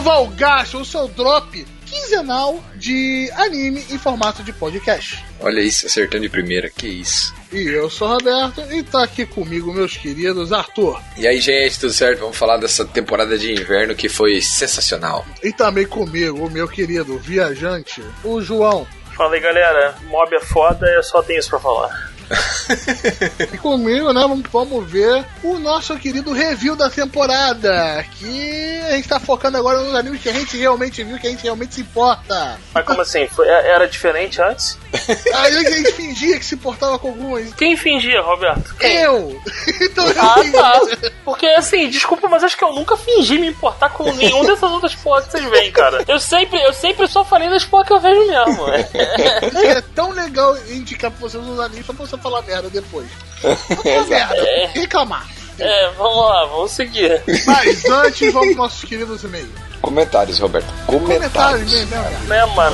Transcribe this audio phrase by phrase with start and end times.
[0.00, 5.22] Noval Gacha, o seu drop quinzenal de anime em formato de podcast.
[5.38, 7.34] Olha isso, acertando de primeira, que isso.
[7.52, 10.98] E eu sou o Roberto e tá aqui comigo meus queridos Arthur.
[11.18, 12.20] E aí, gente, tudo certo?
[12.20, 15.26] Vamos falar dessa temporada de inverno que foi sensacional.
[15.42, 18.86] E também comigo o meu querido viajante, o João.
[19.14, 19.96] Fala aí, galera.
[20.04, 22.10] Mob é foda, eu só tenho isso pra falar.
[23.52, 28.04] e comigo, né, vamos ver o nosso querido review da temporada.
[28.18, 31.30] Que a gente tá focando agora nos animes que a gente realmente viu, que a
[31.30, 32.58] gente realmente se importa.
[32.72, 33.26] Mas como assim?
[33.28, 34.78] Foi, é, era diferente antes?
[35.34, 37.52] Aí a gente fingia que se importava com alguns.
[37.54, 38.74] Quem fingia, Roberto?
[38.76, 38.96] Quem?
[38.96, 39.40] Eu!
[39.80, 40.80] então eu ah, tá.
[41.24, 44.94] Porque assim, desculpa, mas acho que eu nunca fingi me importar com nenhum dessas outras
[44.94, 46.04] porras que vocês veem, cara.
[46.06, 48.68] Eu sempre, eu sempre só falei das porras que eu vejo mesmo.
[48.68, 53.08] é tão legal indicar pra vocês os animes pra você falar merda depois.
[53.40, 54.36] Falar merda.
[54.36, 54.66] É.
[54.74, 55.26] Reclamar.
[55.58, 57.22] É, vamos lá, vamos seguir.
[57.46, 59.50] Mas antes, vamos para nossos queridos e-mails.
[59.80, 60.72] Comentários, Roberto.
[60.86, 61.70] Comentários.
[61.70, 61.96] Comentários mesmo,
[62.28, 62.54] mesmo.
[62.54, 62.70] Mesmo,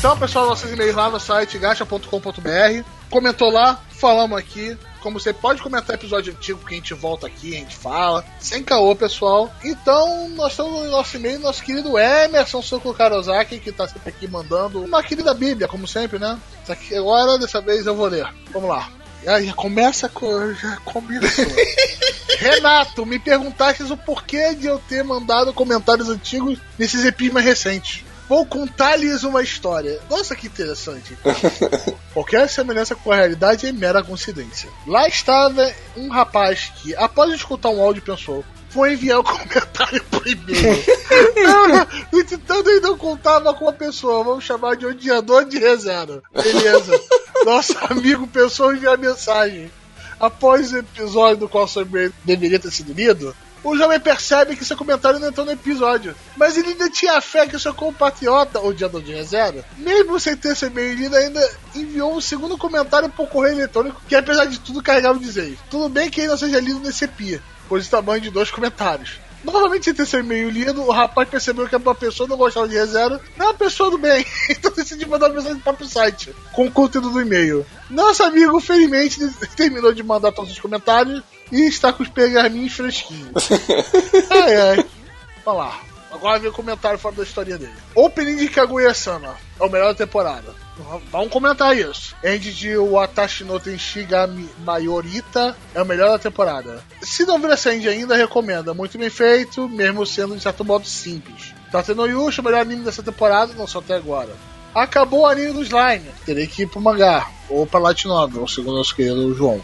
[0.00, 2.84] Então, pessoal, nossos e-mails lá no site gacha.com.br.
[3.10, 4.74] Comentou lá, falamos aqui.
[5.02, 8.24] Como você pode comentar episódio antigo que a gente volta aqui, a gente fala.
[8.38, 9.52] Sem caô, pessoal.
[9.62, 14.26] Então, nós estamos no nosso e-mail, nosso querido Emerson Soko Karozaki, que está sempre aqui
[14.26, 16.38] mandando uma querida Bíblia, como sempre, né?
[16.66, 18.26] Só que agora, dessa vez, eu vou ler.
[18.52, 18.88] Vamos lá.
[19.22, 20.54] Já começa com.
[20.54, 21.44] Já começou.
[22.40, 28.02] Renato, me perguntaste o porquê de eu ter mandado comentários antigos nesses EPIs mais recentes.
[28.30, 30.00] Vou contar-lhes uma história.
[30.08, 31.18] Nossa, que interessante.
[32.14, 34.70] Qualquer semelhança com a realidade é mera coincidência.
[34.86, 40.04] Lá estava um rapaz que, após escutar um áudio, pensou: vou enviar o um comentário
[40.04, 40.84] por e-mail.
[42.12, 44.22] no entanto, ele não contava com a pessoa.
[44.22, 46.22] Vamos chamar de odiador de reserva.
[46.32, 47.00] Beleza.
[47.44, 49.72] Nosso amigo pensou em enviar mensagem.
[50.20, 54.64] Após o episódio do qual seu e-mail deveria ter sido lido, o jovem percebe que
[54.64, 56.14] seu comentário não entrou no episódio.
[56.36, 60.56] Mas ele ainda tinha fé que seu compatriota, o Diador de Reserva, mesmo sem ter
[60.56, 64.82] seu e-mail lido, ainda enviou um segundo comentário por correio eletrônico que, apesar de tudo,
[64.82, 68.20] carregava o dizer: Tudo bem que ele não seja lido nesse EP, pois o tamanho
[68.20, 69.18] de dois comentários.
[69.42, 72.74] Novamente, sem ter seu e-mail lido, o rapaz percebeu que uma pessoa não gostava de
[72.74, 76.34] reserva, não é uma pessoa do bem, então decidiu mandar uma mensagem no próprio site,
[76.52, 77.64] com o conteúdo do e-mail.
[77.88, 79.18] Nosso amigo, felizmente,
[79.56, 83.48] terminou de mandar todos os comentários e está com os pergaminhos fresquinhos.
[84.30, 84.86] ai, ai.
[85.46, 85.80] Olha lá.
[86.10, 87.72] Agora vem o comentário fora da história dele.
[87.94, 90.54] Opening de Kaguya-sama é o melhor da temporada.
[91.10, 92.14] Vamos comentar isso.
[92.24, 94.28] End de Watashi no Tenshiga
[94.64, 96.82] Mayorita é o melhor da temporada.
[97.02, 98.74] Se não viu essa end ainda, recomenda.
[98.74, 101.54] Muito bem feito, mesmo sendo de certo modo simples.
[101.70, 104.30] Tate no o melhor anime dessa temporada, não só até agora.
[104.74, 106.10] Acabou o anime do Slime.
[106.24, 107.28] Terei que ir pro mangá.
[107.48, 109.60] Ou pra Light Novel, segundo nosso querido João.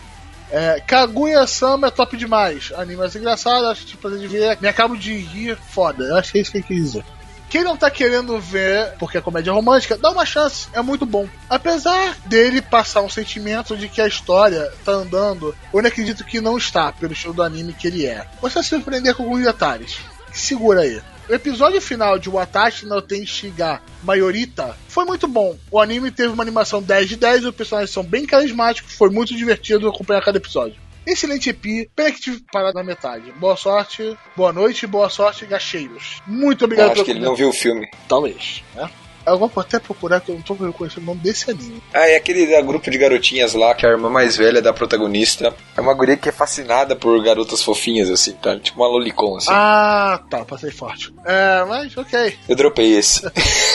[0.51, 2.73] É, Kaguya-sama é top demais.
[2.77, 4.59] Anime mais engraçado, acho que tipo, de ver.
[4.61, 6.05] Me acabo de rir, foda.
[6.05, 7.05] Eu acho que é isso que ele quis dizer.
[7.49, 11.29] Quem não tá querendo ver, porque é comédia romântica, dá uma chance, é muito bom.
[11.49, 16.41] Apesar dele passar um sentimento de que a história tá andando, eu não acredito que
[16.41, 18.27] não está, pelo estilo do anime que ele é.
[18.41, 19.99] Você vai se surpreender com alguns detalhes.
[20.33, 21.01] Segura aí.
[21.29, 25.57] O episódio final de Watashi no Tenshiga Mayorita foi muito bom.
[25.71, 29.35] O anime teve uma animação 10 de 10, os personagens são bem carismáticos, foi muito
[29.37, 30.86] divertido acompanhar cada episódio.
[31.07, 33.31] Excelente EP, pena que tive parado na metade.
[33.33, 36.21] Boa sorte, boa noite, boa sorte, gacheiros.
[36.27, 37.89] Muito obrigado Eu acho que ele não viu o filme.
[38.09, 38.91] Talvez, né?
[39.27, 41.83] Eu vou até procurar que eu não tô reconhecendo o nome desse anime.
[41.93, 44.73] Ah, é aquele da grupo de garotinhas lá, que é a irmã mais velha da
[44.73, 45.53] protagonista.
[45.77, 48.57] É uma guria que é fascinada por garotas fofinhas, assim, tá?
[48.59, 49.49] Tipo uma lolicon, assim.
[49.51, 51.13] Ah, tá, passei forte.
[51.25, 52.39] É, mas ok.
[52.49, 53.29] Eu dropei esse.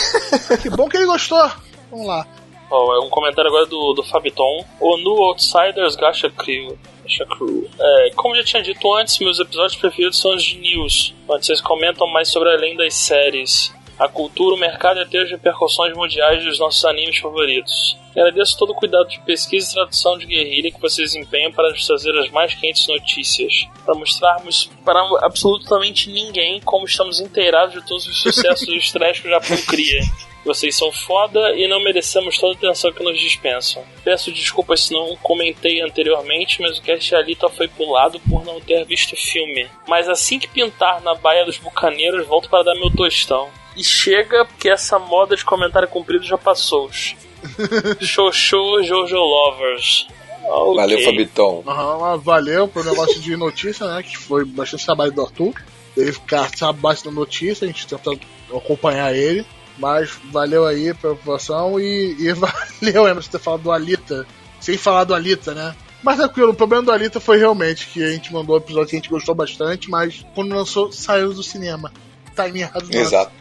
[0.62, 1.50] que bom que ele gostou.
[1.90, 2.26] Vamos lá.
[2.70, 4.64] Oh, é um comentário agora do, do Fabiton.
[4.80, 6.78] O No Outsiders Gacha Crew.
[7.26, 7.68] Crew.
[7.78, 11.60] É, como já tinha dito antes, meus episódios preferidos são os de news, onde vocês
[11.60, 16.44] comentam mais sobre além das séries a cultura, o mercado e até as repercussões mundiais
[16.44, 17.96] dos nossos animes favoritos.
[18.10, 21.86] Agradeço todo o cuidado de pesquisa e tradução de guerrilha que vocês empenham para nos
[21.86, 28.06] trazer as mais quentes notícias, para mostrarmos para absolutamente ninguém como estamos inteirados de todos
[28.06, 30.00] os sucessos e estresse que o Japão cria.
[30.44, 33.84] Vocês são foda e não merecemos toda a atenção que nos dispensam.
[34.04, 38.84] Peço desculpas se não comentei anteriormente, mas o cast Alita foi pulado por não ter
[38.84, 39.68] visto o filme.
[39.86, 43.48] Mas assim que pintar na Baía dos Bucaneiros, volto para dar meu tostão.
[43.76, 46.90] E chega porque essa moda de comentário comprido já passou.
[48.02, 50.06] Xoxô Jojo Lovers.
[50.44, 50.74] Okay.
[50.74, 51.64] Valeu, Fabiton.
[51.66, 54.02] Uhum, valeu pelo negócio de notícia, né?
[54.02, 55.54] Que foi bastante trabalho do Arthur.
[55.96, 58.20] Ele ficar abaixo da notícia, a gente tentando
[58.54, 59.46] acompanhar ele.
[59.78, 64.26] Mas valeu aí pela informação e, e valeu, Emerson, ter falado do Alita.
[64.60, 65.74] Sem falar do Alita, né?
[66.02, 68.96] Mas tranquilo, o problema do Alita foi realmente que a gente mandou um episódio que
[68.96, 71.92] a gente gostou bastante, mas quando lançou, saiu do cinema.
[72.34, 72.88] Tá errado.
[72.90, 73.32] Exato.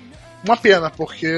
[0.43, 1.29] Uma pena, porque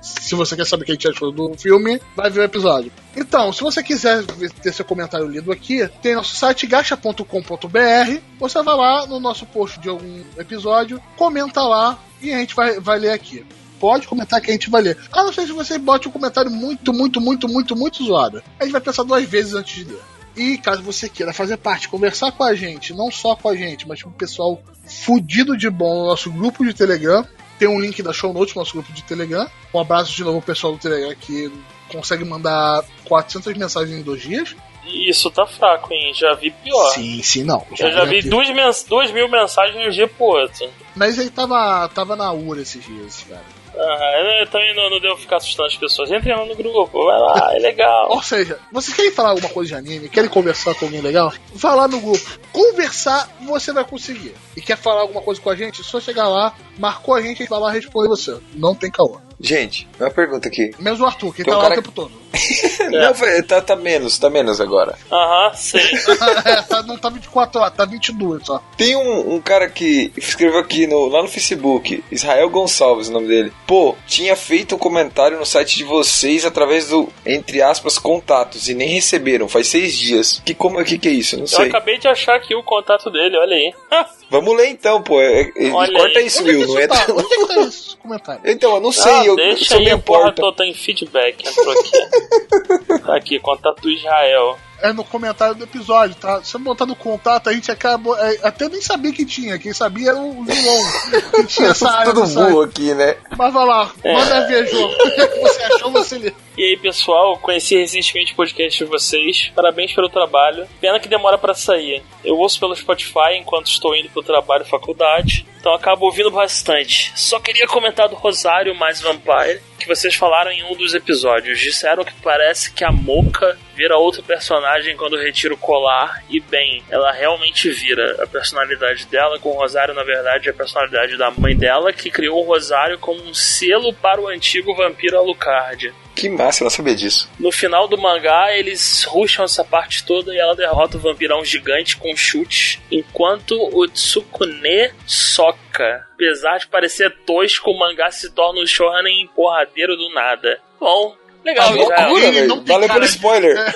[0.00, 2.92] se você quer saber o que a gente achou do filme, vai ver o episódio.
[3.16, 8.20] Então, se você quiser ter seu comentário lido aqui, tem nosso site gacha.com.br.
[8.38, 12.78] Você vai lá no nosso post de algum episódio, comenta lá e a gente vai,
[12.78, 13.44] vai ler aqui.
[13.78, 14.98] Pode comentar que a gente vai ler.
[15.12, 18.42] A não ser se você bote um comentário muito, muito, muito, muito, muito zoado.
[18.58, 20.00] A gente vai pensar duas vezes antes de ler.
[20.36, 23.88] E caso você queira fazer parte, conversar com a gente, não só com a gente,
[23.88, 27.26] mas com o pessoal fudido de bom no nosso grupo de Telegram,
[27.58, 29.48] tem um link da show notes no nosso grupo de Telegram.
[29.72, 31.50] Um abraço de novo ao pessoal do Telegram que
[31.90, 34.54] consegue mandar 400 mensagens em dois dias.
[34.86, 36.12] Isso tá fraco, hein?
[36.14, 36.90] Já vi pior.
[36.90, 37.66] Sim, sim, não.
[37.74, 40.68] Já Eu já vi duas, mens duas mil mensagens de um dia pro outro.
[40.94, 43.55] Mas ele tava, tava na URA esses dias, cara.
[43.78, 46.10] Ah, também não, não devo ficar assustando as pessoas.
[46.10, 48.10] Entrem lá no grupo, vai lá, é legal.
[48.10, 51.32] Ou seja, vocês querem falar alguma coisa de anime, querem conversar com alguém legal?
[51.54, 52.38] Vá lá no grupo.
[52.52, 54.34] Conversar, você vai conseguir.
[54.56, 55.84] E quer falar alguma coisa com a gente?
[55.84, 58.38] Só chegar lá, marcou a gente, gente vai lá responder você.
[58.54, 59.20] Não tem caô.
[59.40, 60.70] Gente, uma pergunta aqui.
[60.78, 62.26] Menos o Arthur, que Tem tá um lá o tempo todo.
[62.90, 64.96] não, tá, tá menos, tá menos agora.
[65.10, 65.78] Aham, sim.
[66.44, 68.62] é, tá, não tá 24 horas, tá 22 só.
[68.76, 73.28] Tem um, um cara que escreveu aqui no, lá no Facebook, Israel Gonçalves, o nome
[73.28, 73.52] dele.
[73.66, 78.74] Pô, tinha feito um comentário no site de vocês através do, entre aspas, contatos e
[78.74, 80.42] nem receberam, faz seis dias.
[80.44, 81.36] Que como que, que é isso?
[81.36, 81.64] Não Eu sei.
[81.64, 83.74] Eu acabei de achar aqui o contato dele, olha aí.
[84.28, 85.20] Vamos ler então, pô.
[85.20, 86.98] É, é, corta isso, Will, não entra.
[86.98, 87.12] Tá?
[87.12, 88.40] Onde é que tá esse comentário?
[88.44, 90.40] Então, eu não sei, ah, eu deixa aí, porta.
[90.40, 93.00] Porra, tô em feedback, entrou aqui.
[93.04, 96.42] tá aqui, contato Israel é no comentário do episódio, tá?
[96.42, 98.16] Se eu botar no contato, a gente acaba.
[98.20, 99.58] É, até nem sabia que tinha.
[99.58, 101.22] Quem sabia era o João.
[101.32, 102.12] que tinha essa área.
[102.12, 103.16] Todo mundo aqui, né?
[103.36, 104.12] Mas vai lá, é.
[104.12, 104.86] manda ver, João.
[104.96, 106.34] O que, é que você achou, você lê.
[106.56, 109.52] E aí, pessoal, conheci recentemente o podcast de vocês.
[109.54, 110.66] Parabéns pelo trabalho.
[110.80, 112.02] Pena que demora para sair.
[112.24, 117.12] Eu ouço pelo Spotify enquanto estou indo pro trabalho e faculdade, então acabo ouvindo bastante.
[117.14, 121.60] Só queria comentar do Rosário mais Vampire, que vocês falaram em um dos episódios.
[121.60, 126.82] Disseram que parece que a Moca vira outro personagem quando retira o colar, e bem,
[126.88, 128.22] ela realmente vira.
[128.22, 132.10] A personalidade dela com o Rosário, na verdade, é a personalidade da mãe dela, que
[132.10, 135.92] criou o Rosário como um selo para o antigo vampiro Alucard.
[136.14, 137.30] Que massa, eu não sabia disso.
[137.38, 141.98] No final do mangá, eles ruxam essa parte toda e ela derrota o vampirão gigante
[141.98, 146.06] com chute, enquanto o Tsukune soca.
[146.14, 150.58] Apesar de parecer tosco, o mangá se torna um shonen porradeiro do nada.
[150.80, 151.14] Bom,
[151.46, 151.68] legal.
[151.68, 152.62] Ah, loucura, velho.
[152.64, 153.56] Valeu pelo spoiler.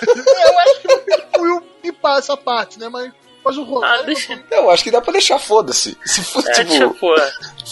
[0.41, 2.89] É, eu acho que fui pipar essa parte, né?
[2.89, 3.11] Mas
[3.43, 4.01] mas o Rosário.
[4.01, 4.39] Ah, deixa...
[4.51, 5.97] Eu acho que dá pra deixar, foda-se.
[6.05, 7.15] Se for, é, tipo.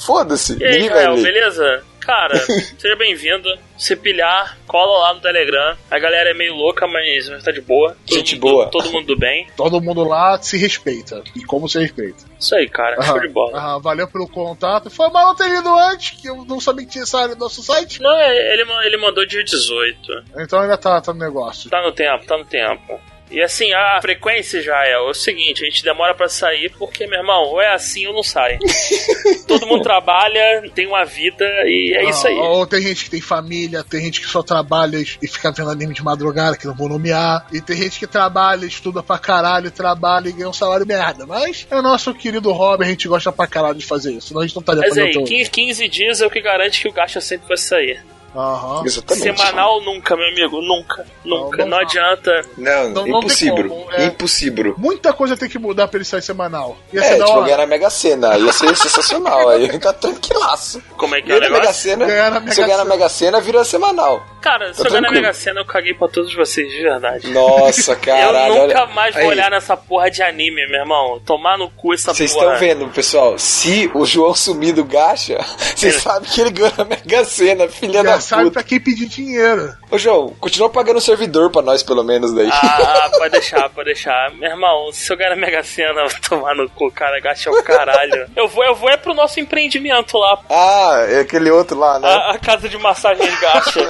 [0.07, 0.57] Foda-se.
[0.59, 1.85] E aí, Gael, beleza?
[2.09, 2.39] Cara,
[2.79, 3.47] seja bem-vindo.
[3.77, 5.77] Se pilhar, cola lá no Telegram.
[5.91, 7.95] A galera é meio louca, mas tá de boa.
[8.07, 8.71] Todo Gente mundo, boa.
[8.71, 9.47] Todo mundo do bem.
[9.55, 11.23] Todo mundo lá se respeita.
[11.37, 12.25] E como se respeita.
[12.41, 12.97] Isso aí, cara.
[12.97, 13.59] Aham, show de bola.
[13.59, 14.89] Aham, valeu pelo contato.
[14.89, 17.63] Foi mal não ter lido antes, que eu não sabia que tinha saído do nosso
[17.63, 18.01] site.
[18.01, 20.01] Não, é, ele, ele mandou dia 18.
[20.39, 21.69] Então ainda tá, tá no negócio.
[21.69, 22.99] Tá no tempo, tá no tempo.
[23.31, 27.19] E assim, a frequência já é o seguinte, a gente demora para sair porque, meu
[27.19, 28.59] irmão, ou é assim ou não sai.
[29.47, 32.35] Todo mundo trabalha, tem uma vida e é ah, isso aí.
[32.35, 35.95] Ou tem gente que tem família, tem gente que só trabalha e fica vendo anime
[35.95, 37.47] de madrugada, que não vou nomear.
[37.53, 41.27] E tem gente que trabalha, estuda pra caralho, trabalha e ganha um salário merda.
[41.27, 44.29] Mas é o nosso querido hobby, a gente gosta pra caralho de fazer isso.
[44.29, 46.89] Senão a gente não estaria Mas aí, 15, 15 dias é o que garante que
[46.89, 48.03] o gasto sempre vai sair.
[48.39, 48.87] Uhum.
[48.87, 49.37] Exatamente.
[49.37, 51.05] Semanal nunca, meu amigo, nunca.
[51.25, 51.59] Nunca.
[51.59, 52.43] Não, não, não adianta.
[52.57, 53.89] Não, não impossível.
[53.91, 54.75] É, impossível.
[54.79, 56.77] Muita coisa tem que mudar pra ele sair semanal.
[56.93, 58.39] Ia é, tipo, ganhar na Mega Sena.
[58.39, 59.49] Ia ser sensacional.
[59.49, 60.81] Aí tá tranquilaço.
[60.97, 61.51] Como é que é?
[61.51, 64.25] Mega Sena, ganhar na Mega se eu ganhar na Mega Sena, vira semanal.
[64.41, 67.31] Cara, se eu ganhar na Mega Sena, eu caguei pra todos vocês, de verdade.
[67.33, 68.55] Nossa, caralho.
[68.55, 69.29] eu nunca mais vou aí.
[69.29, 71.21] olhar nessa porra de anime, meu irmão.
[71.25, 72.47] Tomar no cu essa Cês porra.
[72.47, 73.39] Vocês estão vendo, pessoal?
[73.39, 75.39] Se o João sumir do gacha,
[75.75, 78.21] vocês sabem que ele ganha na Mega Sena, filha da puta.
[78.21, 79.75] sabe pra quem pedir dinheiro.
[79.91, 82.49] Ô, João, continua pagando o servidor pra nós, pelo menos, daí.
[82.51, 84.31] Ah, pode deixar, pode deixar.
[84.35, 88.27] Meu irmão, se eu ganhar na Mega Sena, tomar no cu, cara, gacha o caralho.
[88.37, 90.39] Eu vou, eu vou é pro nosso empreendimento lá.
[90.49, 92.09] Ah, é aquele outro lá, né?
[92.09, 93.81] A, a casa de massagem de gacha.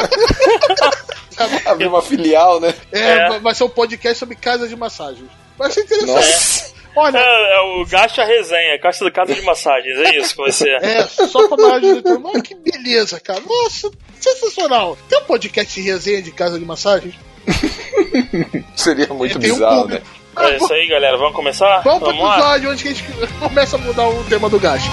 [1.66, 2.74] Abrir uma filial, né?
[2.92, 3.00] É,
[3.36, 5.28] é, vai ser um podcast sobre casa de massagem.
[5.56, 6.14] Vai ser interessante.
[6.14, 6.78] Nossa.
[6.96, 10.50] Olha, É, é o Gacha Resenha, Caixa do Casa de Massagens, é isso que vai
[10.50, 10.82] ser.
[10.82, 13.40] é, só pra de dizer, olha que beleza, cara.
[13.46, 13.88] Nossa,
[14.18, 14.98] sensacional.
[15.08, 17.14] Tem um podcast de resenha de casa de massagem?
[18.74, 20.04] Seria muito um bizarro, público.
[20.36, 20.50] né?
[20.50, 21.16] É isso aí, galera.
[21.18, 21.80] Vamos começar?
[21.82, 22.34] Vamos pro lá?
[22.38, 23.04] episódio onde que a gente
[23.40, 24.88] começa a mudar o tema do gasto.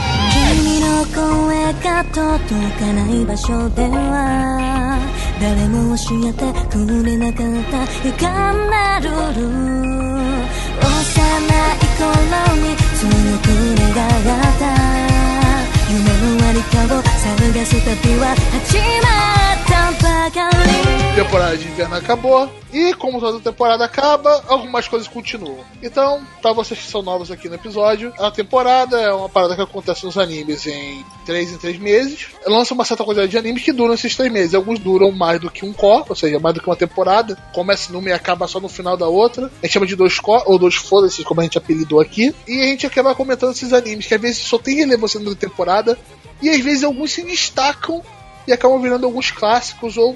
[0.86, 2.46] の声が届
[2.80, 5.00] かない場所では
[5.42, 7.86] 誰も教えてくれなかった。
[8.04, 9.42] 歪んなルール
[10.46, 12.06] 幼い頃
[12.62, 13.10] に強
[13.42, 13.48] く
[13.80, 14.64] 願った。
[15.90, 15.98] 夢
[16.40, 19.06] のありかを探す旅は始ま
[19.54, 19.76] った。
[19.90, 20.05] んだ
[21.16, 22.50] Temporada de inverno acabou.
[22.74, 25.60] E como toda temporada acaba, algumas coisas continuam.
[25.84, 29.62] Então, pra vocês que são novos aqui no episódio, a temporada é uma parada que
[29.62, 32.28] acontece nos animes em 3 em 3 meses.
[32.46, 34.56] Lança uma certa quantidade de animes que duram esses 3 meses.
[34.56, 37.38] Alguns duram mais do que um core, ou seja, mais do que uma temporada.
[37.54, 39.46] Começa numa e acaba só no final da outra.
[39.62, 42.36] A gente chama de dois core, ou dois foda-se, como a gente apelidou aqui.
[42.48, 45.98] E a gente acaba comentando esses animes, que às vezes só tem relevância na temporada.
[46.42, 48.04] E às vezes alguns se destacam
[48.48, 50.16] e acabam virando alguns clássicos ou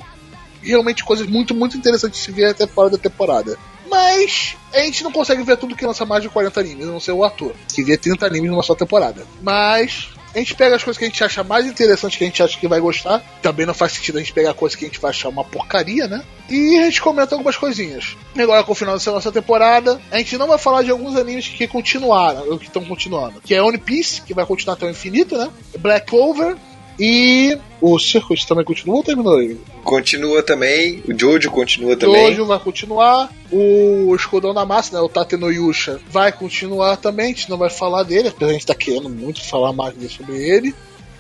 [0.62, 3.58] realmente coisas muito, muito interessantes de se ver até fora da temporada.
[3.90, 7.00] Mas a gente não consegue ver tudo que lança mais de 40 animes, a não
[7.00, 9.26] ser o ator, que vê 30 animes numa só temporada.
[9.42, 12.44] Mas a gente pega as coisas que a gente acha mais interessantes, que a gente
[12.44, 13.20] acha que vai gostar.
[13.42, 16.08] Também não faz sentido a gente pegar coisas que a gente vai achar uma porcaria,
[16.08, 16.24] né?
[16.50, 18.16] E a gente comenta algumas coisinhas.
[18.38, 21.48] Agora com o final dessa nossa temporada, a gente não vai falar de alguns animes
[21.48, 23.42] que continuaram, ou que estão continuando.
[23.42, 25.50] Que é One Piece, que vai continuar até o infinito, né?
[25.80, 26.56] Black Clover.
[27.00, 29.60] E o Circuit também continua ou terminou ele?
[29.84, 32.32] Continua também, o Jojo continua também.
[32.32, 33.30] Jojo vai continuar.
[33.52, 35.02] O Escudão da Massa, né?
[35.02, 37.28] O Tate no Yusha, vai continuar também.
[37.28, 39.96] A gente não vai falar dele, apesar de a gente tá querendo muito falar mais
[40.12, 40.76] sobre ele.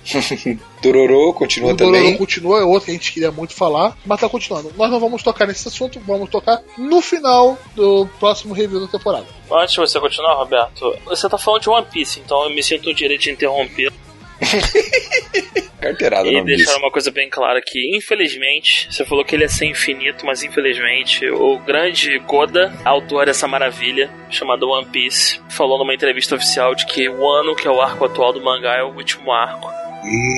[0.82, 2.18] Dororo continua o Dororo também.
[2.18, 4.74] continua, é outro que a gente queria muito falar, mas tá continuando.
[4.78, 9.26] Nós não vamos tocar nesse assunto, vamos tocar no final do próximo review da temporada.
[9.52, 12.90] Antes de você continuar, Roberto, você tá falando de One Piece, então eu me sinto
[12.90, 13.92] o direito de interromper
[15.80, 17.96] Carteirada e deixar uma coisa bem clara aqui.
[17.96, 23.48] Infelizmente, você falou que ele ia ser infinito, mas infelizmente, o grande Goda, autor dessa
[23.48, 27.82] maravilha, chamada One Piece, falou numa entrevista oficial de que o ano, que é o
[27.82, 29.72] arco atual do mangá, é o último arco.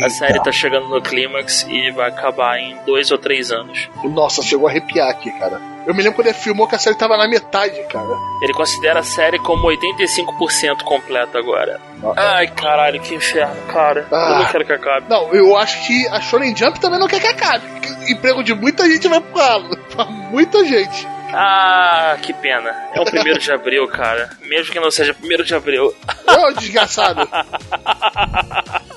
[0.04, 3.88] A série tá chegando no clímax e vai acabar em dois ou três anos.
[4.04, 5.60] Nossa, chegou a arrepiar aqui, cara.
[5.88, 8.08] Eu me lembro quando ele filmou que a série tava na metade, cara.
[8.42, 11.80] Ele considera a série como 85% completa agora.
[12.16, 14.06] Ai, caralho, que inferno, cara.
[14.10, 14.40] Eu Ah.
[14.40, 15.06] não quero que acabe.
[15.10, 17.66] Não, eu acho que a Shonen Jump também não quer que acabe.
[18.10, 19.78] Emprego de muita gente vai pro ralo.
[19.92, 21.08] Pra muita gente.
[21.34, 22.70] Ah, que pena.
[22.94, 24.30] É o primeiro de abril, cara.
[24.44, 25.94] Mesmo que não seja primeiro de abril.
[26.28, 27.28] Ô, desgraçado.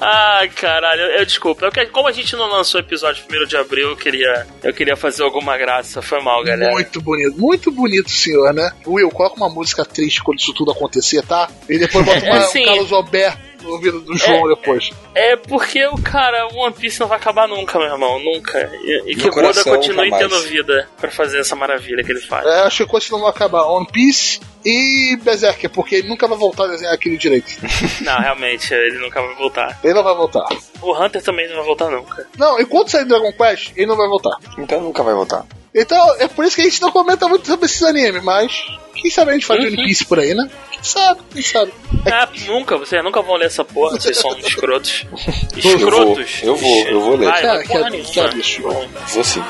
[0.00, 1.66] Ai, caralho, eu, eu- desculpa.
[1.66, 4.96] Eu como a gente não lançou o episódio primeiro de abril, eu queria, eu queria
[4.96, 6.02] fazer alguma graça.
[6.02, 6.72] Foi mal, galera.
[6.72, 8.70] Muito bonito, muito bonito, senhor, né?
[8.86, 11.48] Will, coloca uma música triste quando isso tudo acontecer, tá?
[11.68, 14.90] E depois bota uma, um Carlos Alberto no ouvido do João depois.
[15.14, 18.18] É porque o cara, o One Piece não vai acabar nunca, meu irmão.
[18.18, 18.70] Nunca.
[18.82, 20.28] E, e que Meu o Goda coração, continue jamais.
[20.28, 22.46] tendo vida pra fazer essa maravilha que ele faz.
[22.46, 23.62] É, acho que coisas não vão acabar.
[23.64, 27.52] One Piece e Berserker, porque ele nunca vai voltar a desenhar aquilo direito.
[28.02, 29.78] Não, realmente, ele nunca vai voltar.
[29.82, 30.46] Ele não vai voltar.
[30.80, 32.26] O Hunter também não vai voltar nunca.
[32.36, 34.36] Não, enquanto sair Dragon Quest, ele não vai voltar.
[34.58, 35.44] Então nunca vai voltar.
[35.74, 38.52] Então, é por isso que a gente não comenta muito sobre esses animes, mas
[38.94, 39.66] quem sabe a gente faz Uhum.
[39.68, 40.50] One Piece por aí, né?
[40.70, 41.72] Quem sabe, quem sabe.
[42.12, 45.06] Ah, nunca, vocês nunca vão ler essa porra, vocês são escrotos.
[45.56, 46.40] Eu vou, Escrotos.
[46.42, 47.26] eu vou, eu vou ler.
[47.30, 48.10] Vai, Cara, vai porra que- nenhuma.
[48.12, 48.88] que absurdo.
[49.14, 49.42] Vou sim.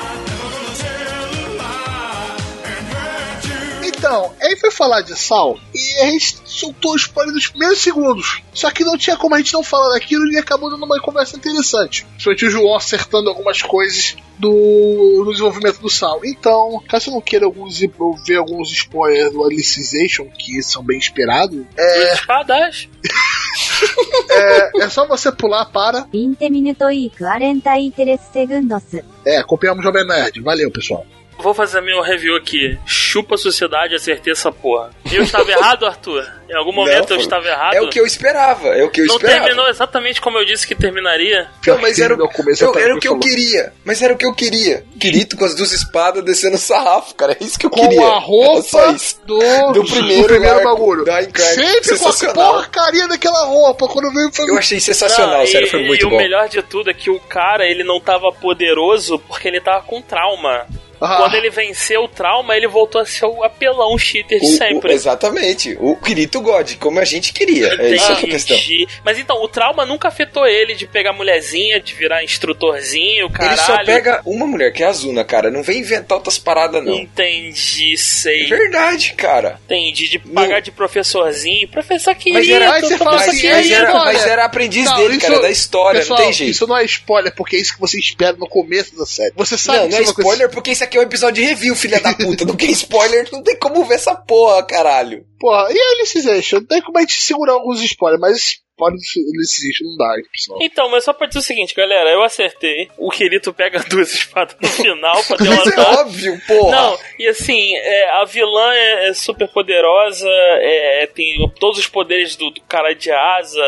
[3.85, 8.41] Então, aí foi falar de Sal e a gente soltou o spoiler dos primeiros segundos.
[8.53, 11.35] Só que não tinha como a gente não falar daquilo e acabou dando uma conversa
[11.37, 12.05] interessante.
[12.05, 16.21] Principalmente o João acertando algumas coisas do, do desenvolvimento do Sal.
[16.23, 17.79] Então, caso eu não queira alguns,
[18.25, 21.63] ver alguns spoilers do Alicization, que são bem esperados.
[21.77, 22.13] É...
[22.13, 22.89] Espadas!
[24.29, 26.07] é, é, só você pular para.
[26.11, 28.83] 20 minutos e 43 segundos.
[29.25, 30.41] É, copiamos o Jovem Nerd.
[30.41, 31.05] Valeu, pessoal.
[31.37, 32.77] Vou fazer meu review aqui.
[32.85, 34.91] Chupa a sociedade, acertei essa porra.
[35.11, 36.25] Eu estava errado, Arthur?
[36.49, 37.73] Em algum momento Não, eu estava errado?
[37.73, 39.41] É o que eu esperava, é o que eu Não esperava.
[39.45, 41.47] terminou exatamente como eu disse que terminaria.
[41.65, 43.27] Não, mas era, No começo eu- era o que eu falou.
[43.27, 43.73] queria.
[43.83, 44.85] Mas era o que eu queria.
[44.99, 47.35] Kirito com as duas espadas descendo sarrafo, cara.
[47.39, 47.99] É isso que eu Com queria.
[48.01, 49.39] a Era roupa do,
[49.73, 51.03] Do primeiro arco bagulho.
[51.05, 51.83] da Incredible.
[51.83, 53.87] Sempre com a porcaria daquela roupa.
[53.87, 56.15] Quando veio foi Eu achei sensacional, Não, sério, e, foi muito e bom.
[56.15, 59.81] o melhor de tudo é que o cara, ele não tava poderoso porque ele tava
[59.83, 60.67] com trauma.
[61.03, 61.17] Ah.
[61.17, 64.57] quando ele venceu o trauma, ele voltou a ser o apelão cheater de O- o-
[64.57, 64.93] sempre.
[64.93, 65.77] exatamente.
[65.79, 67.67] O Kirito God, como a gente queria.
[67.79, 68.55] É isso que é a questão.
[68.57, 68.87] Entendi.
[69.03, 73.53] Mas então, o trauma nunca afetou ele de pegar mulherzinha, de virar instrutorzinho, caralho.
[73.57, 75.49] Ele só pega uma mulher, que é a Azuna, cara.
[75.51, 76.93] Não vem inventar outras paradas, não.
[76.95, 78.45] Entendi, É sei.
[78.47, 79.59] verdade, cara.
[79.65, 80.07] Entendi.
[80.09, 81.67] De pagar de professorzinho.
[81.67, 82.83] Professor querido, Mas era- Mas,
[83.29, 86.33] assim, mas era, mas era aprendiz Não, dele, isso- cara, da história, Pessoal, não tem
[86.33, 86.51] jeito.
[86.51, 89.33] Isso não é spoiler, porque é isso que você espera no começo da série.
[89.35, 91.41] Você sabe Não, que não é isso vai spoiler porque isso aqui é um episódio
[91.41, 92.45] de review, filha da puta.
[92.45, 95.25] Não quer spoiler, não tem como ver essa porra, caralho.
[95.39, 96.61] Porra, e a Alicization?
[96.61, 100.59] Tem como a gente segurar alguns spoilers, mas spoiler de Alicization não dá, pessoal.
[100.61, 102.89] Então, mas só pra dizer o seguinte, galera, eu acertei.
[102.97, 105.99] O Kirito pega duas espadas no final pra Mas é derrotar.
[105.99, 106.71] óbvio, porra.
[106.71, 112.35] Não, e assim, é, a vilã é, é super poderosa, é, tem todos os poderes
[112.35, 113.63] do, do cara de asa,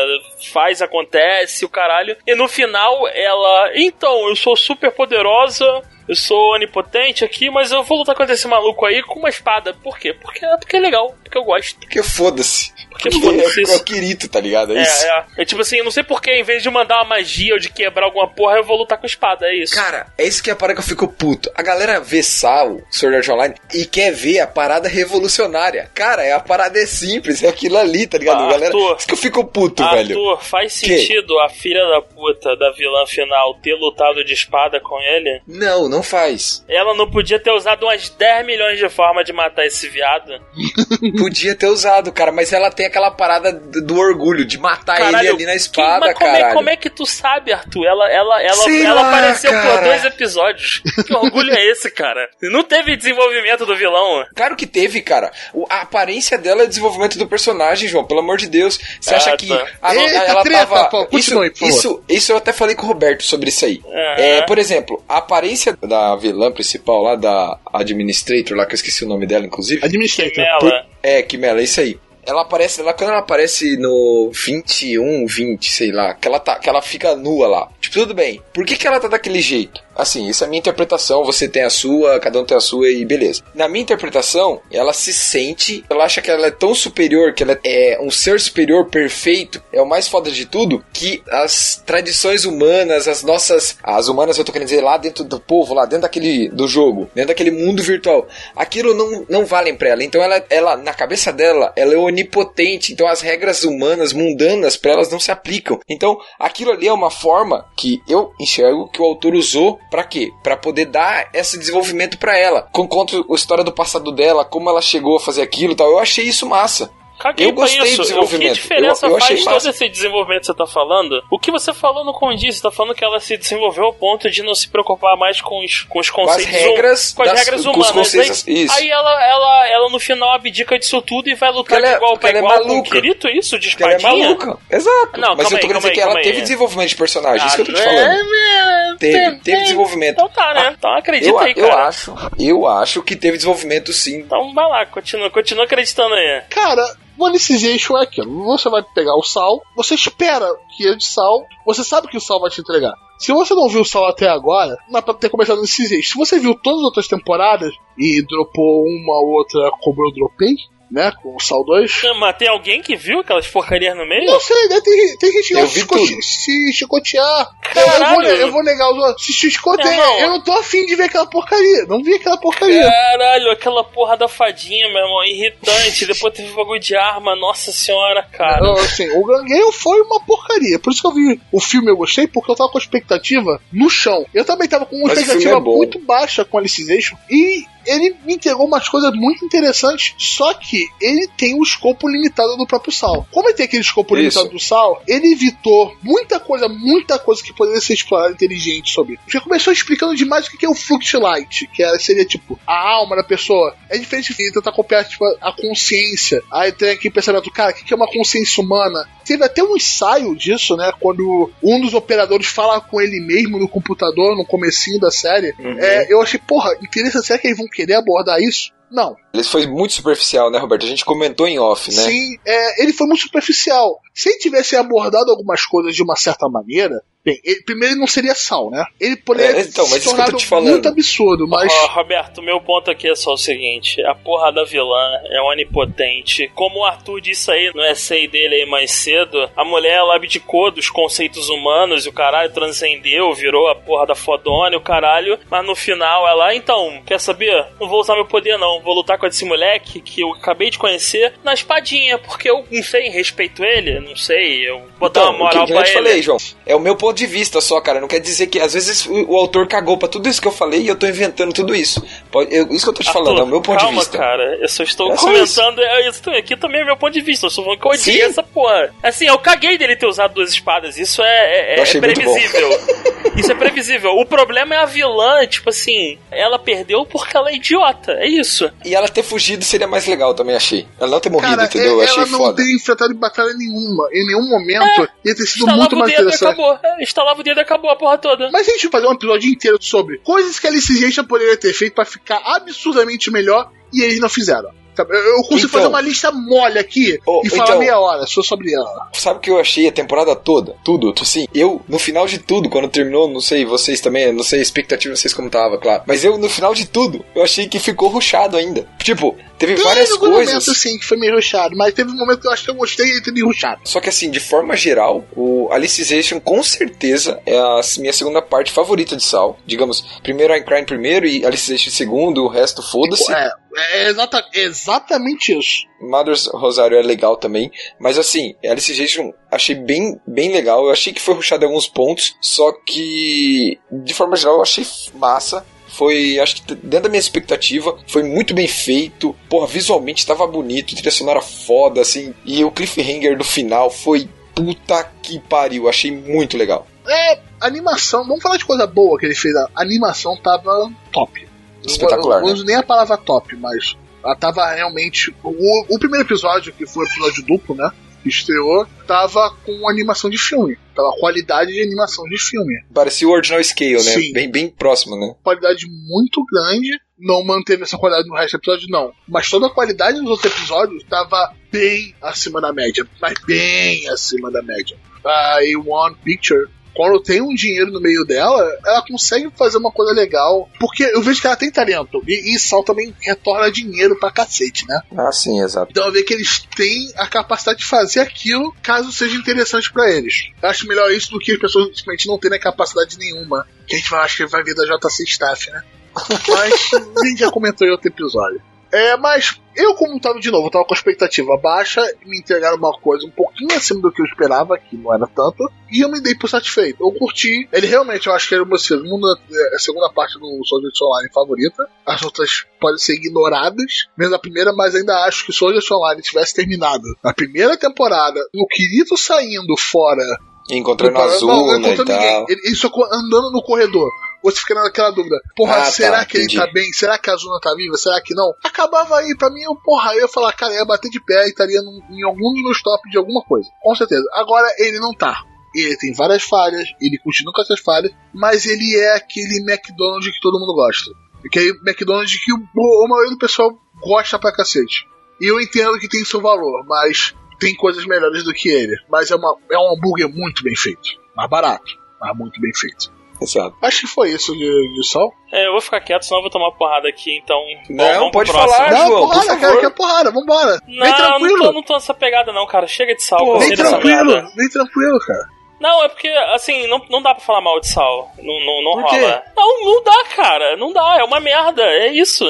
[0.52, 2.16] faz, acontece, o caralho.
[2.26, 3.70] E no final ela.
[3.74, 5.64] Então, eu sou super poderosa.
[6.08, 9.74] Eu sou onipotente aqui, mas eu vou lutar contra esse maluco aí com uma espada.
[9.74, 10.12] Por quê?
[10.14, 11.80] Porque, porque é legal, porque eu gosto.
[11.80, 12.72] Porque foda-se.
[12.96, 14.76] Porque foda-se é, é o Kirito, tá ligado?
[14.76, 15.04] É, isso.
[15.04, 15.42] É, é.
[15.42, 17.70] É tipo assim, eu não sei porque, em vez de mandar uma magia ou de
[17.70, 19.74] quebrar alguma porra, eu vou lutar com espada, é isso.
[19.74, 21.50] Cara, é isso que é a parada que eu fico puto.
[21.54, 25.90] A galera vê Sal, Sword Art Online, e quer ver a parada revolucionária.
[25.94, 28.44] Cara, é a parada é simples, é aquilo ali, tá ligado?
[28.44, 28.96] Ah, galera, Arthur.
[28.98, 30.18] isso que eu fico puto, velho.
[30.18, 30.98] Arthur, faz Que?
[30.98, 35.40] sentido a filha da puta da vilã final ter lutado de espada com ele?
[35.46, 36.64] Não, não faz.
[36.68, 40.32] Ela não podia ter usado umas 10 milhões de formas de matar esse viado?
[41.18, 45.44] Podia ter usado, cara, mas ela tem aquela parada do, orgulho de matar ele ali
[45.44, 46.54] na que- espada, mas como é, caralho.
[46.54, 47.84] como é que tu sabe, Arthur?
[47.86, 49.80] Ela, ela, ela, Sei ela lá, apareceu por cara.
[49.82, 50.82] dois episódios.
[51.06, 52.28] Que orgulho é esse, cara?
[52.42, 54.24] Não teve desenvolvimento do vilão.
[54.34, 55.30] Claro que teve, cara.
[55.52, 58.04] O- a aparência dela é o desenvolvimento do personagem, João.
[58.04, 58.78] Pelo amor de Deus.
[59.00, 59.66] Você Ah, acha que tá.
[59.82, 60.84] a, Eita, ela treta, tava.
[60.88, 61.68] pô, isso, por favor.
[61.68, 63.80] isso, isso eu até falei com o Roberto sobre isso aí.
[63.86, 64.14] Aham.
[64.18, 69.04] É, por exemplo, a aparência da vilã principal lá, da Administrator, lá que eu esqueci
[69.04, 69.84] o nome dela, inclusive.
[69.84, 70.44] Administrator.
[70.44, 70.58] Ela.
[70.60, 71.98] Por- é, Kimela, é isso aí.
[72.26, 76.68] Ela aparece lá, quando ela aparece no 21, 20, sei lá, que ela, tá, que
[76.68, 77.68] ela fica nua lá.
[77.80, 78.42] Tipo, tudo bem.
[78.52, 79.85] Por que, que ela tá daquele jeito?
[79.96, 82.90] Assim, isso é a minha interpretação, você tem a sua, cada um tem a sua
[82.90, 83.42] e beleza.
[83.54, 87.58] Na minha interpretação, ela se sente, ela acha que ela é tão superior, que ela
[87.64, 93.08] é um ser superior perfeito, é o mais foda de tudo, que as tradições humanas,
[93.08, 96.48] as nossas, as humanas eu tô querendo dizer lá dentro do povo, lá dentro daquele,
[96.50, 100.04] do jogo, dentro daquele mundo virtual, aquilo não, não valem pra ela.
[100.04, 104.92] Então ela, ela, na cabeça dela, ela é onipotente, então as regras humanas, mundanas, pra
[104.92, 105.80] elas não se aplicam.
[105.88, 110.32] Então aquilo ali é uma forma que eu enxergo que o autor usou pra quê?
[110.42, 112.68] Pra poder dar esse desenvolvimento pra ela.
[112.72, 115.90] Com conta a história do passado dela, como ela chegou a fazer aquilo tal.
[115.90, 116.90] Eu achei isso massa.
[117.26, 118.00] Caguei Eu gostei pra do isso.
[118.00, 118.54] O que desenvolvimento.
[118.54, 121.22] diferença Eu- eu faz todo esse desenvolvimento que você tá falando?
[121.30, 122.56] O que você falou não condiz.
[122.56, 125.64] Você tá falando que ela se desenvolveu ao ponto de não se preocupar mais com
[125.64, 127.90] os, com os conceitos regras com as das- regras com os humanas.
[127.92, 128.74] conceitos, aí, isso.
[128.74, 131.96] aí ela, ela, ela no final abdica disso tudo e vai lutar ela de é-
[131.96, 132.90] igual pra ela é igual com o maluca.
[132.90, 133.58] Kirito, isso?
[133.58, 134.58] De ela é maluca.
[134.70, 135.20] Exato.
[135.20, 136.42] Não, Mas eu tô aí, querendo dizer aí, que ela teve aí.
[136.42, 137.46] desenvolvimento de personagem.
[137.46, 138.34] Isso que eu tô te Ah, falando.
[138.34, 139.62] é, Teve, é, teve é.
[139.62, 140.14] desenvolvimento.
[140.14, 140.74] Então tá, né?
[140.78, 141.86] Então acredita Eu, aí, eu cara.
[141.88, 144.18] acho, eu acho que teve desenvolvimento sim.
[144.20, 146.42] Então vai lá, continua, continua acreditando aí.
[146.48, 146.82] Cara,
[147.16, 148.44] Monetization é aquilo.
[148.44, 152.20] Você vai pegar o sal, você espera que é de sal, você sabe que o
[152.20, 152.94] sal vai te entregar.
[153.18, 156.06] Se você não viu o sal até agora, não é pra ter começado nesse jeito.
[156.06, 160.54] Se você viu todas as outras temporadas e dropou uma ou outra como eu dropei,
[160.90, 164.24] né, com o sal 2, Mas tem alguém que viu aquelas porcarias no meio?
[164.26, 164.80] não sei, né?
[164.80, 166.22] Tem, tem gente que chicote- tudo.
[166.22, 167.50] se chicotear.
[167.74, 168.28] Eu, eu, vou, Caralho.
[168.28, 169.26] eu vou negar os outros.
[169.26, 170.20] Se irmão.
[170.20, 171.84] eu não tô afim de ver aquela porcaria.
[171.86, 172.82] Não vi aquela porcaria.
[172.82, 176.06] Caralho, aquela porra da fadinha, meu irmão, irritante.
[176.06, 178.58] Depois teve bagulho de arma, nossa senhora, cara.
[178.58, 180.78] Então, assim, o Gangueio foi uma porcaria.
[180.78, 183.60] Por isso que eu vi o filme eu gostei, porque eu tava com a expectativa
[183.72, 184.24] no chão.
[184.32, 187.16] Eu também tava com uma Mas expectativa é muito baixa com Alicization.
[187.30, 192.56] E ele me entregou umas coisas muito interessantes, só que ele tem o escopo limitado
[192.56, 193.26] do próprio Sal.
[193.30, 194.22] Como ele tem aquele escopo Isso.
[194.22, 199.18] limitado do Sal, ele evitou muita coisa, muita coisa que poderia ser explorada inteligente sobre.
[199.28, 203.16] Já começou explicando demais o que é o Fluxlight, que é- seria tipo a alma
[203.16, 203.74] da pessoa.
[203.88, 206.42] É diferente de tentar copiar tipo, a consciência.
[206.52, 209.08] Aí tem aqui o pensamento, cara, o que é uma consciência humana?
[209.24, 210.92] Teve até um ensaio disso, né?
[211.00, 215.52] Quando um dos operadores fala com ele mesmo no computador, no comecinho da série.
[215.58, 215.78] Uhum.
[215.78, 218.74] É, eu achei, porra, interessante, será que eles vão querer abordar isso?
[218.90, 219.16] Não.
[219.34, 220.84] Ele foi muito superficial, né, Roberto?
[220.84, 222.02] A gente comentou em off, né?
[222.02, 224.00] Sim, é, ele foi muito superficial.
[224.14, 228.06] Se ele tivesse abordado algumas coisas de uma certa maneira, Bem, ele, primeiro ele não
[228.06, 228.84] seria Sal, né?
[229.00, 230.70] Ele poderia É, então, mas se isso que eu tô tornar te falando.
[230.70, 231.72] muito absurdo, mas.
[231.72, 236.48] Ó, Roberto, meu ponto aqui é só o seguinte: a porra da vilã é onipotente.
[236.54, 240.70] Como o Arthur disse aí no essay dele aí mais cedo, a mulher ela abdicou
[240.70, 245.38] dos conceitos humanos e o caralho transcendeu, virou a porra da fodona e o caralho,
[245.50, 247.66] mas no final ela, então, quer saber?
[247.80, 250.78] Não vou usar meu poder não, vou lutar com esse moleque que eu acabei de
[250.78, 255.38] conhecer na espadinha, porque eu não sei, respeito ele, não sei, eu botar Então, uma
[255.46, 255.96] moral o que eu pra te ele.
[255.98, 258.00] falei, João, é o meu ponto de vista só, cara.
[258.00, 260.52] Não quer dizer que às vezes o, o autor cagou pra tudo isso que eu
[260.52, 262.04] falei e eu tô inventando tudo isso.
[262.30, 263.98] Pode, eu- isso que eu tô te Arthur, falando, é o meu ponto calma, de
[264.00, 264.18] vista.
[264.18, 264.58] cara.
[264.60, 265.80] Eu só estou É comentando.
[265.80, 267.46] é, Isso aqui também é meu ponto de vista.
[267.46, 268.22] Eu só falando que eu odiei Sim.
[268.22, 268.90] essa porra.
[269.02, 270.96] Assim, eu caguei dele ter usado duas espadas.
[270.98, 272.70] Isso é, é- é previsível.
[273.36, 274.12] Isso é previsível.
[274.12, 278.12] O problema é a vilã, tipo assim, ela perdeu porque ela é idiota.
[278.12, 278.70] É isso.
[278.82, 280.86] E ela ter fugido seria mais legal, também achei.
[280.98, 281.92] Ela não ter morrido, Cara, entendeu?
[281.96, 282.62] Eu é- achei ela não foda.
[282.62, 284.08] tem enfrentado em batalha nenhuma.
[284.10, 286.48] Em nenhum momento ia ter sido Instalava muito o mais dedo e interessante.
[286.52, 286.78] acabou.
[286.82, 288.48] É, instalava o dedo e acabou a porra toda.
[288.50, 291.56] Mas a gente vai fazer um episódio inteiro sobre coisas que a Alice Gation poderia
[291.58, 294.70] ter feito pra ficar absurdamente melhor e eles não fizeram.
[294.98, 298.24] Eu eu consigo Então- fazer uma lista mole aqui Oh, e falar então- meia hora
[298.26, 299.10] só sobre ela.
[299.12, 300.74] Sabe o que eu achei a temporada toda?
[300.82, 301.12] Tudo.
[301.20, 304.62] Assim, eu, no final de tudo, quando terminou, não sei, vocês também, não sei a
[304.62, 306.02] expectativa de vocês como tava, claro.
[306.06, 308.88] Mas eu, no final de tudo, eu achei que ficou ruchado ainda.
[309.02, 310.54] Tipo, teve várias algum coisas.
[310.54, 312.74] momento assim que foi meio rushado, mas teve um momento que eu acho que eu
[312.74, 313.80] gostei e teve rushado.
[313.84, 318.72] Só que assim, de forma geral, o Alicization com certeza é a minha segunda parte
[318.72, 319.58] favorita de Sal.
[319.66, 323.32] Digamos, primeiro Crime primeiro e Alicization segundo, o resto foda-se.
[323.32, 325.86] É, é exata- exatamente isso.
[326.00, 330.84] Mother's Rosário é legal também, mas assim, Alicization achei bem, bem legal.
[330.84, 334.86] Eu achei que foi ruxado em alguns pontos, só que de forma geral eu achei
[335.14, 335.64] massa.
[335.96, 339.34] Foi, acho que dentro da minha expectativa, foi muito bem feito.
[339.48, 342.34] Porra, visualmente tava bonito, trilha sonora foda, assim.
[342.44, 346.86] E o cliffhanger do final foi puta que pariu, achei muito legal.
[347.08, 349.54] É, animação, vamos falar de coisa boa que ele fez.
[349.56, 351.46] A animação tava top.
[351.84, 352.52] Espetacular, Eu não né?
[352.54, 355.34] uso nem a palavra top, mas ela tava realmente.
[355.42, 357.90] O, o primeiro episódio, que foi o episódio duplo, né?
[358.26, 360.76] Que estreou, tava com animação de filme.
[360.96, 362.74] Tava qualidade de animação de filme.
[362.92, 364.00] Parecia o Ordinal Scale, né?
[364.00, 364.32] Sim.
[364.32, 365.32] Bem, bem próximo, né?
[365.44, 366.88] Qualidade muito grande.
[367.16, 369.12] Não manteve essa qualidade no resto do episódio, não.
[369.28, 373.06] Mas toda a qualidade dos outros episódios tava bem acima da média.
[373.22, 374.98] Mas bem acima da média.
[375.24, 380.12] A A1 Picture quando tem um dinheiro no meio dela, ela consegue fazer uma coisa
[380.12, 380.68] legal.
[380.80, 382.22] Porque eu vejo que ela tem talento.
[382.26, 385.00] E, e Sal também retorna dinheiro pra cacete, né?
[385.16, 385.90] Ah, sim, exato.
[385.90, 390.10] Então eu vejo que eles têm a capacidade de fazer aquilo caso seja interessante pra
[390.10, 390.50] eles.
[390.62, 393.66] Eu acho melhor isso do que as pessoas simplesmente não terem capacidade nenhuma.
[393.86, 395.82] Que a gente vai, acho que vai ver da JC Staff, né?
[396.48, 398.60] Mas a gente já comentou em outro episódio.
[398.96, 402.98] É, mas eu, como tava de novo, tava com a expectativa baixa, me entregaram uma
[402.98, 406.18] coisa um pouquinho acima do que eu esperava, que não era tanto, e eu me
[406.18, 407.04] dei por satisfeito.
[407.04, 407.68] Eu curti.
[407.70, 411.30] Ele realmente, eu acho que era uma segunda, é, a segunda parte do Soldier Online
[411.30, 411.86] favorita.
[412.06, 416.54] As outras podem ser ignoradas, menos a primeira, mas ainda acho que Soldier Online tivesse
[416.54, 420.24] terminado a primeira temporada, o Kirito saindo fora
[420.70, 422.46] Encontrando não, azul, não né, e tal.
[422.48, 424.10] Ele, ele só andando no corredor.
[424.50, 425.36] Você fica naquela dúvida.
[425.56, 426.56] Porra, Ah, tá, será que entendi.
[426.56, 426.92] ele tá bem?
[426.92, 427.96] Será que a Zuna tá viva?
[427.96, 428.52] Será que não?
[428.64, 431.44] Acabava aí, pra mim, eu, porra, eu ia falar, cara, eu ia bater de pé
[431.46, 433.68] e estaria num- em algum dos meus tops de alguma coisa.
[433.82, 434.24] Com certeza.
[434.34, 435.42] Agora, ele não tá.
[435.74, 440.40] Ele tem várias falhas, ele continua com essas falhas, mas ele é aquele McDonald's que
[440.40, 441.10] todo mundo gosta.
[441.44, 445.06] Aquele McDonald's que o, o maioria do pessoal gosta pra cacete.
[445.40, 448.94] E eu entendo que tem seu valor, mas tem coisas melhores do que ele.
[449.10, 451.10] Mas é, uma, é um hambúrguer muito bem feito.
[451.36, 453.12] Mais barato, mas muito bem feito.
[453.40, 453.76] Exato.
[453.82, 455.32] Acho que foi isso de, de sol.
[455.52, 457.58] É, eu vou ficar quieto, senão eu vou tomar porrada aqui, então.
[457.88, 458.90] Não, pode falar.
[458.90, 459.60] Não, João, por porrada, favor.
[459.60, 460.80] cara, que é porrada, vambora.
[460.86, 461.64] Não, vem não tranquilo.
[461.64, 462.86] tô, não tô nessa pegada, não, cara.
[462.86, 465.55] Chega de sal, Pô, Vem tranquilo, vem tranquilo, cara.
[465.80, 468.30] Não, é porque, assim, não, não dá pra falar mal de sal.
[468.38, 469.20] Não, não, não Por quê?
[469.20, 469.42] rola.
[469.56, 470.76] Não, não dá, cara.
[470.76, 471.16] Não dá.
[471.18, 471.82] É uma merda.
[471.82, 472.44] É isso.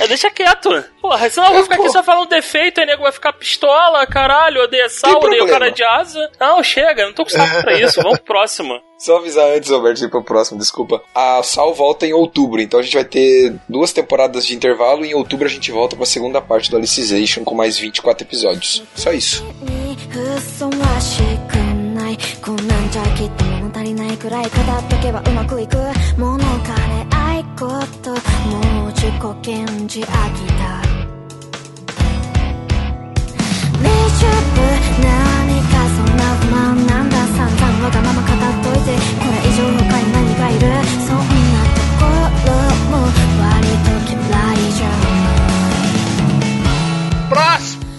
[0.00, 0.84] É, deixa quieto.
[1.00, 4.62] Porra, senão eu vou ficar aqui só falando defeito, aí nego vai ficar pistola, caralho,
[4.62, 6.30] odeia sal, Tem odeia o cara de asa.
[6.38, 8.02] Não, chega, não tô com saco pra isso.
[8.02, 8.80] Vamos pro próximo.
[9.02, 11.02] Só avisar antes, Roberto, de ir pro próximo, desculpa.
[11.12, 15.10] A Sal volta em outubro, então a gente vai ter duas temporadas de intervalo e
[15.10, 18.84] em outubro a gente volta com a segunda parte do Alicization com mais 24 episódios.
[18.94, 19.44] Só isso.
[24.22, 24.52] くらい語っ
[24.88, 25.76] とけばうまくいく。
[26.16, 27.66] 物枯れ愛こ
[28.04, 28.12] と。
[28.12, 30.81] もう自己顕示飽きた。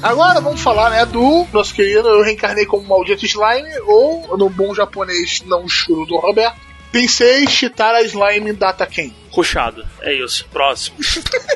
[0.04, 4.76] Agora vamos falar, né, do nosso querido Eu Reencarnei como Maldito Slime, ou no bom
[4.76, 6.60] japonês não churo do Roberto,
[6.94, 9.10] Pensei Chitara Slime Data Ken.
[9.32, 9.84] Ruxado.
[10.00, 10.48] É isso.
[10.54, 10.98] Próximo.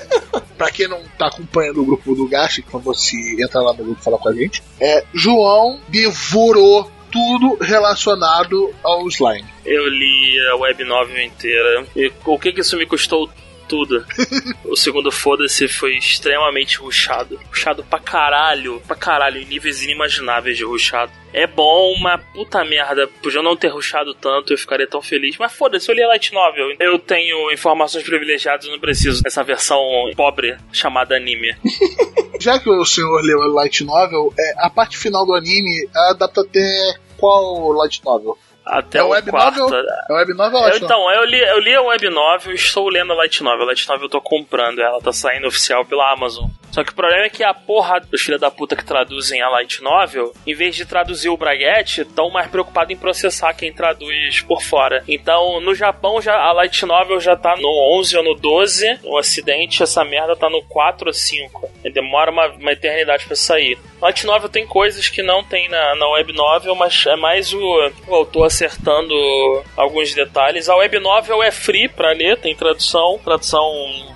[0.57, 4.01] pra quem não tá acompanhando o grupo do Gashi, quando você entra lá no grupo
[4.01, 9.47] e fala com a gente, é João devorou tudo relacionado ao slime.
[9.63, 11.85] Eu li a web novel inteira.
[11.95, 13.29] E o que que isso me custou?
[13.67, 14.05] Tudo.
[14.65, 17.39] o segundo Foda-se foi extremamente ruchado.
[17.47, 18.81] Ruchado pra caralho.
[18.87, 19.41] Pra caralho.
[19.41, 21.11] Em níveis inimagináveis de ruchado.
[21.33, 23.07] É bom, mas puta merda.
[23.21, 25.37] Podia não ter ruchado tanto, eu ficaria tão feliz.
[25.37, 26.75] Mas foda-se, eu li a Light Novel.
[26.79, 29.79] Eu tenho informações privilegiadas, eu não preciso dessa versão
[30.15, 31.55] pobre chamada anime.
[32.39, 36.41] Já que o senhor leu a Light Novel, é, a parte final do anime adapta
[36.41, 38.37] até qual Light Novel?
[38.67, 39.59] Até é o web quarto.
[39.59, 39.83] novel?
[40.09, 43.13] É web novel, Eu, então, eu li, eu li a web novel e estou lendo
[43.13, 43.63] a light novel.
[43.63, 46.49] A light novel eu tô comprando, ela tá saindo oficial pela Amazon.
[46.71, 49.49] Só que o problema é que a porra dos filhos da puta que traduzem a
[49.49, 54.41] light novel, em vez de traduzir o braguete, estão mais preocupados em processar quem traduz
[54.41, 55.03] por fora.
[55.07, 58.99] Então, no Japão, já, a light novel já tá no 11 ou no 12.
[59.03, 61.69] No ocidente, essa merda tá no 4 ou 5.
[61.83, 63.77] E demora uma, uma eternidade pra sair.
[64.01, 67.91] Light novel tem coisas que não tem na, na web novel, mas é mais o,
[68.07, 69.13] o autor acertando
[69.75, 70.67] alguns detalhes.
[70.67, 73.63] A web novel é free pra ler, tem tradução, tradução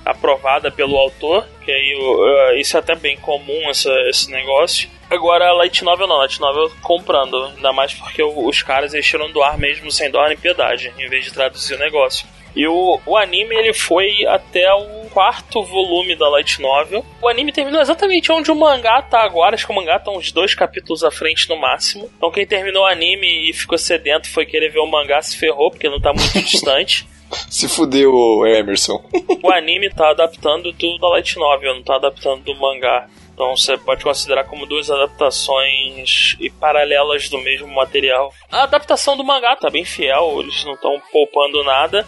[0.04, 4.90] aprovada pelo autor, que aí uh, isso é até bem comum essa, esse negócio.
[5.10, 9.30] Agora a Light Novel não, Light Novel comprando, ainda mais porque os caras eles tiram
[9.30, 12.26] do ar mesmo sem dó nem piedade, em vez de traduzir o negócio.
[12.56, 17.06] E o, o anime ele foi até o quarto volume da Light Novel.
[17.22, 19.56] O anime terminou exatamente onde o mangá tá agora.
[19.56, 22.10] Acho que o mangá tá uns dois capítulos à frente no máximo.
[22.18, 25.72] Então quem terminou o anime e ficou sedento foi querer ver o mangá se ferrou,
[25.72, 27.08] porque não tá muito distante.
[27.50, 28.12] Se fudeu,
[28.46, 29.02] Emerson.
[29.42, 33.08] O anime tá adaptando do da Light Novel, não tá adaptando do mangá.
[33.34, 38.32] Então você pode considerar como duas adaptações e paralelas do mesmo material.
[38.52, 42.06] A adaptação do mangá tá bem fiel, eles não estão poupando nada,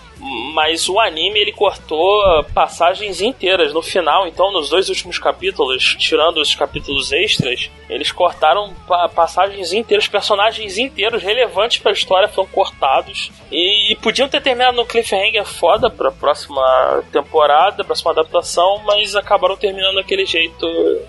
[0.54, 2.22] mas o anime ele cortou
[2.54, 3.74] passagens inteiras.
[3.74, 9.74] No final, então nos dois últimos capítulos, tirando os capítulos extras, eles cortaram pa- passagens
[9.74, 13.32] inteiras, personagens inteiros relevantes pra história foram cortados.
[13.52, 19.96] E, podiam ter terminado no cliffhanger foda pra próxima temporada, próxima adaptação, mas acabaram terminando
[19.96, 20.66] daquele jeito.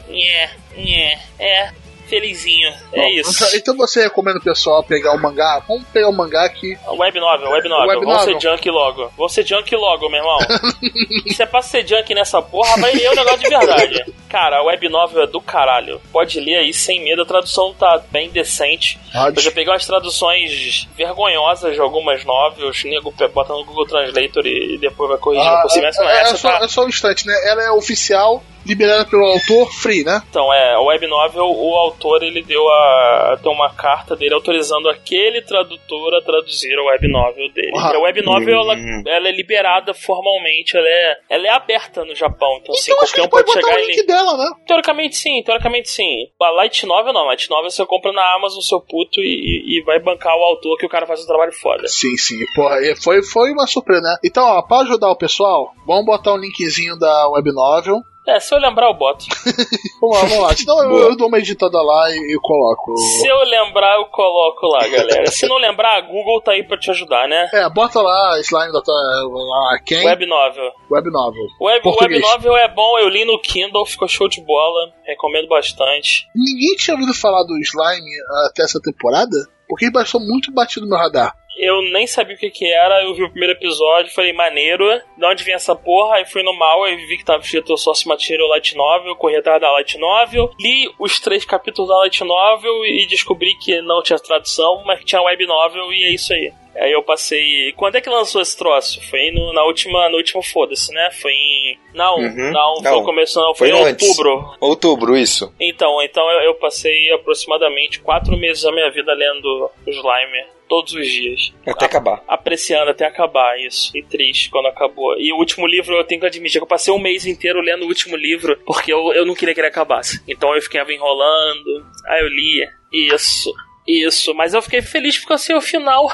[0.08, 1.70] Nhé, nhé, é,
[2.14, 2.68] felizinho.
[2.92, 3.56] É Bom, isso.
[3.56, 5.62] Então você recomenda o pessoal pegar o mangá?
[5.66, 6.76] Vamos pegar o mangá aqui.
[6.86, 7.88] Web novel, web novel.
[7.88, 8.40] Web Vamos novel.
[8.40, 9.12] ser junk logo.
[9.16, 10.38] Vamos ser junk logo, meu irmão.
[11.34, 14.14] Se é pra ser junk nessa porra, vai ler o negócio de verdade.
[14.28, 16.00] Cara, a web novel é do caralho.
[16.12, 18.98] Pode ler aí sem medo, a tradução tá bem decente.
[19.14, 24.78] Eu já peguei umas traduções vergonhosas de algumas novels, nego bota no Google Translator e,
[24.78, 25.86] depois vai corrigindo Ah, por cima.
[25.86, 26.64] É, é essa só, tá...
[26.64, 27.34] é só um instante, né?
[27.44, 30.20] Ela é oficial, liberada pelo autor, free, né?
[30.28, 33.38] Então, é, a web novel, o autor, ele deu a...
[33.42, 37.72] tem uma carta dele autorizando aquele tradutor a traduzir a web novel dele.
[37.76, 37.94] Ah.
[37.94, 39.02] A web novel, ela, Hum.
[39.06, 42.58] ela é liberada formalmente, ela é, ela é aberta no Japão.
[42.60, 44.06] Então, assim, Então que qualquer a um pode pode botar chegar e link ler.
[44.06, 44.50] dela, né?
[44.66, 46.26] Teoricamente sim, teoricamente sim.
[46.40, 49.98] A Light Novel não, Light Novel você compra na Amazon, seu puto, e, e vai
[50.00, 51.86] bancar o autor que o cara faz um trabalho foda.
[51.88, 52.44] Sim, sim.
[52.54, 54.16] Porra, foi, foi uma surpresa, né?
[54.24, 58.00] Então, ó, pra ajudar o pessoal, vamos botar um linkzinho da web novel.
[58.26, 59.24] É, se eu lembrar, eu boto.
[60.00, 60.56] Vamos lá, vamos lá.
[60.56, 62.94] Senão eu, eu dou uma editada lá e, e coloco.
[62.96, 65.26] Se eu lembrar, eu coloco lá, galera.
[65.30, 67.48] Se não lembrar, a Google tá aí pra te ajudar, né?
[67.52, 70.04] É, bota lá Slime da lá, quem?
[70.06, 70.72] Web, Web Novel.
[71.10, 71.46] novel.
[71.60, 72.22] Web, Português.
[72.22, 74.92] web Novel é bom, eu li no Kindle, ficou show de bola.
[75.06, 76.26] Recomendo bastante.
[76.34, 78.10] Ninguém tinha ouvido falar do Slime
[78.48, 79.36] até essa temporada?
[79.68, 81.34] Porque ele passou muito batido no meu radar.
[81.56, 84.84] Eu nem sabia o que que era, eu vi o primeiro episódio, falei, maneiro,
[85.16, 86.16] de onde vem essa porra?
[86.16, 89.60] Aí fui no mal, aí vi que tava escrito Source Material Light Novel, corri atrás
[89.60, 94.18] da Light Novel, li os três capítulos da Light Novel e descobri que não tinha
[94.18, 96.52] tradução, mas que tinha web novel e é isso aí.
[96.76, 97.70] Aí eu passei.
[97.76, 99.00] Quando é que lançou esse troço?
[99.08, 100.08] Foi no, na última.
[100.08, 101.08] No último foda-se, né?
[101.12, 101.78] Foi em.
[101.94, 102.50] Não, Uhum.
[102.50, 102.98] não, foi Não.
[102.98, 104.08] no começo, não, foi, Foi em antes.
[104.08, 104.56] outubro.
[104.60, 105.54] Outubro, isso.
[105.60, 111.06] Então, então eu, eu passei aproximadamente quatro meses da minha vida lendo Slime todos os
[111.06, 111.54] dias.
[111.64, 112.20] Até acabar.
[112.26, 113.96] Apreciando até acabar isso.
[113.96, 115.16] E triste quando acabou.
[115.18, 117.84] E o último livro, eu tenho que admitir que eu passei um mês inteiro lendo
[117.84, 120.20] o último livro, porque eu, eu não queria que ele acabasse.
[120.26, 122.68] Então eu ficava enrolando, aí eu lia.
[122.92, 123.54] Isso.
[123.86, 126.10] Isso, mas eu fiquei feliz porque eu sei o final.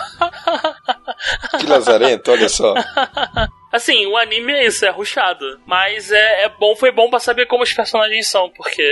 [1.58, 2.74] Que lazarento, olha só.
[3.72, 5.61] Assim, o anime é isso, é ruchado.
[5.64, 8.83] Mas é, é bom, foi bom pra saber como os personagens são, porque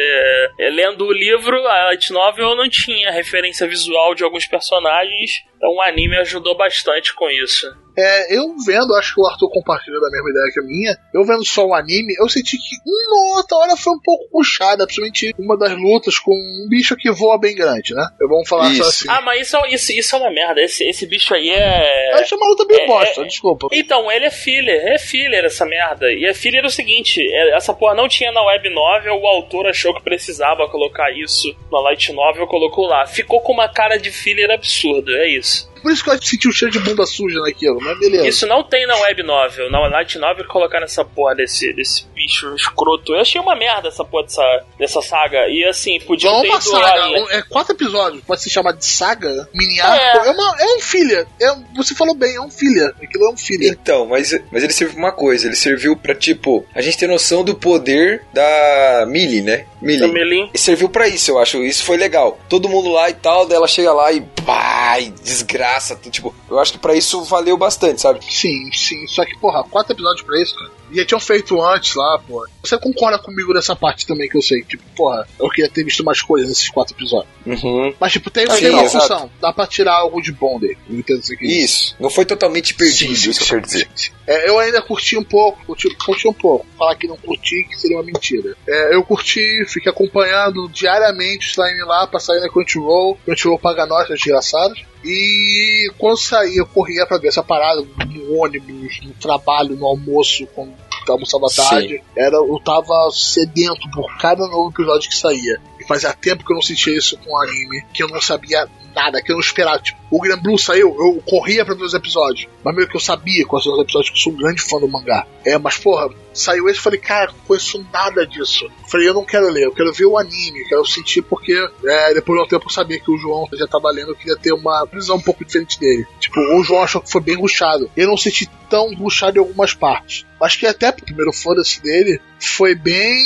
[0.59, 5.45] é, lendo o livro, a light novel, eu não tinha referência visual de alguns personagens.
[5.57, 7.67] Então o anime ajudou bastante com isso.
[7.99, 11.25] É, eu vendo, acho que o Arthur compartilha da mesma ideia que a minha, eu
[11.25, 15.35] vendo só o anime, eu senti que uma outra hora foi um pouco puxada, principalmente
[15.37, 18.07] uma das lutas com um bicho que voa bem grande, né?
[18.21, 18.85] Eu vamos falar Isso.
[18.85, 19.07] só assim.
[19.09, 20.61] Ah, mas isso, é- isso, isso é uma merda.
[20.61, 22.13] Esse, esse bicho aí é.
[22.13, 23.67] Eu acho uma luta bem é- bosta, é- desculpa.
[23.73, 26.13] Então, ele é filler, é filler essa merda.
[26.13, 29.27] E a filler é o seguinte: é- essa porra não tinha na web novel, o
[29.27, 33.07] autor achou que precisava colocar isso na light novel, colocou lá.
[33.07, 35.69] Ficou com uma cara de filler absurda, é isso.
[35.79, 38.27] Por isso que eu senti o cheiro de bunda suja naquilo, mas beleza.
[38.29, 39.71] Isso não tem na web novel.
[39.71, 43.15] Na light novel colocar nessa porra desse, desse bicho escroto.
[43.15, 45.49] Eu achei uma merda essa porra dessa, dessa saga.
[45.49, 48.73] E assim, podia Não é ter uma saga, um- é quatro episódios, pode se chamar
[48.73, 49.83] de saga, mini É.
[49.83, 50.27] arco.
[50.27, 51.27] É, uma, é um filler.
[51.41, 52.93] É, você falou bem, é um filler.
[53.03, 53.73] Aquilo é um filler.
[53.73, 57.07] Então, mas, mas ele serviu pra uma coisa, ele serviu pra, tipo, a gente ter
[57.07, 59.67] noção do poder da Millie, né?
[59.81, 60.09] Millie.
[60.13, 60.51] Melim.
[60.53, 61.63] E serviu pra isso, eu acho.
[61.63, 62.39] Isso foi legal.
[62.49, 65.78] Todo mundo lá e tal, daí ela chega lá e pá, e desgraça.
[65.81, 68.21] Tudo, Tipo, eu acho que pra isso valeu bastante, sabe?
[68.25, 69.07] Sim, sim.
[69.07, 70.71] Só que, porra, quatro episódios pra isso, cara.
[70.91, 72.47] E já tinham feito antes lá, pô.
[72.63, 74.63] Você concorda comigo nessa parte também que eu sei.
[74.63, 77.31] Tipo, porra, eu queria ter visto mais coisas nesses quatro episódios.
[77.45, 77.95] Uhum.
[78.01, 79.03] Mas, tipo, tem, Sim, tem uma exato.
[79.07, 79.31] função.
[79.41, 80.79] Dá pra tirar algo de bom dele.
[80.89, 81.47] Entendo isso aqui.
[81.47, 81.95] Isso.
[82.01, 83.89] Não foi totalmente perdido, Sim, sim, isso que eu quero dizer.
[84.27, 86.67] É, eu ainda curti um pouco, curti, curti um pouco.
[86.79, 88.57] Falar que não curti, que seria uma mentira.
[88.67, 93.19] É, eu curti, fiquei acompanhando diariamente o slime lá pra sair na Crunchyroll.
[93.25, 94.83] Crunchyroll paga nós, desgraçados.
[95.11, 100.47] E quando saía, eu corria pra ver essa parada no ônibus, no trabalho, no almoço,
[100.49, 100.75] quando
[101.09, 101.63] almoçava à Sim.
[101.63, 102.03] tarde.
[102.15, 105.59] Era, eu tava sedento por cada novo episódio que saía.
[105.81, 108.69] E fazia tempo que eu não sentia isso com o anime, que eu não sabia
[108.95, 109.79] nada, que eu não esperava.
[109.79, 112.49] Tipo, o Grand Blue saiu, eu corria pra ver os episódios.
[112.65, 114.79] Mas meio que eu sabia quais eram os episódios, que eu sou um grande fã
[114.79, 115.27] do mangá.
[115.45, 118.69] É, mas porra, saiu esse e falei, cara, não conheço nada disso.
[118.89, 121.53] Falei, eu não quero ler, eu quero ver o anime, quero sentir porque
[121.85, 124.37] é, depois de um tempo eu sabia que o João já tava lendo, eu queria
[124.37, 126.07] ter uma visão um pouco diferente dele.
[126.19, 127.91] Tipo, o João achou que foi bem ruchado.
[127.97, 130.27] Eu não senti tão ruchado em algumas partes.
[130.41, 133.19] Acho que até pro primeiro foda-se dele foi bem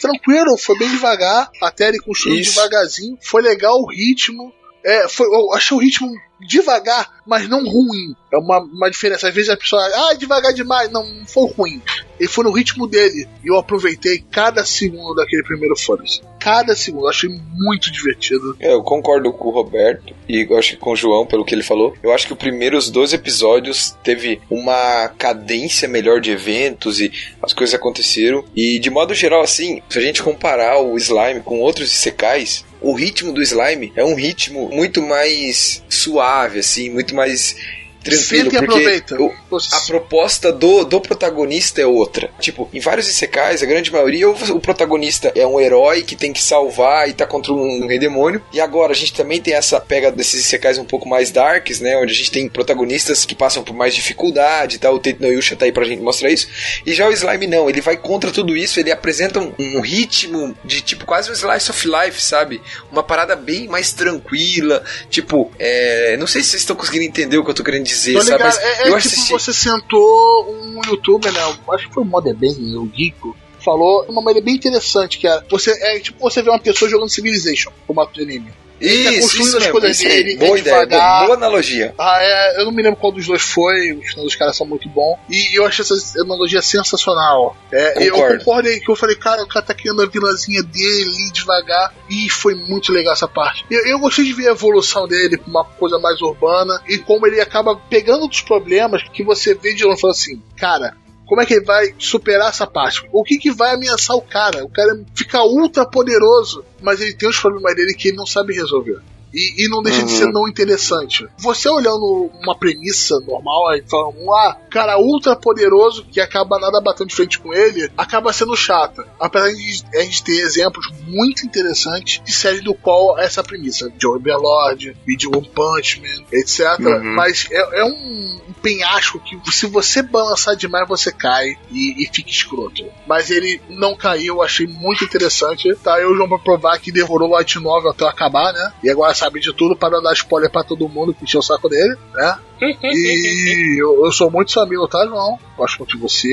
[0.00, 3.18] tranquilo, foi bem devagar, até ele construiu devagarzinho.
[3.22, 4.49] Foi legal o ritmo.
[4.84, 6.10] É, foi, eu achei o ritmo
[6.46, 8.14] devagar, mas não ruim.
[8.32, 9.28] É uma, uma diferença.
[9.28, 10.90] Às vezes a pessoa, ah, devagar demais.
[10.90, 11.82] Não, não foi ruim.
[12.18, 13.28] Ele foi no ritmo dele.
[13.44, 16.20] E eu aproveitei cada segundo daquele primeiro foda-se.
[16.38, 17.04] Cada segundo.
[17.04, 18.56] Eu achei muito divertido.
[18.60, 21.54] É, eu concordo com o Roberto e eu acho que com o João, pelo que
[21.54, 21.94] ele falou.
[22.02, 27.12] Eu acho que os primeiros 12 episódios teve uma cadência melhor de eventos e
[27.42, 28.44] as coisas aconteceram.
[28.54, 32.92] E de modo geral, assim, se a gente comparar o Slime com outros Isekais, o
[32.92, 37.56] ritmo do Slime é um ritmo muito mais suave, assim, muito mais
[38.02, 38.50] tranquilo.
[38.50, 39.16] Senta e aproveita.
[39.16, 42.30] a proposta do, do protagonista é outra.
[42.38, 46.32] Tipo, em vários Isekais, a grande maioria, o, o protagonista é um herói que tem
[46.32, 48.42] que salvar e tá contra um, rei demônio.
[48.52, 51.96] E agora a gente também tem essa pega desses Isekais um pouco mais darks, né?
[51.96, 54.94] Onde a gente tem protagonistas que passam por mais dificuldade e tal.
[54.94, 56.48] O Tate no Yusha tá aí pra gente mostrar isso.
[56.86, 60.56] E já o Slime não, ele vai contra tudo isso, ele apresenta um, um ritmo
[60.64, 62.60] de tipo quase um slice of life, sabe?
[62.90, 64.82] Uma parada bem mais tranquila.
[65.08, 67.89] Tipo, é, não sei se vocês estão conseguindo entender o que eu tô querendo dizer,
[68.12, 68.42] Tô sabe?
[68.44, 69.32] Mas É, é eu tipo assisti.
[69.32, 71.40] você sentou um youtuber, né?
[71.72, 73.36] Acho que foi o Modeben, o Geeko.
[73.62, 76.90] Falou de uma maneira bem interessante, que é, você, é tipo você vê uma pessoa
[76.90, 78.52] jogando Civilization, formato de anime.
[78.80, 80.24] Tá Isso, construindo isso as mesmo, coisas isso aí.
[80.24, 81.94] dele, Boa é ideia, boa, boa analogia.
[81.98, 84.88] Ah, é, eu não me lembro qual dos dois foi, os dos caras são muito
[84.88, 85.18] bons.
[85.28, 87.56] E eu achei essa analogia sensacional.
[87.70, 88.68] É, eu Concordo.
[88.68, 91.94] aí que eu falei, cara, o cara tá criando a vilazinha dele devagar.
[92.08, 93.64] E foi muito legal essa parte.
[93.70, 97.26] Eu, eu gostei de ver a evolução dele pra uma coisa mais urbana e como
[97.26, 100.96] ele acaba pegando dos problemas que você vê de longe e fala assim, cara.
[101.30, 103.08] Como é que ele vai superar essa parte?
[103.12, 104.64] O que, que vai ameaçar o cara?
[104.64, 108.52] O cara fica ultra poderoso, mas ele tem os problemas dele que ele não sabe
[108.52, 109.00] resolver.
[109.32, 110.18] E, e não deixa de Uhum.
[110.18, 111.26] ser não interessante.
[111.38, 117.08] Você olhando uma premissa normal, aí falando, ah, cara ultra poderoso que acaba nada batendo
[117.08, 119.06] de frente com ele, acaba sendo chata.
[119.18, 123.90] Apesar de a gente ter exemplos muito interessantes de séries do qual é essa premissa,
[123.90, 126.78] de Overlord, de One Punch Man, etc.
[126.80, 127.14] Uhum.
[127.14, 132.30] Mas é, é um, penhasco que se você balançar demais você cai e, e fica
[132.30, 132.84] escroto.
[133.06, 135.74] Mas ele não caiu, achei muito interessante.
[135.76, 138.72] Tá, eu, João, pra provar que devorou o Light Novel até acabar, né?
[138.82, 141.42] E agora sabe de tudo para não dar spoiler pra todo mundo que encheu o
[141.42, 142.38] saco dele, né?
[142.62, 145.38] E eu, eu sou muito seu amigo, tá, João?
[145.56, 146.28] Gosto muito de você.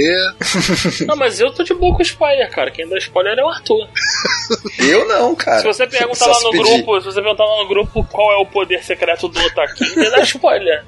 [1.07, 2.69] Não, mas eu tô de boa com spoiler, cara.
[2.69, 3.87] Quem dá spoiler é o Arthur.
[4.77, 5.59] Eu não, cara.
[5.59, 6.63] Se você perguntar Só lá no pedir.
[6.63, 10.09] grupo, se você perguntar lá no grupo qual é o poder secreto do Otaku, ele
[10.09, 10.83] dá spoiler.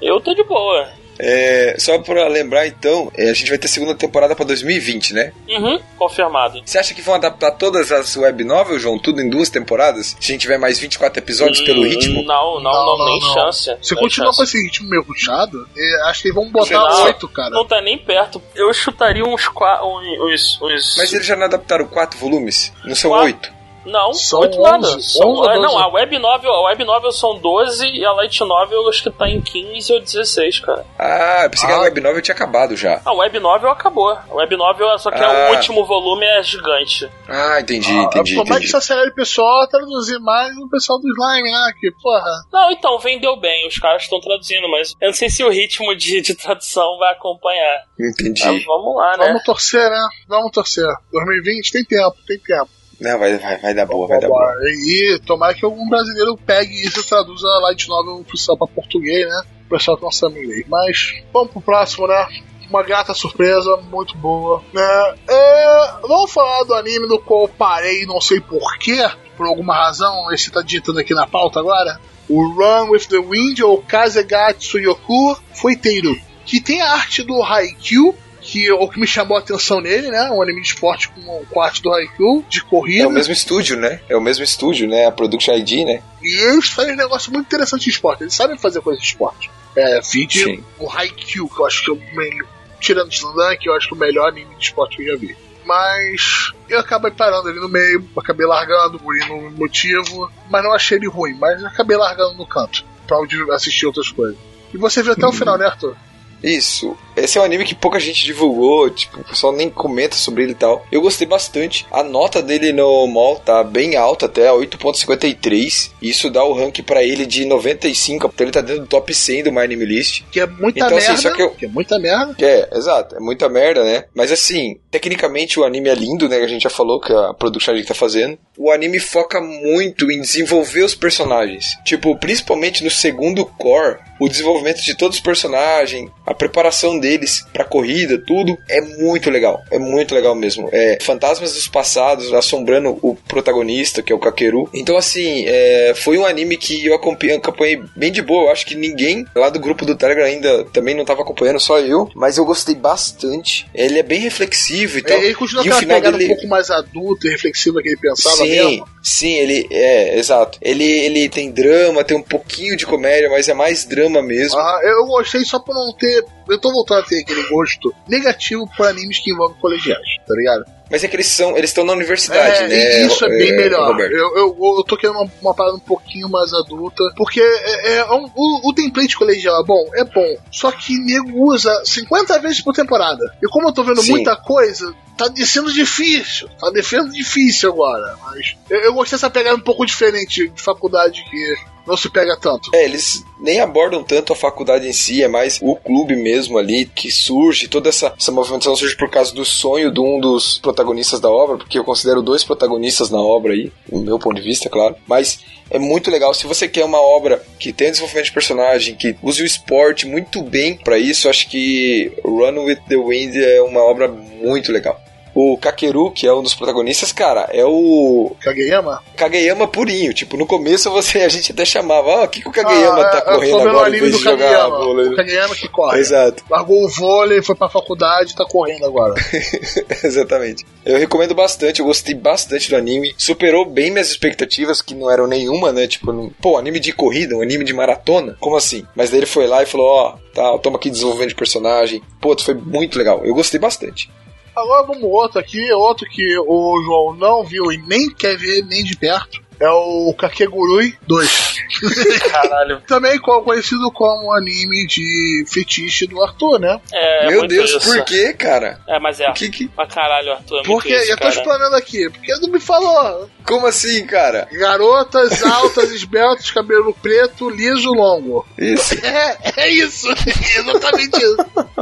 [0.00, 0.88] Eu tô de boa.
[1.24, 5.32] É, só pra lembrar, então, é, a gente vai ter segunda temporada pra 2020, né?
[5.48, 6.60] Uhum, confirmado.
[6.66, 8.98] Você acha que vão adaptar todas as web novels, João?
[8.98, 10.16] Tudo em duas temporadas?
[10.18, 12.24] Se a gente tiver mais 24 episódios pelo Hum, ritmo?
[12.24, 13.76] Não, não, não, nem chance.
[13.80, 14.38] Se nem continuar chance.
[14.38, 17.50] com esse ritmo meio ruchado, é, acho que eles vão botar Não, oito, cara.
[17.50, 18.42] Não tá nem perto.
[18.56, 19.86] Eu chutaria uns quatro.
[19.86, 20.96] Uns, uns...
[20.98, 22.72] Mas eles já não adaptaram quatro volumes?
[22.84, 23.61] Não são oito?
[23.84, 24.86] Não, São oito 11, nada.
[25.00, 25.76] São, 11 ou é, não, 12?
[25.82, 29.28] a web novel, a web novel são 12 e a light novel acho que tá
[29.28, 30.86] em 15 ou 16, cara.
[30.98, 31.78] Ah, eu pensei que Ah.
[31.78, 33.00] a web novel tinha acabado já.
[33.04, 34.10] A web novel acabou.
[34.10, 35.50] A web novel, só que é Ah.
[35.50, 37.10] o último volume é gigante.
[37.28, 38.76] Ah, entendi, Ah, entendi, Tomara que entendi.
[38.76, 41.72] essa série pessoal traduzir mais o pessoal do slime, né?
[41.80, 42.30] Que, porra.
[42.52, 45.94] Não, então, vendeu bem, os caras estão traduzindo, mas eu não sei se o ritmo
[45.96, 47.82] de, de tradução vai acompanhar.
[47.98, 48.42] Entendi.
[48.44, 49.26] Ah, vamos lá, né?
[49.28, 50.08] Vamos torcer, né?
[50.28, 50.86] Vamos torcer.
[51.12, 52.68] 2020 tem tempo, tem tempo.
[53.02, 54.54] Não, vai, vai, vai dar boa, vai dar boa.
[54.62, 59.28] E tomara que algum brasileiro pegue isso e traduza a Light Novel oficial pra português,
[59.28, 59.42] né?
[59.66, 60.64] O pessoal que não sabe inglês.
[60.68, 62.28] Mas vamos pro próximo, né?
[62.70, 64.62] Uma gata surpresa, muito boa.
[64.72, 65.14] Né?
[65.28, 69.04] É, vamos falar do anime do qual eu parei, não sei porquê,
[69.36, 72.00] por alguma razão, esse tá ditando aqui na pauta agora.
[72.28, 76.16] O Run with the Wind, ou Kazegatsu Yoku Fuiteiro.
[76.46, 80.30] Que tem a arte do Haikyuu, que o que me chamou a atenção nele, né?
[80.30, 83.04] Um anime de esporte com, a arte do Haikyuu, de corrida.
[83.04, 84.00] É o mesmo estúdio, né?
[84.08, 85.06] É o mesmo estúdio, né?
[85.06, 86.02] A Production ID, né?
[86.22, 88.24] E eles fazem um negócio muito interessante de esporte.
[88.24, 89.50] Eles sabem fazer coisa de esporte.
[89.76, 90.64] É, vídeo, Sim.
[90.78, 92.48] o Haikyuu, que eu acho que é o melhor.
[92.80, 95.12] Tirando o Slandan, que eu acho que é o melhor anime de esporte que eu
[95.12, 95.36] já vi.
[95.64, 100.98] Mas eu acabei parando ali no meio, acabei largando por no motivo, mas não achei
[100.98, 104.36] ele ruim, mas acabei largando no canto, pra onde assistir outras coisas.
[104.74, 105.96] E você viu até o final, né, Arthur?
[106.42, 106.96] Isso.
[107.16, 110.52] Esse é um anime que pouca gente divulgou, tipo, o pessoal nem comenta sobre ele
[110.52, 110.84] e tal.
[110.90, 111.86] Eu gostei bastante.
[111.90, 115.90] A nota dele no mall tá bem alta até, 8.53.
[116.00, 119.44] Isso dá o rank pra ele de 95, então ele tá dentro do top 100
[119.44, 120.22] do My Anime List.
[120.30, 121.22] Que é muita Então, assim, merda.
[121.22, 122.34] só que eu- que é muita merda.
[122.40, 124.04] É, exato, é muita merda, né?
[124.14, 126.36] Mas assim, tecnicamente o anime é lindo, né?
[126.38, 128.38] A gente já falou que a produção que tá fazendo.
[128.58, 131.76] O anime foca muito em desenvolver os personagens.
[131.84, 137.64] Tipo, principalmente no segundo core, o desenvolvimento de todos os personagens, a preparação deles pra
[137.64, 139.62] corrida, tudo é muito legal.
[139.70, 140.68] É muito legal mesmo.
[140.72, 144.70] É fantasmas dos passados assombrando o protagonista, que é o Kakeru.
[144.72, 148.46] Então, assim, é, foi um anime que eu acompanhei, bem de boa.
[148.46, 151.78] Eu acho que ninguém lá do grupo do Telegram ainda também não tava acompanhando, só
[151.80, 152.08] eu.
[152.14, 153.66] Mas eu gostei bastante.
[153.74, 155.18] Ele é bem reflexivo e tal.
[155.18, 156.24] ele continua e o final dele...
[156.24, 158.88] um pouco mais adulta e reflexiva que ele pensava Sim, mesmo.
[159.02, 160.58] sim, ele é, exato.
[160.62, 164.58] Ele, ele tem drama, tem um pouquinho de comédia, mas é mais drama mesmo.
[164.58, 166.24] Ah, eu gostei só por não ter.
[166.48, 170.64] Eu tô voltando a ter aquele gosto negativo por animes que envolvem colegiais, tá ligado?
[170.90, 173.06] Mas é que eles são, eles estão na universidade, É, né?
[173.06, 173.92] isso é bem melhor.
[173.92, 174.12] Roberto?
[174.12, 177.02] Eu, eu, eu tô querendo uma, uma parada um pouquinho mais adulta.
[177.16, 180.36] Porque é, é um- o, o template colegial é bom, é bom.
[180.50, 183.24] Só que nego usa 50 vezes por temporada.
[183.42, 184.10] E como eu tô vendo Sim.
[184.12, 186.46] muita coisa, tá descendo difícil.
[186.60, 188.14] Tá descendo difícil agora.
[188.26, 191.54] Mas eu, eu gostei dessa pegada um pouco diferente de faculdade que
[191.86, 192.70] não se pega tanto.
[192.74, 196.86] É, eles nem abordam tanto a faculdade em si, é mais o clube mesmo ali
[196.86, 201.20] que surge, toda essa, essa movimentação surge por causa do sonho de um dos protagonistas
[201.20, 204.70] da obra, porque eu considero dois protagonistas na obra aí, do meu ponto de vista,
[204.70, 204.94] claro.
[205.06, 206.32] Mas é muito legal.
[206.34, 210.42] Se você quer uma obra que tenha desenvolvimento de personagem, que use o esporte muito
[210.42, 215.01] bem pra isso, acho que Run with the Wind é uma obra muito legal.
[215.34, 219.02] O Kakeru, que é um dos protagonistas, cara, é o Kageyama?
[219.16, 220.12] Kageyama purinho.
[220.12, 223.04] Tipo, no começo você, a gente até chamava, ó, o que, que o Kageyama Ah,
[223.10, 224.78] tá eu- eu correndo agora em anime vez do de jogar Kageyama.
[224.84, 225.08] vôlei?
[225.08, 225.98] O Kageyama que corre.
[226.00, 229.14] Exato, Largou o vôlei, foi pra faculdade, tá correndo agora.
[230.04, 230.64] exatamente.
[230.84, 233.14] Eu recomendo bastante, eu gostei bastante do anime.
[233.16, 235.86] Superou bem minhas expectativas, que não eram nenhuma, né?
[235.86, 238.36] Tipo, não- pô, anime de corrida, um anime de maratona?
[238.40, 238.84] Como assim?
[238.94, 242.02] Mas daí ele foi lá e falou, ó, tá, toma aqui desenvolvimento de personagem.
[242.20, 243.22] Pô, foi muito legal.
[243.24, 244.10] Eu gostei bastante.
[244.54, 248.82] Agora vamos outro aqui, outro que o João não viu e nem quer ver nem
[248.84, 249.40] de perto.
[249.60, 251.54] É o Kakegurui 2.
[252.32, 252.80] Caralho.
[252.80, 256.80] Também co- conhecido como anime de fetiche do Arthur, né?
[256.92, 257.80] É, Meu muito Deus, isso.
[257.80, 258.80] por quê, cara?
[258.88, 259.30] É, mas é.
[259.30, 259.68] O que que...
[259.68, 260.60] Pra caralho, Arthur.
[260.60, 263.30] É Porque isso, eu tô explanando aqui, porque não me falou.
[263.46, 264.48] Como assim, cara?
[264.50, 268.44] Garotas altas, esbeltas, cabelo preto, liso, longo.
[268.58, 268.94] Isso.
[269.04, 270.08] É, é isso,
[270.56, 271.36] exatamente isso.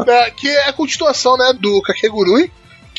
[0.07, 2.51] É, que é a continuação, né, do Kakegurui,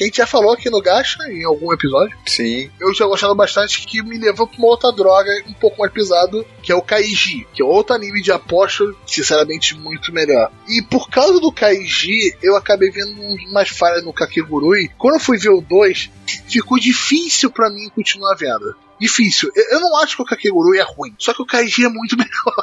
[0.01, 2.17] que a gente já falou aqui no Gacha, em algum episódio.
[2.25, 2.71] Sim.
[2.79, 6.45] eu tinha gostado bastante que me levou pra uma outra droga um pouco mais pesado,
[6.63, 10.51] que é o Kaiji, que é outro anime de aposta, sinceramente, muito melhor.
[10.67, 13.13] E por causa do Kaiji, eu acabei vendo
[13.47, 14.89] umas falhas no Kakegurui.
[14.97, 16.09] Quando eu fui ver o 2,
[16.47, 18.75] ficou difícil pra mim continuar vendo.
[19.01, 19.51] Difícil.
[19.55, 22.55] Eu, não acho que o Kakegurui é ruim, só que o Kaiji é muito melhor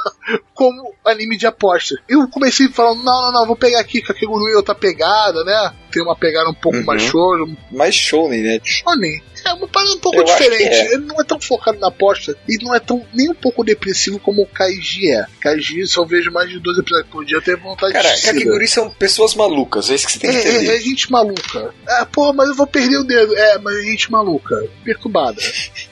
[0.54, 1.94] como anime de aposta.
[2.08, 5.74] Eu comecei falando, não, não, não, vou pegar aqui Kakegurui é outra pegada, né?
[5.90, 6.84] Tem uma pegada um pouco Uhum.
[6.84, 7.34] mais show,
[7.72, 8.60] Mais shounen, né?
[8.62, 9.22] shonen.
[9.44, 10.62] É uma parada um pouco Eu diferente.
[10.64, 10.94] é.
[10.94, 14.18] Ele não é tão focado na aposta e não é tão nem um pouco depressivo
[14.18, 15.24] como o Kaiji é.
[15.40, 18.32] Kaiji só vejo mais de dois episódios por dia, eu tenho vontade Cara, de né?
[18.32, 20.76] Kakegurui são pessoas malucas, é isso que você tem que É, é, entender.
[20.76, 21.74] é gente maluca.
[21.88, 23.36] É, porra, mas eu vou perder o dedo.
[23.36, 24.56] É, mas é gente maluca.
[24.84, 25.40] Perturbada.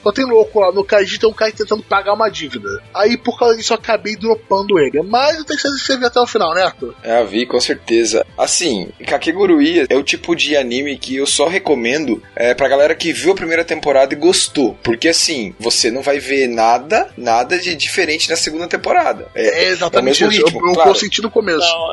[0.03, 0.73] Só tem louco lá.
[0.73, 2.69] No Kaiji tem um cara tentando pagar uma dívida.
[2.95, 5.03] Aí por causa disso eu acabei dropando ele.
[5.03, 6.95] Mas eu tenho certeza que você ver até o final, né, Arthur?
[7.05, 8.25] Ah, vi, com certeza.
[8.37, 13.13] Assim, Kakegurui é o tipo de anime que eu só recomendo é, pra galera que
[13.13, 14.77] viu a primeira temporada e gostou.
[14.83, 19.29] Porque assim, você não vai ver nada, nada de diferente na segunda temporada.
[19.35, 20.45] É, É exatamente é o mesmo isso.
[20.47, 20.91] ritmo, eu, eu claro.
[20.91, 21.59] consenti no começo.
[21.61, 21.89] Não,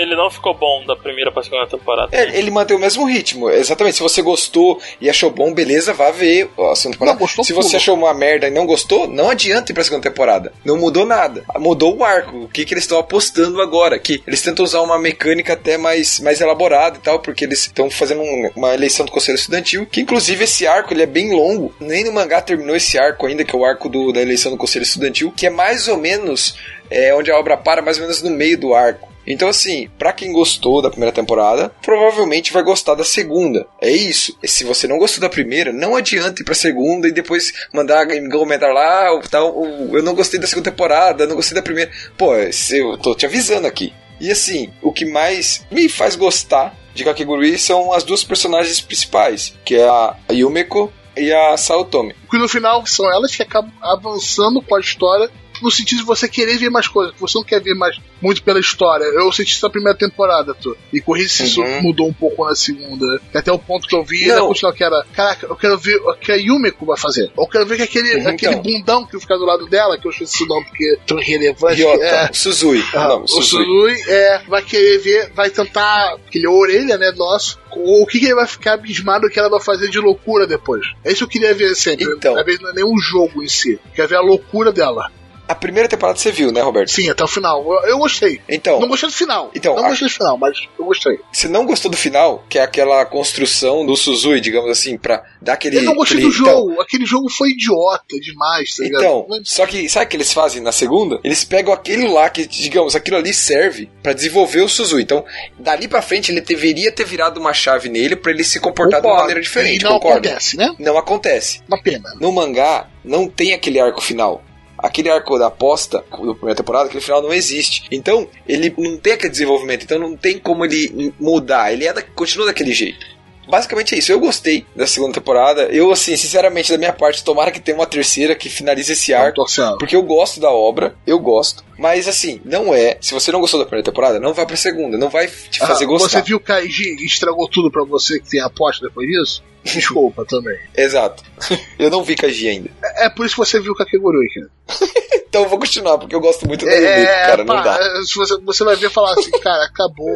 [0.00, 2.08] ele não ficou bom da primeira pra segunda temporada.
[2.12, 3.96] É, ele mantém o mesmo ritmo, exatamente.
[3.96, 7.14] Se você gostou e achou bom, beleza, vá ver a segunda temporada.
[7.18, 7.76] Não, gostou, Se você pula.
[7.78, 10.52] achou uma merda e não gostou, não adianta ir pra segunda temporada.
[10.64, 11.44] Não mudou nada.
[11.58, 12.44] Mudou o arco.
[12.44, 13.98] O que, que eles estão apostando agora?
[13.98, 17.90] Que eles tentam usar uma mecânica até mais, mais elaborada e tal, porque eles estão
[17.90, 21.74] fazendo um- uma eleição do Conselho Estudantil, que inclusive esse arco ele é bem longo.
[21.80, 24.58] Nem no mangá terminou esse arco ainda, que é o arco do- da eleição do
[24.58, 26.56] Conselho Estudantil, que é mais ou menos
[26.90, 29.12] é, onde a obra para, mais ou menos no meio do arco.
[29.26, 33.66] Então, assim, pra quem gostou da primeira temporada, provavelmente vai gostar da segunda.
[33.80, 34.36] É isso.
[34.42, 38.10] E se você não gostou da primeira, não adianta ir pra segunda e depois mandar
[38.10, 39.64] em comentário lá, ah, tal,
[39.94, 41.90] eu não gostei da segunda temporada, não gostei da primeira.
[42.18, 43.94] Pô, eu tô te avisando aqui.
[44.20, 49.54] E assim, o que mais me faz gostar de Kakegurui são as duas personagens principais,
[49.64, 52.14] que é a Yumeko e a Saotome.
[52.22, 55.30] Porque no final são elas que acabam avançando com a história
[55.62, 58.42] no sentido de você querer ver mais coisas, que você não quer ver mais muito
[58.42, 59.04] pela história.
[59.04, 60.76] Eu senti isso na primeira temporada, tu.
[60.92, 61.82] E corri se isso Uhum.
[61.82, 63.06] mudou um pouco na segunda.
[63.34, 64.48] Até o ponto que eu vi, Não.
[64.48, 67.30] continuação que era, caraca, eu quero ver o que a Yumeko vai fazer.
[67.36, 68.62] Eu quero ver que aquele, Uhum, aquele então.
[68.62, 71.76] bundão que fica do lado dela, que eu esqueci o nome porque é tão irrelevante.
[71.76, 72.84] Ryota, é, Suzui.
[72.94, 73.64] ah, não, o Suzui.
[73.64, 78.06] Suzui é, vai querer ver, vai tentar, que ele é a orelha, né, nosso, o
[78.06, 80.86] que, que ele vai ficar abismado que ela vai fazer de loucura depois.
[81.04, 82.04] É isso que eu queria ver sempre.
[82.04, 82.34] Então.
[82.44, 83.78] Vezes não é nem um jogo em si.
[83.94, 85.10] Quer ver a loucura dela.
[85.46, 86.90] A primeira temporada você viu, né, Roberto?
[86.90, 87.62] Sim, até o final.
[87.70, 88.40] Eu, eu gostei.
[88.48, 89.50] Então, Não gostei do final.
[89.54, 91.18] Então, não a- gostei do final, mas eu gostei.
[91.30, 95.52] você não gostou do final, que é aquela construção do Suzui, digamos assim, pra dar
[95.54, 95.76] aquele.
[95.78, 96.80] Eu não gostei aquele- do jogo.
[96.80, 99.02] Aquele jogo foi idiota demais, tá ligado?
[99.02, 101.20] Então, Mas- só que sabe o que eles fazem na segunda?
[101.22, 105.02] Eles pegam aquele lá que, digamos, aquilo ali serve pra desenvolver o Suzui.
[105.02, 105.24] Então,
[105.58, 109.06] dali pra frente, ele deveria ter virado uma chave nele pra ele se comportar de
[109.06, 109.80] uma maneira diferente.
[109.80, 110.28] E não concorda?
[110.28, 110.74] acontece, né?
[110.78, 111.60] Não acontece.
[111.68, 112.14] Uma pena.
[112.18, 114.42] No mangá, não tem aquele arco final.
[114.76, 117.84] Aquele arco da aposta da primeira temporada, aquele final não existe.
[117.90, 119.84] Então, ele não tem aquele desenvolvimento.
[119.84, 121.72] Então, não tem como ele mudar.
[121.72, 123.13] Ele é da- continua daquele jeito.
[123.48, 124.12] Basicamente é isso.
[124.12, 125.62] Eu gostei da segunda temporada.
[125.64, 129.44] Eu, assim, sinceramente, da minha parte, tomara que tenha uma terceira que finalize esse arco.
[129.78, 131.64] Porque eu gosto da obra, eu gosto.
[131.78, 132.96] Mas assim, não é.
[133.00, 134.96] Se você não gostou da primeira temporada, não vá pra segunda.
[134.96, 136.08] Não vai te fazer Ah, gostar.
[136.08, 139.42] Você viu o Kaiji e estragou tudo pra você que tem aposta depois disso?
[139.64, 140.58] Desculpa também.
[140.76, 141.22] Exato.
[141.78, 142.70] eu não vi Kaji ainda.
[142.82, 144.50] É, é por isso que você viu o Kakegurui, cara.
[145.34, 147.44] Então eu vou continuar, porque eu gosto muito da É, cara.
[147.44, 147.76] Não pá, dá.
[147.80, 150.06] é, se você, você vai ver e falar assim, cara, acabou,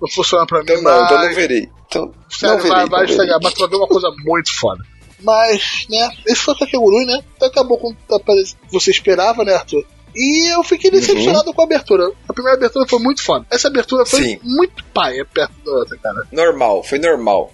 [0.00, 1.68] não funciona pra mim Então não, então não verei.
[1.86, 2.76] Então, Sério, não verei.
[2.76, 4.82] vai, vai estragar, mas tu vai ver uma coisa muito foda.
[5.20, 7.22] Mas, né, esse foi o Kakegurui, né?
[7.40, 9.84] Acabou com o que você esperava, né, Arthur?
[10.14, 12.10] E eu fiquei decepcionado com a abertura.
[12.28, 13.44] A primeira abertura foi muito foda.
[13.50, 14.38] Essa abertura foi Sim.
[14.42, 16.26] muito paia perto da outra, cara.
[16.30, 17.52] Normal, foi normal.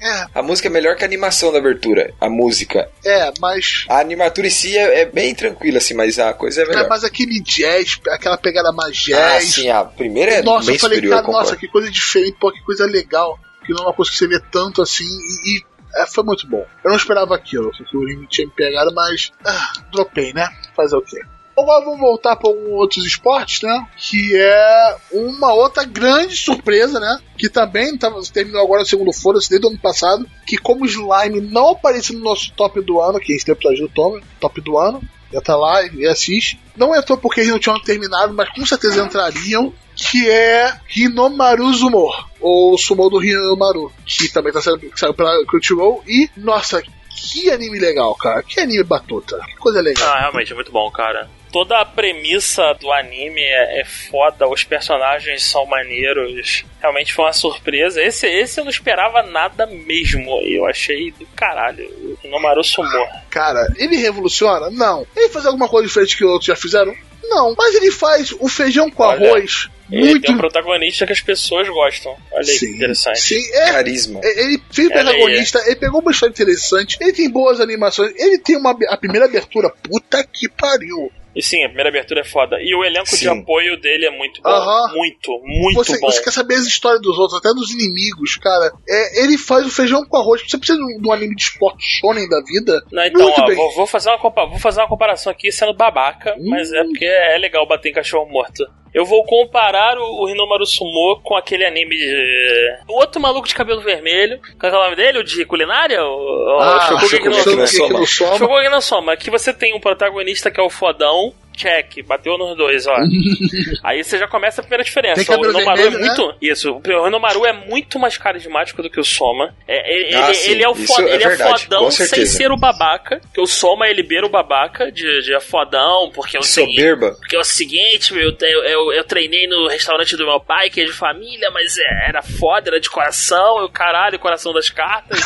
[0.00, 2.14] É, é, A música é melhor que a animação da abertura.
[2.20, 2.88] A música.
[3.04, 3.84] é, mas.
[3.88, 6.88] A animatura em si é, é bem tranquila, assim, mas a coisa é É, melhor.
[6.88, 9.44] mas aquele jazz, aquela pegada mais ah, jazz.
[9.54, 11.20] sim, a primeira é nossa, bem eu falei, superior.
[11.22, 13.38] cara, nossa, que coisa diferente, pô, que coisa legal.
[13.66, 15.58] Que não é uma coisa que você vê tanto assim e.
[15.58, 16.64] e, é, foi muito bom.
[16.84, 19.32] Eu não esperava aquilo, que o Ring tinha me pegado, mas.
[19.44, 20.48] Ah, dropei, né?
[20.74, 21.20] Fazer o quê?
[21.60, 23.86] Agora vamos voltar para outros esportes, né?
[23.96, 27.18] Que é uma outra grande surpresa, né?
[27.36, 30.26] Que também tava, terminou agora o segundo Foda-se desde o ano passado.
[30.46, 33.94] Que como Slime não apareceu no nosso top do ano, que a gente episódio do
[33.94, 35.02] Tom, top do ano,
[35.32, 36.60] já tá lá e assiste.
[36.76, 39.72] Não entrou porque eles não tinham terminado, mas com certeza entrariam.
[39.94, 46.02] Que é Hinomaru Zumo, ou Sumo do Hinomaru, que também tá saindo, saiu pela Crunchyroll.
[46.08, 46.82] E, nossa,
[47.14, 48.42] que anime legal, cara.
[48.42, 49.38] Que anime batuta.
[49.46, 50.08] Que coisa legal.
[50.08, 51.28] Ah, realmente é muito bom, cara.
[51.52, 56.64] Toda a premissa do anime é, é foda, os personagens são maneiros.
[56.80, 58.00] Realmente foi uma surpresa.
[58.02, 60.40] Esse, esse eu não esperava nada mesmo.
[60.42, 61.84] Eu achei do caralho.
[62.22, 63.06] O Nomaru sumou.
[63.28, 64.70] Cara, ele revoluciona?
[64.70, 65.06] Não.
[65.16, 66.94] Ele faz alguma coisa diferente que outros já fizeram?
[67.24, 67.54] Não.
[67.56, 69.28] Mas ele faz o feijão com Olha.
[69.28, 70.26] arroz Ele Muito.
[70.26, 72.16] tem um protagonista que as pessoas gostam.
[72.32, 73.20] Olha aí que interessante.
[73.20, 73.72] Sim, é.
[73.72, 74.20] Carisma.
[74.22, 78.56] Ele fez o protagonista, ele pegou uma história interessante, ele tem boas animações, ele tem
[78.56, 81.10] uma a primeira abertura, puta que pariu.
[81.34, 82.56] E sim, a primeira abertura é foda.
[82.60, 83.28] E o elenco de Sim.
[83.40, 84.48] apoio dele é muito bom.
[84.50, 84.92] Aham.
[84.94, 86.10] Muito, muito Você, bom.
[86.10, 88.72] você quer saber as histórias dos outros, até dos inimigos, cara.
[88.88, 90.42] É, ele faz o feijão com arroz.
[90.42, 92.82] Você precisa de um, de um anime de esporte shonen da vida.
[92.90, 93.54] Não, então, Muito ó, bem.
[93.56, 94.18] vou, vou fazer uma
[94.48, 96.48] vou fazer uma comparação aqui sendo babaca, Hum.
[96.50, 98.64] mas é porque é legal bater em cachorro morto.
[98.92, 102.78] Eu vou comparar o, o Hinomaru Sumo com aquele anime de...
[102.88, 104.40] O outro maluco de cabelo vermelho.
[104.58, 105.18] Qual é o nome dele?
[105.18, 106.02] O de culinária?
[106.02, 107.66] O, o Ah, no Shokugeki no
[108.06, 108.68] Soma.
[108.68, 109.12] No Soma.
[109.12, 111.32] Aqui você tem um protagonista que é o fodão.
[111.60, 112.94] Check, bateu nos dois, ó.
[113.84, 115.20] Aí você já começa a primeira diferença.
[115.36, 115.98] O vermelho, é né?
[115.98, 116.34] muito.
[116.40, 119.54] Isso, o Hinomaru é muito mais carismático do que o Soma.
[119.68, 123.20] É, ele, Ah, ele- é o foda, é ele é fodão sem ser o babaca.
[123.34, 126.66] Que o Soma ele beira o babaca de, de é fodão, porque eu sei.
[126.66, 127.12] Soberba.
[127.18, 130.80] Porque é o seguinte, meu, eu, eu, eu treinei no restaurante do meu pai, que
[130.80, 135.20] é de família, mas é- era foda, era de coração, eu caralho, coração das cartas.